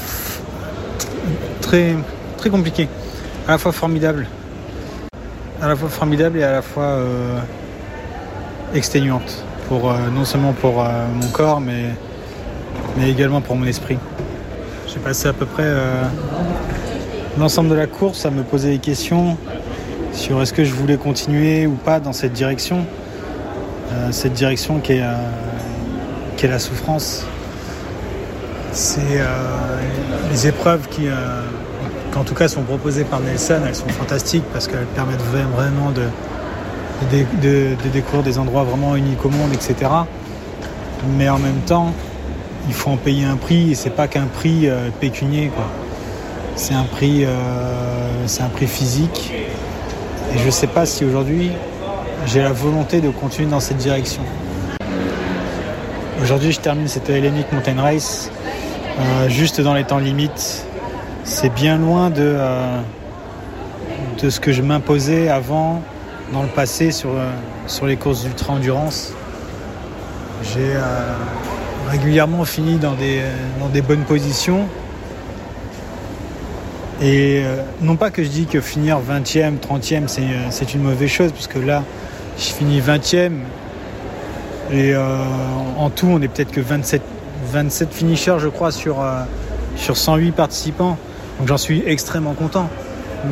très, 1.62 1.96
très 2.38 2.50
compliquée, 2.50 2.88
à 3.48 3.52
la 3.52 3.58
fois 3.58 3.72
formidable, 3.72 4.28
à 5.62 5.68
la 5.68 5.76
fois 5.76 5.90
formidable 5.90 6.40
et 6.40 6.44
à 6.44 6.52
la 6.52 6.62
fois 6.62 6.84
euh, 6.84 7.40
exténuante, 8.74 9.44
pour, 9.68 9.92
euh, 9.92 9.98
non 10.14 10.26
seulement 10.26 10.54
pour 10.54 10.84
mon 10.84 11.28
corps, 11.28 11.60
mais, 11.60 11.86
mais 12.98 13.10
également 13.10 13.42
pour 13.42 13.56
mon 13.56 13.66
esprit. 13.66 13.98
J'ai 14.88 15.00
passé 15.00 15.28
à 15.28 15.34
peu 15.34 15.46
près 15.46 15.72
l'ensemble 17.38 17.70
de 17.70 17.76
la 17.76 17.86
course 17.86 18.26
à 18.26 18.32
me 18.32 18.42
poser 18.42 18.72
des 18.72 18.80
questions 18.80 19.38
sur 20.14 20.42
est-ce 20.42 20.52
que 20.52 20.64
je 20.64 20.74
voulais 20.74 20.98
continuer 20.98 21.68
ou 21.68 21.76
pas 21.76 22.00
dans 22.00 22.14
cette 22.14 22.34
direction, 22.34 22.86
cette 24.12 24.34
direction 24.34 24.80
qui 24.80 24.94
est, 24.94 25.02
euh, 25.02 25.16
est 26.42 26.48
la 26.48 26.60
souffrance. 26.60 27.26
C'est 28.72 29.02
euh, 29.20 29.26
les 30.32 30.48
épreuves 30.48 30.88
qui, 30.90 31.08
euh, 31.08 31.42
en 32.16 32.24
tout 32.24 32.36
cas, 32.36 32.48
sont 32.48 32.62
proposées 32.62 33.04
par 33.04 33.20
Nelson. 33.20 33.62
Elles 33.68 33.76
sont 33.76 33.90
fantastiques 33.90 34.44
parce 34.54 34.68
qu'elles 34.68 34.86
permettent 34.96 35.26
vraiment 35.32 35.92
de, 35.92 36.04
de, 37.42 37.90
découvrir 37.92 38.24
des 38.24 38.38
endroits 38.38 38.64
vraiment 38.64 38.96
uniques 38.96 39.24
au 39.26 39.30
monde, 39.30 39.52
etc. 39.54 39.90
Mais 41.18 41.30
en 41.30 41.40
même 41.40 41.62
temps, 41.66 41.94
il 42.68 42.74
faut 42.74 42.92
en 42.92 42.98
payer 42.98 43.26
un 43.26 43.38
prix 43.38 43.72
et 43.72 43.76
c'est 43.76 43.90
pas 43.90 44.08
qu'un 44.08 44.26
prix 44.26 44.70
euh, 44.70 44.90
pécunier. 45.00 45.52
C'est 46.56 46.74
un 46.74 46.84
prix, 46.84 47.24
euh, 47.26 48.28
un 48.40 48.50
prix 48.50 48.68
physique. 48.68 49.34
Et 50.36 50.38
je 50.38 50.50
sais 50.50 50.68
pas 50.68 50.86
si 50.86 51.06
aujourd'hui 51.06 51.52
j'ai 52.26 52.42
la 52.42 52.52
volonté 52.52 53.02
de 53.02 53.10
continuer 53.10 53.50
dans 53.50 53.60
cette 53.60 53.78
direction. 53.78 54.22
Aujourd'hui, 56.22 56.52
je 56.52 56.60
termine 56.60 56.88
cette 56.88 57.10
Hellenic 57.10 57.52
Mountain 57.52 57.82
Race 57.82 58.30
euh, 59.00 59.30
juste 59.30 59.62
dans 59.62 59.74
les 59.74 59.84
temps 59.84 60.00
limites. 60.00 60.66
C'est 61.24 61.54
bien 61.54 61.78
loin 61.78 62.10
de, 62.10 62.22
euh, 62.22 62.80
de 64.22 64.30
ce 64.30 64.40
que 64.40 64.52
je 64.52 64.62
m'imposais 64.62 65.30
avant, 65.30 65.82
dans 66.34 66.44
le 66.44 66.50
passé, 66.50 66.92
sur, 66.92 67.12
euh, 67.12 67.32
sur 67.68 67.86
les 67.86 67.96
courses 67.96 68.24
d'ultra-endurance. 68.24 69.14
J'ai 70.44 70.74
régulièrement 71.90 72.46
fini 72.46 72.78
dans 72.78 72.94
des, 72.94 73.22
dans 73.60 73.68
des 73.68 73.82
bonnes 73.82 74.04
positions. 74.04 74.66
Et 77.02 77.44
non 77.82 77.96
pas 77.96 78.12
que 78.12 78.24
je 78.24 78.30
dis 78.30 78.46
que 78.46 78.60
finir 78.62 79.00
20e, 79.00 79.58
30e, 79.60 80.08
c'est, 80.08 80.22
euh, 80.22 80.48
c'est 80.50 80.74
une 80.74 80.82
mauvaise 80.82 81.10
chose, 81.10 81.32
puisque 81.32 81.56
là, 81.56 81.84
je 82.40 82.54
finis 82.54 82.80
20e. 82.82 83.32
Et 84.72 84.94
euh, 84.94 85.18
en 85.78 85.90
tout, 85.90 86.08
on 86.08 86.22
est 86.22 86.28
peut-être 86.28 86.52
que 86.52 86.62
27, 86.62 87.02
27 87.52 87.94
finishers, 87.94 88.38
je 88.40 88.48
crois, 88.48 88.72
sur, 88.72 89.02
euh, 89.02 89.22
sur 89.76 89.98
108 89.98 90.32
participants. 90.32 90.98
Donc 91.40 91.48
j'en 91.48 91.58
suis 91.58 91.84
extrêmement 91.86 92.34
content. 92.34 92.70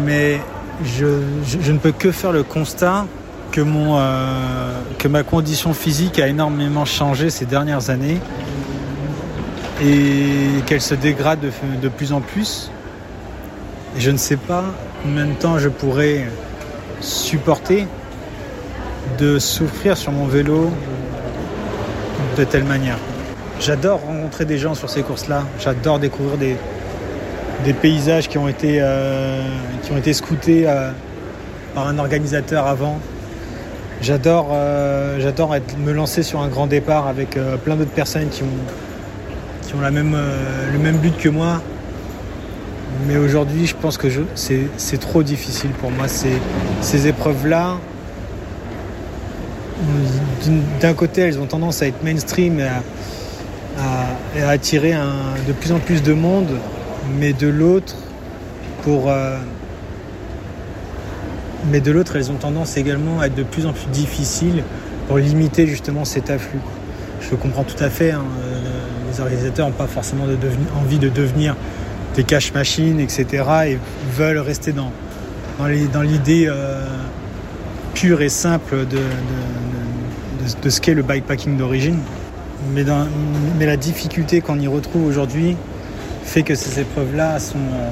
Mais 0.05 0.39
je, 0.83 1.21
je- 1.45 1.71
ne 1.71 1.77
peux 1.77 1.91
que 1.91 2.11
faire 2.11 2.31
le 2.31 2.43
constat 2.43 3.05
que, 3.51 3.61
mon, 3.61 3.97
euh, 3.97 4.71
que 4.97 5.07
ma 5.07 5.23
condition 5.23 5.73
physique 5.73 6.19
a 6.19 6.27
énormément 6.27 6.85
changé 6.85 7.29
ces 7.29 7.45
dernières 7.45 7.89
années 7.89 8.17
et 9.83 10.61
qu'elle 10.65 10.81
se 10.81 10.95
dégrade 10.95 11.39
de, 11.39 11.51
de 11.81 11.87
plus 11.89 12.11
en 12.11 12.19
plus. 12.21 12.71
Et 13.95 14.01
je 14.01 14.11
ne 14.11 14.17
sais 14.17 14.37
pas 14.37 14.63
combien 15.03 15.25
de 15.27 15.33
temps 15.33 15.59
je 15.59 15.69
pourrais 15.69 16.25
supporter 16.99 17.87
de 19.17 19.39
souffrir 19.39 19.97
sur 19.97 20.11
mon 20.11 20.25
vélo 20.25 20.71
de 22.37 22.43
telle 22.43 22.63
manière. 22.63 22.97
J'adore 23.59 24.01
rencontrer 24.01 24.45
des 24.45 24.57
gens 24.57 24.75
sur 24.75 24.89
ces 24.89 25.01
courses-là. 25.01 25.43
J'adore 25.59 25.99
découvrir 25.99 26.37
des, 26.37 27.73
paysages 27.73 28.29
qui 28.29 28.37
ont 28.37 28.47
été, 28.47 28.79
euh, 28.81 29.41
scoutés 30.13 30.65
euh, 30.67 30.91
par 31.73 31.87
un 31.87 31.97
organisateur 31.97 32.67
avant. 32.67 32.99
J'adore 34.01 34.49
euh, 34.51 35.31
me 35.83 35.91
lancer 35.91 36.21
sur 36.21 36.41
un 36.41 36.47
grand 36.47 36.67
départ 36.67 37.07
avec 37.07 37.37
plein 37.63 37.75
d'autres 37.75 37.91
personnes 37.91 38.29
qui 38.29 38.43
ont, 38.43 39.81
le 39.81 40.79
même 40.79 40.97
but 40.97 41.17
que 41.17 41.29
moi. 41.29 41.61
Mais 43.05 43.17
aujourd'hui, 43.17 43.67
je 43.67 43.75
pense 43.75 43.97
que 43.97 44.07
c'est 44.35 44.99
trop 44.99 45.23
difficile 45.23 45.69
pour 45.71 45.91
moi. 45.91 46.07
Ces, 46.07 47.07
épreuves-là, 47.07 47.77
d'un 50.81 50.93
côté, 50.93 51.21
elles 51.21 51.39
ont 51.39 51.45
tendance 51.45 51.81
à 51.81 51.87
être 51.87 52.03
mainstream 52.03 52.59
et 52.59 52.67
à, 54.41 54.49
attirer 54.49 54.93
de 55.47 55.53
plus 55.53 55.71
en 55.71 55.79
plus 55.79 56.01
de 56.01 56.13
monde, 56.13 56.49
mais 57.19 57.33
de 57.33 57.47
l'autre, 57.47 57.95
euh, 58.87 59.37
mais 61.69 61.81
de 61.81 61.91
l'autre, 61.91 62.15
elles 62.15 62.31
ont 62.31 62.35
tendance 62.35 62.77
également 62.77 63.19
à 63.19 63.27
être 63.27 63.35
de 63.35 63.43
plus 63.43 63.65
en 63.65 63.73
plus 63.73 63.87
difficiles 63.91 64.63
pour 65.07 65.17
limiter 65.17 65.67
justement 65.67 66.05
cet 66.05 66.29
afflux. 66.29 66.59
Je 67.21 67.35
comprends 67.35 67.63
tout 67.63 67.81
à 67.83 67.89
fait. 67.89 68.11
hein, 68.11 68.23
euh, 68.41 68.61
les 69.11 69.19
organisateurs 69.21 69.67
n'ont 69.67 69.73
pas 69.73 69.87
forcément 69.87 70.25
envie 70.79 70.99
de 70.99 71.09
devenir 71.09 71.55
des 72.15 72.23
cash 72.23 72.53
machines, 72.53 72.99
etc. 72.99 73.43
et 73.67 73.77
veulent 74.15 74.39
rester 74.39 74.73
dans 74.73 74.91
l'idée 76.01 76.47
euh, 76.47 76.85
pure 77.99 78.21
et 78.21 78.29
simple 78.29 78.85
de, 78.85 80.69
ce 80.69 80.79
qu'est 80.79 80.93
le 80.93 81.01
bikepacking 81.01 81.57
d'origine. 81.57 81.97
Mais, 82.75 82.85
la 83.65 83.77
difficulté 83.77 84.41
qu'on 84.41 84.59
y 84.59 84.67
retrouve 84.67 85.07
aujourd'hui 85.07 85.57
fait 86.23 86.43
que 86.43 86.53
ces 86.53 86.79
épreuves-là 86.81 87.37
euh, 87.37 87.89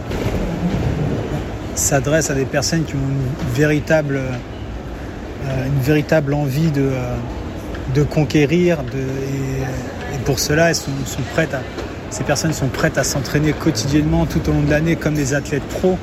s'adressent 1.74 2.30
à 2.30 2.36
des 2.36 2.46
personnes 2.46 2.84
qui 2.84 2.94
ont 2.94 3.00
une 3.00 3.56
véritable, 3.56 4.18
euh, 4.18 5.66
une 5.66 5.82
véritable 5.82 6.36
envie 6.36 6.70
de, 6.70 6.92
euh, 6.92 8.04
conquérir. 8.12 8.82
Et, 10.14 10.20
pour 10.24 10.40
cela, 10.40 10.72
ces 10.74 12.24
personnes 12.24 12.54
sont 12.54 12.68
prêtes 12.68 12.98
à 12.98 13.04
s'entraîner 13.04 13.54
quotidiennement 13.54 14.28
tout 14.28 14.48
au 14.50 14.52
long 14.52 14.62
de 14.62 14.70
l'année 14.70 14.98
comme 14.98 15.16
des 15.16 15.34
athlètes 15.34 15.64
pros. 15.64 15.98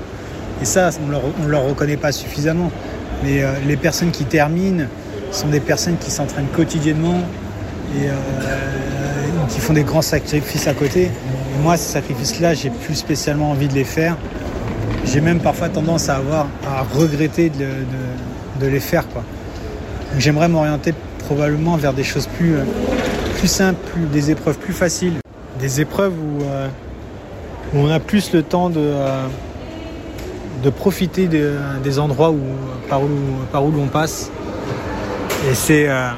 Et 0.61 0.65
ça, 0.65 0.91
on 1.05 1.45
ne 1.45 1.49
leur 1.49 1.65
reconnaît 1.65 1.97
pas 1.97 2.11
suffisamment. 2.11 2.73
Mais 3.23 3.43
euh, 3.43 3.53
les 3.66 3.77
personnes 3.77 4.11
qui 4.11 4.25
terminent 4.25 4.87
sont 5.31 5.49
des 5.49 5.61
personnes 5.61 5.97
qui 5.99 6.11
s'entraînent 6.11 6.49
quotidiennement 6.55 7.20
et 7.97 8.09
euh, 8.09 8.12
qui 9.49 9.61
font 9.61 9.73
des 9.73 9.85
grands 9.85 10.03
sacrifices 10.03 10.66
à 10.66 10.75
côté. 10.75 11.11
Moi, 11.62 11.77
ces 11.77 11.93
sacrifices-là, 11.93 12.55
j'ai 12.55 12.70
plus 12.70 12.95
spécialement 12.95 13.51
envie 13.51 13.68
de 13.68 13.75
les 13.75 13.85
faire. 13.85 14.16
J'ai 15.05 15.20
même 15.20 15.41
parfois 15.41 15.68
tendance 15.68 16.09
à 16.09 16.16
avoir 16.16 16.47
à 16.66 16.83
regretter 16.83 17.51
de, 17.51 18.66
les 18.66 18.81
faire. 18.81 19.05
J'aimerais 20.18 20.49
m'orienter 20.49 20.95
probablement 21.27 21.77
vers 21.77 21.93
des 21.93 22.05
choses 22.05 22.27
plus, 22.27 22.55
euh, 22.55 22.64
simples, 23.45 23.99
des 24.12 24.31
épreuves 24.31 24.59
plus 24.59 24.73
faciles. 24.73 25.14
Des 25.59 25.81
épreuves 25.81 26.12
où, 26.12 26.45
euh, 26.45 26.68
on 27.75 27.91
a 27.91 27.99
plus 27.99 28.33
le 28.33 28.43
temps 28.43 28.70
de, 28.70 28.79
euh, 28.79 29.27
de 30.63 30.71
profiter 30.71 31.27
de- 31.29 31.57
des 31.83 31.99
endroits 31.99 32.31
où, 32.31 32.41
par, 32.89 33.03
où, 33.03 33.09
par 33.51 33.65
où 33.65 33.71
l'on 33.71 33.87
passe. 33.87 34.31
Et 35.51 35.55
c'est 35.55 35.89
euh, 35.89 36.09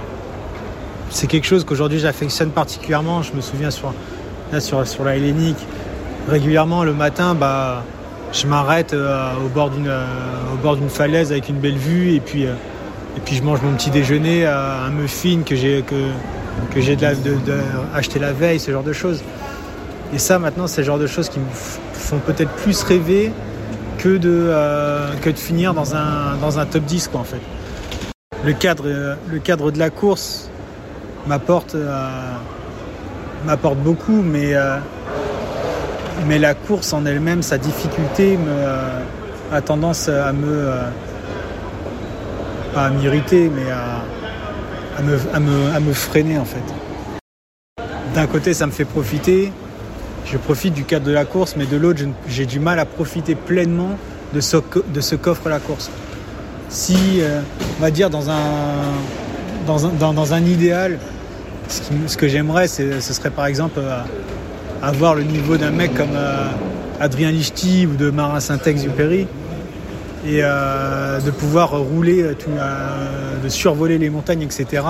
quelque 1.29 1.47
chose 1.47 1.65
qu'aujourd'hui 1.65 1.99
j'affectionne 1.99 2.51
particulièrement. 2.51 3.23
Je 3.23 3.33
me 3.35 3.41
souviens 3.41 3.71
sur, 3.71 3.93
là, 4.53 4.61
sur, 4.61 4.87
sur 4.87 5.05
la 5.05 5.17
Hellénique, 5.17 5.59
régulièrement 6.29 6.85
le 6.85 6.93
matin, 6.93 7.35
bah, 7.35 7.83
je 8.33 8.47
m'arrête 8.47 8.93
euh, 8.93 9.31
au 9.45 9.49
bord 9.49 9.71
d'une 9.71 9.89
euh, 9.89 10.05
au 10.53 10.57
bord 10.57 10.77
d'une 10.77 10.89
falaise 10.91 11.31
avec 11.33 11.49
une 11.49 11.59
belle 11.59 11.77
vue 11.79 12.15
et 12.15 12.21
puis, 12.21 12.47
euh, 12.47 12.53
et 13.17 13.21
puis 13.21 13.37
je 13.37 13.43
mange 13.43 13.61
mon 13.63 13.73
petit 13.75 13.91
déjeuner, 13.91 14.45
euh, 14.47 14.87
un 14.87 14.91
muffin 14.91 15.41
que 15.47 15.55
j'ai 15.55 15.83
que, 15.83 15.95
que 16.75 16.81
j'ai 16.81 16.97
de 16.97 17.07
de- 17.07 17.35
de- 17.47 17.61
acheté 17.95 18.19
la 18.19 18.33
veille, 18.33 18.59
ce 18.59 18.71
genre 18.73 18.83
de 18.83 18.93
choses. 18.93 19.23
Et 20.13 20.19
ça, 20.19 20.39
maintenant, 20.39 20.67
c'est 20.67 20.83
le 20.83 20.87
genre 20.87 20.99
de 20.99 21.07
choses 21.07 21.29
qui 21.29 21.39
me 21.39 21.45
font 21.95 22.19
peut-être 22.19 22.51
plus 22.51 22.83
rêver 22.83 23.33
que 24.05 24.19
de, 24.19 24.29
euh, 24.31 25.15
que 25.23 25.31
de 25.31 25.39
finir 25.39 25.73
dans 25.73 25.97
un, 25.97 26.37
dans 26.39 26.59
un 26.59 26.67
top 26.67 26.85
10, 26.85 27.09
quoi, 27.09 27.21
en 27.21 27.25
fait. 27.25 27.41
Le 28.45 28.53
cadre, 28.53 28.85
euh, 28.87 29.15
le 29.31 29.39
cadre 29.39 29.71
de 29.71 29.79
la 29.79 29.89
course 29.89 30.51
m'apporte 31.27 31.75
euh, 31.75 32.35
m'apporte 33.47 33.79
beaucoup, 33.79 34.21
mais, 34.21 34.53
mais 36.27 36.39
la 36.39 36.53
course 36.55 36.93
en 36.93 37.07
elle-même, 37.07 37.43
sa 37.43 37.57
difficulté 37.57 38.39
a 39.53 39.61
tendance 39.63 40.09
à 40.09 40.33
me. 40.33 40.71
pas 42.75 42.87
à 42.87 42.91
m'irriter, 42.91 43.51
mais 43.55 43.71
à, 43.71 44.03
à 44.99 45.03
me, 45.03 45.19
à, 45.35 45.41
me, 45.41 45.77
à 45.77 45.81
me 45.81 45.93
freiner 45.93 46.39
en 46.39 46.45
fait. 46.45 46.65
D'un 48.15 48.27
côté, 48.27 48.55
ça 48.55 48.67
me 48.67 48.73
fait 48.73 48.87
profiter, 48.87 49.53
je 50.27 50.39
profite 50.39 50.75
du 50.75 50.85
cadre 50.85 51.07
de 51.07 51.13
la 51.13 51.25
course, 51.25 51.55
mais 51.57 51.67
de 51.67 51.77
l'autre, 51.77 52.01
j'ai 52.29 52.47
du 52.47 52.59
mal 52.59 52.79
à 52.79 52.85
profiter 52.85 53.35
pleinement 53.35 53.99
de 54.33 54.41
ce, 54.41 55.15
qu'offre 55.15 55.49
la 55.49 55.61
course. 55.61 55.91
Si, 56.69 57.21
euh, 57.21 57.41
on 57.79 57.83
va 57.83 57.91
dire, 57.91 58.11
dans 58.11 58.31
un, 58.31 58.41
idéal, 60.45 60.99
ce, 61.69 62.17
que 62.17 62.27
j'aimerais, 62.27 62.69
ce 62.69 63.01
serait 63.01 63.31
par 63.31 63.47
exemple 63.47 63.79
euh, 63.79 64.01
avoir 64.83 65.15
le 65.15 65.23
niveau 65.23 65.57
d'un 65.57 65.71
mec 65.71 65.95
comme 65.95 66.17
euh, 66.17 66.49
Adrien 67.01 67.31
Lichty 67.31 67.87
ou 67.87 67.95
de 67.95 68.11
Marin 68.11 68.41
Saint-Exupéry 68.41 69.27
et 70.27 70.41
de 70.41 71.31
pouvoir 71.31 71.79
rouler, 71.79 72.23
de 72.23 73.49
survoler 73.51 73.99
les 73.99 74.09
montagnes, 74.09 74.41
etc. 74.41 74.83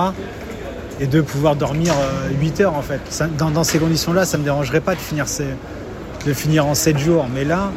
Et 0.99 1.07
de 1.07 1.19
pouvoir 1.21 1.55
dormir 1.55 1.93
8 2.39 2.61
heures 2.61 2.75
en 2.75 2.81
fait. 2.81 3.01
Dans, 3.37 3.63
ces 3.63 3.79
conditions-là, 3.79 4.25
ça 4.25 4.37
ne 4.37 4.41
me 4.41 4.45
dérangerait 4.45 4.79
pas 4.81 4.95
de 4.95 4.99
finir, 6.33 6.65
en 6.65 6.73
7 6.73 6.97
jours. 6.97 7.25
Mais 7.33 7.43
là, 7.43 7.71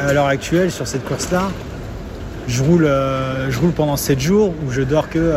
à 0.00 0.12
l'heure 0.12 0.26
actuelle, 0.26 0.70
sur 0.72 0.86
cette 0.86 1.04
course-là, 1.04 1.50
je 2.48 2.62
roule, 2.62 2.86
euh, 2.86 3.50
je 3.50 3.58
roule 3.60 3.70
pendant 3.70 3.96
7 3.96 4.18
jours 4.18 4.52
où 4.66 4.72
je 4.72 4.82
dors 4.82 5.08
que 5.08 5.32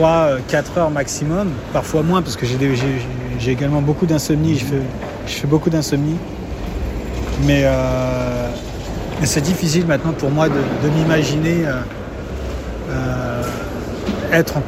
3-4 0.00 0.78
heures 0.78 0.90
maximum, 0.90 1.50
parfois 1.72 2.02
moins 2.02 2.22
parce 2.22 2.36
que 2.36 2.46
j'ai 2.46 3.50
également 3.52 3.82
beaucoup 3.82 4.06
d'insomnie, 4.06 4.58
je 4.58 4.64
fais, 5.34 5.46
beaucoup 5.46 5.70
d'insomnie. 5.70 6.16
Mais, 7.44 7.62
euh, 7.64 8.48
c'est 9.24 9.40
difficile 9.40 9.86
maintenant 9.86 10.12
pour 10.12 10.30
moi 10.30 10.48
de, 10.48 10.88
m'imaginer 10.88 11.64
euh, 11.64 11.72
euh, 12.90 13.42
être, 14.32 14.56
en- 14.56 14.62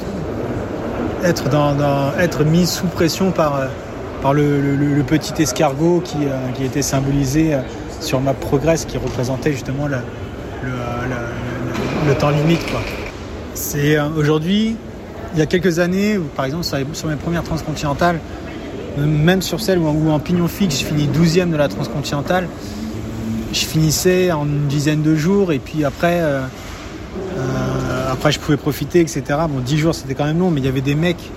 être, 1.25 2.45
mis 2.45 2.66
sous 2.66 2.87
pression 2.87 3.31
par, 3.31 3.57
euh, 3.57 4.33
le, 4.33 5.03
petit 5.03 5.43
escargot 5.43 6.01
qui, 6.05 6.18
euh, 6.22 6.64
était 6.64 6.83
symbolisé 6.83 7.55
euh, 7.55 7.61
sur 8.01 8.20
ma 8.20 8.35
progress 8.35 8.85
qui 8.85 8.99
représentait 8.99 9.53
justement 9.53 9.87
le, 9.87 9.97
temps 12.18 12.31
limite. 12.31 12.64
quoi. 12.70 12.81
C'est 13.55 13.99
aujourd'hui, 14.16 14.77
il 15.33 15.39
y 15.39 15.43
a 15.43 15.47
quelques 15.47 15.79
années, 15.79 16.18
par 16.37 16.45
exemple 16.45 16.64
sur, 16.64 17.09
mes 17.09 17.16
premières 17.16 17.45
transcontinentales, 17.45 18.20
même 18.99 19.43
sur 19.43 19.61
celle 19.61 19.79
où, 19.79 20.11
en 20.11 20.18
pignon 20.18 20.47
fixe, 20.47 20.81
je 20.81 20.85
finis 20.85 21.09
12e 21.09 21.51
de 21.51 21.57
la 21.57 21.68
transcontinentale, 21.68 22.47
je 23.53 23.64
finissais 23.64 24.33
en 24.33 24.45
une 24.45 24.66
dizaine 24.66 25.03
de 25.03 25.14
jours 25.14 25.53
et 25.53 25.59
puis 25.59 25.85
après, 25.85 26.20
après 28.15 28.33
je 28.33 28.39
pouvais 28.39 28.57
profiter, 28.57 29.01
etc. 29.01 29.23
Bon, 29.49 29.61
10 29.61 29.77
jours 29.77 29.95
c'était 29.95 30.15
quand 30.15 30.25
même 30.25 30.39
long, 30.39 30.51
mais 30.51 30.61
il 30.61 30.67
y 30.67 30.69
avait 30.69 30.81
des 30.81 30.95
mecs, 30.95 31.31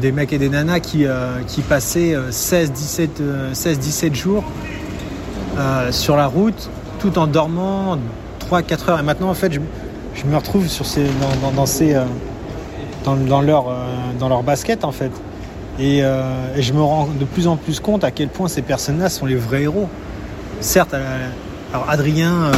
des 0.00 0.12
mecs 0.12 0.32
et 0.32 0.38
des 0.38 0.50
nanas 0.50 0.80
qui, 0.80 1.06
euh, 1.06 1.40
qui 1.46 1.62
passaient 1.62 2.14
euh, 2.14 2.30
16, 2.30 2.72
17, 2.72 3.20
euh, 3.20 3.54
16, 3.54 3.78
17 3.78 4.14
jours 4.14 4.44
euh, 5.58 5.90
sur 5.92 6.16
la 6.16 6.26
route 6.26 6.70
tout 7.00 7.18
en 7.18 7.26
dormant 7.26 7.98
3-4 8.50 8.90
heures. 8.90 9.00
Et 9.00 9.02
maintenant, 9.02 9.30
en 9.30 9.34
fait, 9.34 9.52
je, 9.52 9.60
me 10.26 10.36
retrouve 10.36 10.66
dans, 11.56 11.66
ces, 11.66 11.94
dans, 13.04 13.42
leur, 13.42 13.66
dans 14.18 14.42
basket, 14.42 14.84
en 14.84 14.92
fait. 14.92 15.10
Et, 15.78 16.02
je 16.56 16.72
me 16.72 16.80
rends 16.80 17.08
de 17.08 17.24
plus 17.26 17.46
en 17.46 17.56
plus 17.56 17.78
compte 17.78 18.04
à 18.04 18.10
quel 18.10 18.28
point 18.28 18.48
ces 18.48 18.62
personnes-là 18.62 19.10
sont 19.10 19.26
les 19.26 19.34
vrais 19.34 19.64
héros. 19.64 19.88
Certes, 20.60 20.94
alors 21.74 21.90
Adrien 21.90 22.52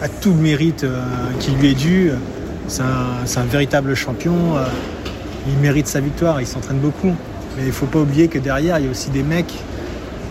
a, 0.00 0.08
tout 0.08 0.30
le 0.30 0.40
mérite 0.40 0.86
qui 1.40 1.50
lui 1.52 1.72
est 1.72 1.74
dû. 1.74 2.12
C'est 2.68 2.82
un, 2.82 3.44
véritable 3.44 3.94
champion. 3.94 4.56
euh, 4.56 4.64
il 5.48 5.58
mérite 5.58 5.86
sa 5.86 6.00
victoire. 6.00 6.40
Il 6.40 6.46
s'entraîne 6.46 6.78
beaucoup. 6.78 7.14
Mais 7.56 7.62
il 7.62 7.66
ne 7.66 7.72
faut 7.72 7.86
pas 7.86 7.98
oublier 7.98 8.28
que 8.28 8.38
derrière, 8.38 8.78
il 8.78 8.86
y 8.86 8.88
a 8.88 8.90
aussi 8.90 9.10
des 9.10 9.22
mecs 9.22 9.52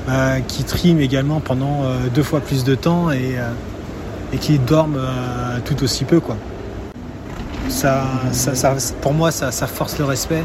euh, 0.10 0.40
qui 0.48 0.64
triment 0.64 1.00
également 1.00 1.40
pendant 1.40 1.84
euh, 1.84 2.08
deux 2.14 2.24
fois 2.24 2.40
plus 2.40 2.64
de 2.64 2.74
temps 2.76 3.12
et, 3.12 3.36
qui 4.40 4.58
dorment 4.60 5.00
tout 5.66 5.84
aussi 5.84 6.06
peu. 6.06 6.22
Pour 9.02 9.14
moi, 9.14 9.32
ça, 9.32 9.52
force 9.68 10.00
le 10.00 10.06
respect. 10.06 10.44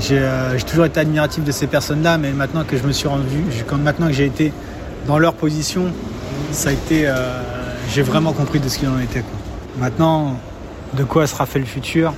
J'ai 0.00 0.20
toujours 0.66 0.84
été 0.84 1.00
admiratif 1.00 1.44
de 1.44 1.52
ces 1.52 1.68
personnes-là, 1.68 2.18
mais 2.18 2.32
maintenant 2.32 2.64
que 2.64 2.76
je 2.76 2.82
me 2.82 2.92
suis 2.92 3.06
rendu, 3.06 3.44
maintenant 3.82 4.08
que 4.08 4.12
j'ai 4.12 4.26
été 4.26 4.52
dans 5.06 5.18
leur 5.18 5.34
position, 5.34 5.84
j'ai 7.94 8.02
vraiment 8.02 8.32
compris 8.32 8.58
de 8.58 8.68
ce 8.68 8.78
qu'il 8.78 8.88
en 8.88 8.98
était. 8.98 9.22
Maintenant, 9.78 10.36
de 10.94 11.04
quoi 11.04 11.26
sera 11.26 11.46
fait 11.46 11.58
le 11.58 11.64
futur? 11.64 12.12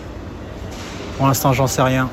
Pour 1.17 1.27
l'instant, 1.27 1.53
j'en 1.53 1.67
sais 1.67 1.83
rien. 1.83 2.09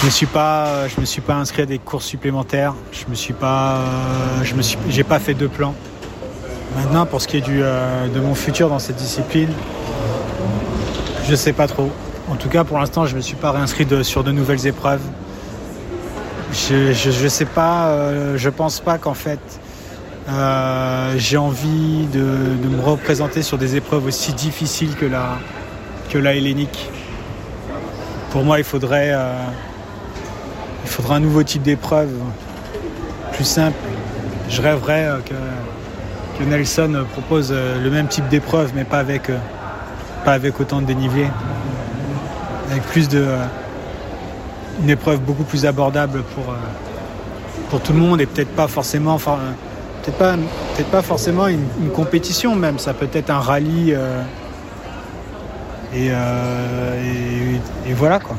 Je 0.00 0.06
me 0.06 0.10
suis 0.10 0.26
pas, 0.26 0.86
me 0.98 1.04
suis 1.04 1.20
pas 1.20 1.34
inscrit 1.34 1.62
à 1.62 1.66
des 1.66 1.78
courses 1.78 2.06
supplémentaires. 2.06 2.74
Je 2.92 3.04
me 3.08 3.14
suis 3.14 3.34
pas, 3.34 3.76
euh, 3.76 4.44
je 4.44 4.54
me 4.54 4.62
suis, 4.62 4.78
j'ai 4.88 5.04
pas 5.04 5.18
fait 5.18 5.34
de 5.34 5.46
plan. 5.46 5.74
Maintenant, 6.76 7.04
pour 7.04 7.20
ce 7.20 7.28
qui 7.28 7.36
est 7.36 7.42
du, 7.42 7.60
euh, 7.62 8.08
de 8.08 8.20
mon 8.20 8.34
futur 8.34 8.68
dans 8.68 8.78
cette 8.78 8.96
discipline, 8.96 9.50
je 11.28 11.34
sais 11.34 11.52
pas 11.52 11.66
trop. 11.66 11.90
En 12.30 12.36
tout 12.36 12.48
cas, 12.48 12.64
pour 12.64 12.78
l'instant, 12.78 13.06
je 13.06 13.16
me 13.16 13.20
suis 13.20 13.34
pas 13.34 13.50
réinscrit 13.50 13.86
sur 14.02 14.24
de 14.24 14.32
nouvelles 14.32 14.66
épreuves. 14.66 15.02
Je, 16.52 16.92
je, 16.92 17.10
je 17.10 17.28
sais 17.28 17.44
pas, 17.44 17.88
euh, 17.88 18.38
je 18.38 18.48
pense 18.48 18.80
pas 18.80 18.98
qu'en 18.98 19.14
fait, 19.14 19.40
euh, 20.32 21.14
j'ai 21.16 21.36
envie 21.36 22.06
de, 22.12 22.20
me 22.20 22.80
représenter 22.80 23.42
sur 23.42 23.58
des 23.58 23.76
épreuves 23.76 24.06
aussi 24.06 24.32
difficiles 24.32 24.94
que 24.94 25.06
la, 25.06 25.38
que 26.08 26.18
la 26.18 26.34
hellénique. 26.34 26.88
Pour 28.30 28.44
moi, 28.44 28.58
il 28.58 28.64
faudrait, 28.64 29.10
euh, 29.12 29.32
il 30.84 31.12
un 31.12 31.20
nouveau 31.20 31.42
type 31.42 31.62
d'épreuve, 31.62 32.10
plus 33.32 33.44
simple. 33.44 33.76
Je 34.48 34.62
rêverais 34.62 35.06
euh, 35.06 35.18
que, 35.18 35.34
que 36.38 36.48
Nelson 36.48 37.04
propose 37.12 37.52
le 37.52 37.90
même 37.90 38.06
type 38.06 38.28
d'épreuve, 38.28 38.70
mais 38.74 38.84
pas 38.84 38.98
avec, 38.98 39.30
pas 40.24 40.32
avec 40.32 40.60
autant 40.60 40.80
de 40.80 40.86
dénivelé. 40.86 41.26
Avec 42.70 42.84
plus 42.84 43.08
de. 43.08 43.26
une 44.80 44.90
épreuve 44.90 45.20
beaucoup 45.20 45.42
plus 45.42 45.66
abordable 45.66 46.22
pour, 46.34 46.54
pour 47.68 47.80
tout 47.80 47.92
le 47.92 47.98
monde 47.98 48.20
et 48.20 48.26
peut-être 48.26 48.54
pas 48.54 48.68
forcément. 48.68 49.14
Enfin, 49.14 49.38
peut-être 50.02 50.90
pas, 50.90 51.02
forcément 51.02 51.46
une, 51.46 51.64
compétition 51.94 52.54
même. 52.54 52.78
Ça 52.78 52.94
peut 52.94 53.08
être 53.12 53.30
un 53.30 53.40
rallye. 53.40 53.94
euh, 53.94 54.22
et, 55.92 56.08
euh, 56.10 57.56
et- 57.88 57.92
voilà 57.94 58.20
quoi. 58.20 58.36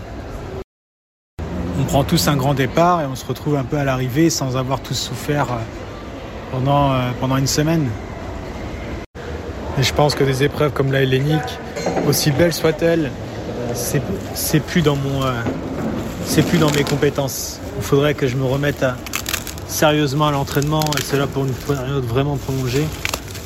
On 1.79 1.83
prend 1.83 2.03
tous 2.05 2.27
un 2.29 2.37
grand 2.37 2.53
départ 2.53 3.01
et 3.01 3.05
on 3.05 3.15
se 3.15 3.25
retrouve 3.25 3.57
un 3.57 3.63
peu 3.63 3.77
à 3.77 3.83
l'arrivée 3.83 4.29
sans 4.29 4.55
avoir 4.55 4.79
tous 4.79 4.93
souffert 4.93 5.47
euh, 5.51 5.55
pendant, 6.51 6.93
une 7.37 7.47
semaine. 7.47 7.89
Et 9.77 9.83
je 9.83 9.93
pense 9.93 10.15
que 10.15 10.23
des 10.23 10.43
épreuves 10.43 10.71
comme 10.71 10.91
la 10.91 11.01
hellénique, 11.01 11.59
aussi 12.07 12.31
belles 12.31 12.53
soient-elles, 12.53 13.11
c'est 13.73 14.59
plus 14.61 14.81
dans 14.81 14.97
c'est 16.25 16.43
plus 16.43 16.57
dans 16.57 16.71
mes 16.71 16.83
compétences. 16.83 17.59
Il 17.77 17.83
faudrait 17.83 18.13
que 18.13 18.27
je 18.27 18.37
me 18.37 18.45
remette 18.45 18.83
à- 18.83 18.95
sérieusement 19.71 20.27
à 20.27 20.31
l'entraînement 20.31 20.83
et 20.99 21.03
cela 21.03 21.25
pour 21.27 21.45
une 21.45 21.53
période 21.53 22.03
vraiment 22.03 22.37
prolongée 22.37 22.85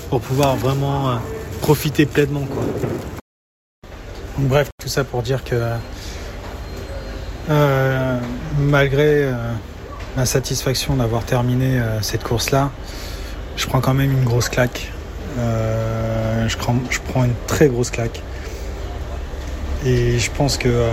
pour 0.10 0.20
pouvoir 0.20 0.56
vraiment 0.56 1.10
euh, 1.10 1.16
profiter 1.62 2.06
pleinement 2.06 2.46
quoi. 2.46 2.64
Bref, 4.38 4.70
tout 4.82 4.90
ça 4.90 5.06
pour 5.06 5.22
dire 5.22 5.46
que 5.46 5.56
euh, 7.50 8.20
malgré 8.60 9.24
euh, 9.24 9.34
ma 10.18 10.26
satisfaction 10.26 10.96
d'avoir 10.96 11.24
terminé 11.24 11.80
euh, 11.80 12.02
cette 12.02 12.24
course-là, 12.24 12.72
je 13.56 13.68
prends 13.68 13.82
quand 13.82 13.94
même 13.94 14.12
une 14.12 14.24
grosse 14.24 14.50
claque. 14.50 14.92
Je, 15.38 16.58
prends, 16.58 17.24
une 17.24 17.34
très 17.48 17.68
grosse 17.68 17.90
claque. 17.90 18.22
Et 19.86 20.18
je 20.20 20.32
pense 20.32 20.58
que 20.58 20.90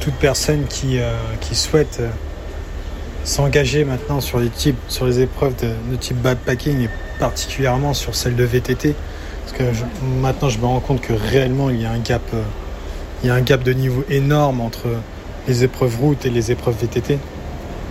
toute 0.00 0.14
personne 0.14 0.64
qui, 0.66 0.98
souhaite 1.52 2.00
s'engager 3.24 3.84
maintenant 3.84 4.20
sur 4.20 4.38
les, 4.38 4.48
types, 4.48 4.78
sur 4.88 5.06
les 5.06 5.20
épreuves 5.20 5.54
de, 5.60 5.96
type 5.96 6.16
backpacking 6.16 6.80
et 6.82 6.90
particulièrement 7.18 7.94
sur 7.94 8.14
celle 8.14 8.36
de 8.36 8.44
VTT, 8.44 8.94
parce 9.44 9.56
que 9.56 9.64
maintenant 10.20 10.48
je 10.48 10.58
me 10.58 10.66
rends 10.66 10.80
compte 10.80 11.00
que 11.00 11.12
réellement 11.12 11.70
il 11.70 11.82
y 11.82 11.86
a 11.86 11.90
un 11.90 11.98
gap, 11.98 12.22
euh, 12.34 12.42
il 13.22 13.28
y 13.28 13.30
a 13.30 13.34
un 13.34 13.42
gap 13.42 13.62
de 13.62 13.72
niveau 13.72 14.04
énorme 14.08 14.60
entre 14.60 14.88
les 15.46 15.64
épreuves 15.64 15.98
route 16.00 16.24
et 16.24 16.30
les 16.30 16.50
épreuves 16.50 16.76
VTT. 16.80 17.18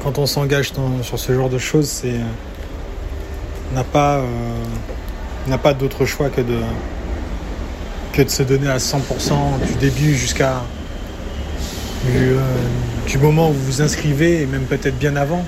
quand 0.04 0.18
on 0.18 0.26
s'engage 0.26 0.72
sur 1.04 1.20
ce 1.20 1.34
genre 1.34 1.50
de 1.50 1.58
choses, 1.58 1.88
c'est 1.88 2.16
on 3.72 3.76
n'a 3.76 3.84
pas, 3.84 4.18
euh, 4.18 5.58
pas 5.58 5.74
d'autre 5.74 6.06
choix 6.06 6.30
que 6.30 6.42
de 6.42 6.58
que 8.14 8.24
de 8.24 8.30
se 8.30 8.42
donner 8.42 8.68
à 8.68 8.78
100% 8.78 9.60
du 9.68 9.74
début 9.76 10.16
jusqu'à 10.16 10.64
euh, 12.08 12.40
du, 13.10 13.18
moment 13.18 13.50
où 13.50 13.54
vous 13.54 13.66
vous 13.66 13.82
inscrivez 13.82 14.42
et 14.42 14.46
même 14.46 14.64
peut-être 14.64 14.98
bien 14.98 15.16
avant, 15.16 15.44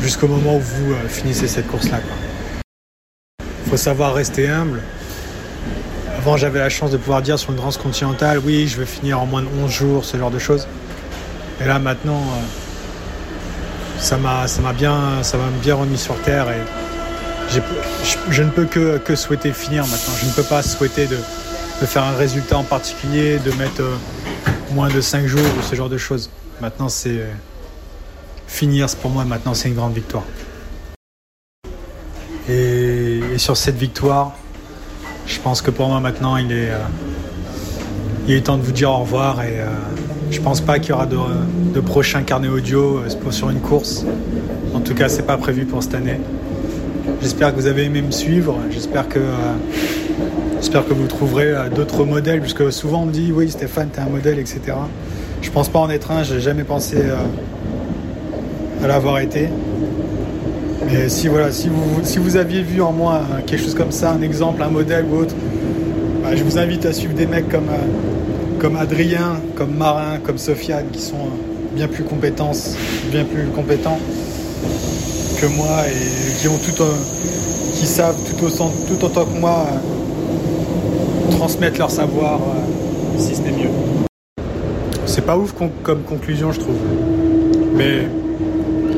jusqu'au 0.00 0.28
moment 0.28 0.56
où 0.56 0.60
vous 0.60 0.92
euh, 0.92 1.08
finissez 1.08 1.48
cette 1.48 1.66
course-là. 1.66 1.98
Il 3.40 3.70
faut 3.70 3.76
savoir 3.76 4.14
rester 4.14 4.48
humble. 4.48 4.80
Avant, 6.18 6.36
j'avais 6.36 6.58
la 6.58 6.68
chance 6.68 6.90
de 6.90 6.96
pouvoir 6.96 7.22
dire 7.22 7.38
sur 7.38 7.50
une 7.50 7.56
transcontinentale, 7.56 8.38
oui, 8.44 8.68
je 8.68 8.78
vais 8.78 8.86
finir 8.86 9.20
en 9.20 9.26
moins 9.26 9.42
de 9.42 9.48
11 9.64 9.70
jours, 9.70 10.04
ce 10.04 10.16
genre 10.16 10.30
de 10.30 10.38
choses. 10.38 10.68
Et 11.60 11.64
là, 11.66 11.78
maintenant, 11.78 12.20
euh, 12.20 13.98
ça 13.98 14.16
m'a, 14.16 14.72
bien, 14.72 15.20
bien 15.62 15.74
remis 15.74 15.98
sur 15.98 16.14
terre 16.22 16.48
et 16.50 16.60
je, 18.30 18.42
ne 18.42 18.50
peux 18.50 18.66
que, 18.66 18.98
que, 18.98 19.16
souhaiter 19.16 19.52
finir 19.52 19.82
maintenant. 19.86 20.14
Je 20.20 20.26
ne 20.26 20.32
peux 20.32 20.42
pas 20.42 20.62
souhaiter 20.62 21.06
de, 21.06 21.16
de 21.80 21.86
faire 21.86 22.04
un 22.04 22.16
résultat 22.16 22.58
en 22.58 22.64
particulier, 22.64 23.38
de 23.38 23.50
mettre 23.52 23.82
moins 24.72 24.88
de 24.88 25.00
5 25.00 25.26
jours 25.26 25.40
ou 25.58 25.62
ce 25.62 25.74
genre 25.74 25.88
de 25.88 25.98
choses. 25.98 26.30
Maintenant, 26.60 26.88
c'est 26.88 27.18
euh, 27.18 27.32
finir, 28.46 28.86
pour 29.02 29.10
moi, 29.10 29.24
maintenant, 29.24 29.54
c'est 29.54 29.68
une 29.68 29.74
grande 29.74 29.94
victoire. 29.94 30.24
Et, 32.48 33.20
sur 33.36 33.56
cette 33.56 33.76
victoire, 33.76 34.36
je 35.26 35.38
pense 35.40 35.62
que 35.62 35.70
pour 35.70 35.88
moi, 35.88 36.00
maintenant, 36.00 36.36
il 36.36 36.52
est, 36.52 36.70
euh, 36.70 36.78
il 38.26 38.34
est 38.34 38.42
temps 38.42 38.58
de 38.58 38.62
vous 38.62 38.72
dire 38.72 38.90
au 38.90 38.98
revoir. 38.98 39.42
Et 39.42 39.60
euh, 39.60 39.66
je 40.30 40.40
pense 40.40 40.60
pas 40.60 40.78
qu'il 40.78 40.90
y 40.90 40.92
aura 40.92 41.06
de, 41.06 41.16
de 41.74 41.80
prochain 41.80 42.22
carnet 42.22 42.48
audio 42.48 43.02
sur 43.30 43.50
une 43.50 43.60
course. 43.60 44.04
En 44.74 44.80
tout 44.80 44.94
cas, 44.94 45.08
c'est 45.08 45.26
pas 45.26 45.38
prévu 45.38 45.64
pour 45.64 45.82
cette 45.82 45.94
année. 45.94 46.20
J'espère 47.22 47.54
que 47.54 47.60
vous 47.60 47.66
avez 47.66 47.84
aimé 47.84 48.02
me 48.02 48.10
suivre. 48.10 48.58
J'espère 48.70 49.08
que 49.08 49.20
J'espère 50.60 50.86
que 50.86 50.92
vous 50.92 51.06
trouverez 51.06 51.52
euh, 51.52 51.68
d'autres 51.70 52.04
modèles, 52.04 52.40
puisque 52.40 52.70
souvent 52.70 53.02
on 53.02 53.06
me 53.06 53.12
dit 53.12 53.32
oui 53.34 53.50
Stéphane, 53.50 53.88
t'es 53.88 54.00
un 54.00 54.10
modèle, 54.10 54.38
etc. 54.38 54.60
Je 55.40 55.50
pense 55.50 55.70
pas 55.70 55.78
en 55.78 55.88
être 55.88 56.10
un, 56.10 56.22
j'ai 56.22 56.38
jamais 56.38 56.64
pensé 56.64 56.96
euh, 56.98 57.16
à 58.84 58.86
l'avoir 58.86 59.20
été. 59.20 59.48
Mais 60.86 61.08
si 61.08 61.28
voilà, 61.28 61.50
si 61.50 61.68
vous, 61.70 62.00
si 62.02 62.18
vous 62.18 62.36
aviez 62.36 62.60
vu 62.60 62.82
en 62.82 62.92
moi 62.92 63.22
euh, 63.32 63.40
quelque 63.46 63.62
chose 63.62 63.74
comme 63.74 63.90
ça, 63.90 64.12
un 64.12 64.20
exemple, 64.20 64.62
un 64.62 64.68
modèle 64.68 65.06
ou 65.10 65.16
autre, 65.16 65.34
bah, 66.22 66.36
je 66.36 66.44
vous 66.44 66.58
invite 66.58 66.84
à 66.84 66.92
suivre 66.92 67.14
des 67.14 67.26
mecs 67.26 67.48
comme, 67.48 67.70
comme 68.58 68.76
Adrien, 68.76 69.40
comme 69.56 69.74
Marin, 69.74 70.18
comme 70.22 70.36
Sofiane, 70.36 70.88
qui 70.92 71.00
sont 71.00 71.30
bien 71.74 71.88
plus 71.88 72.04
compétents, 72.04 72.52
bien 73.10 73.24
plus 73.24 73.46
compétents 73.46 73.98
que 75.40 75.46
moi 75.46 75.84
et 75.88 76.40
qui 76.40 76.48
ont 76.48 76.58
tout, 76.58 76.84
qui 77.74 77.86
savent 77.86 78.16
tout, 78.38 78.46
tout 78.46 79.04
autant 79.04 79.24
que 79.24 79.38
moi 79.38 79.66
transmettre 81.30 81.78
leur 81.78 81.90
savoir 81.90 82.40
euh, 82.40 83.18
si 83.18 83.34
ce 83.34 83.40
n'est 83.40 83.52
mieux. 83.52 83.70
C'est 85.06 85.24
pas 85.24 85.38
ouf 85.38 85.54
comme 85.82 86.02
conclusion, 86.02 86.52
je 86.52 86.60
trouve. 86.60 86.76
Mais 87.74 88.06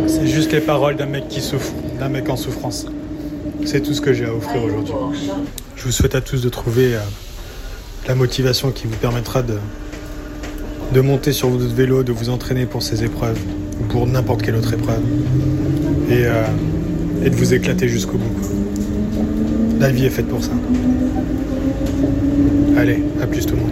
c'est 0.08 0.26
juste 0.26 0.50
les 0.52 0.60
paroles 0.60 0.96
d'un 0.96 1.06
mec 1.06 1.28
qui 1.28 1.40
souffre, 1.40 1.72
d'un 2.00 2.08
mec 2.08 2.28
en 2.28 2.36
souffrance. 2.36 2.86
C'est 3.64 3.80
tout 3.80 3.94
ce 3.94 4.00
que 4.00 4.12
j'ai 4.12 4.24
à 4.24 4.34
offrir 4.34 4.64
aujourd'hui. 4.64 4.96
Je 5.76 5.84
vous 5.84 5.92
souhaite 5.92 6.16
à 6.16 6.20
tous 6.20 6.42
de 6.42 6.48
trouver 6.48 6.96
euh, 6.96 7.00
la 8.08 8.16
motivation 8.16 8.72
qui 8.72 8.88
vous 8.88 8.96
permettra 8.96 9.42
de, 9.42 9.58
de 10.92 11.00
monter 11.00 11.32
sur 11.32 11.50
votre 11.50 11.72
vélo, 11.72 12.02
de 12.02 12.12
vous 12.12 12.30
entraîner 12.30 12.66
pour 12.66 12.82
ces 12.82 13.04
épreuves 13.04 13.38
ou 13.82 13.86
pour 13.88 14.06
n'importe 14.06 14.42
quelle 14.42 14.56
autre 14.56 14.72
épreuve 14.74 15.02
euh, 16.10 16.44
et 17.24 17.30
de 17.30 17.34
vous 17.34 17.54
éclater 17.54 17.88
jusqu'au 17.88 18.18
bout. 18.18 18.34
La 19.80 19.90
vie 19.90 20.06
est 20.06 20.10
faite 20.10 20.28
pour 20.28 20.42
ça. 20.42 20.52
Allez, 22.76 23.02
à 23.20 23.26
plus 23.26 23.46
tout 23.46 23.54
le 23.56 23.62
monde. 23.62 23.70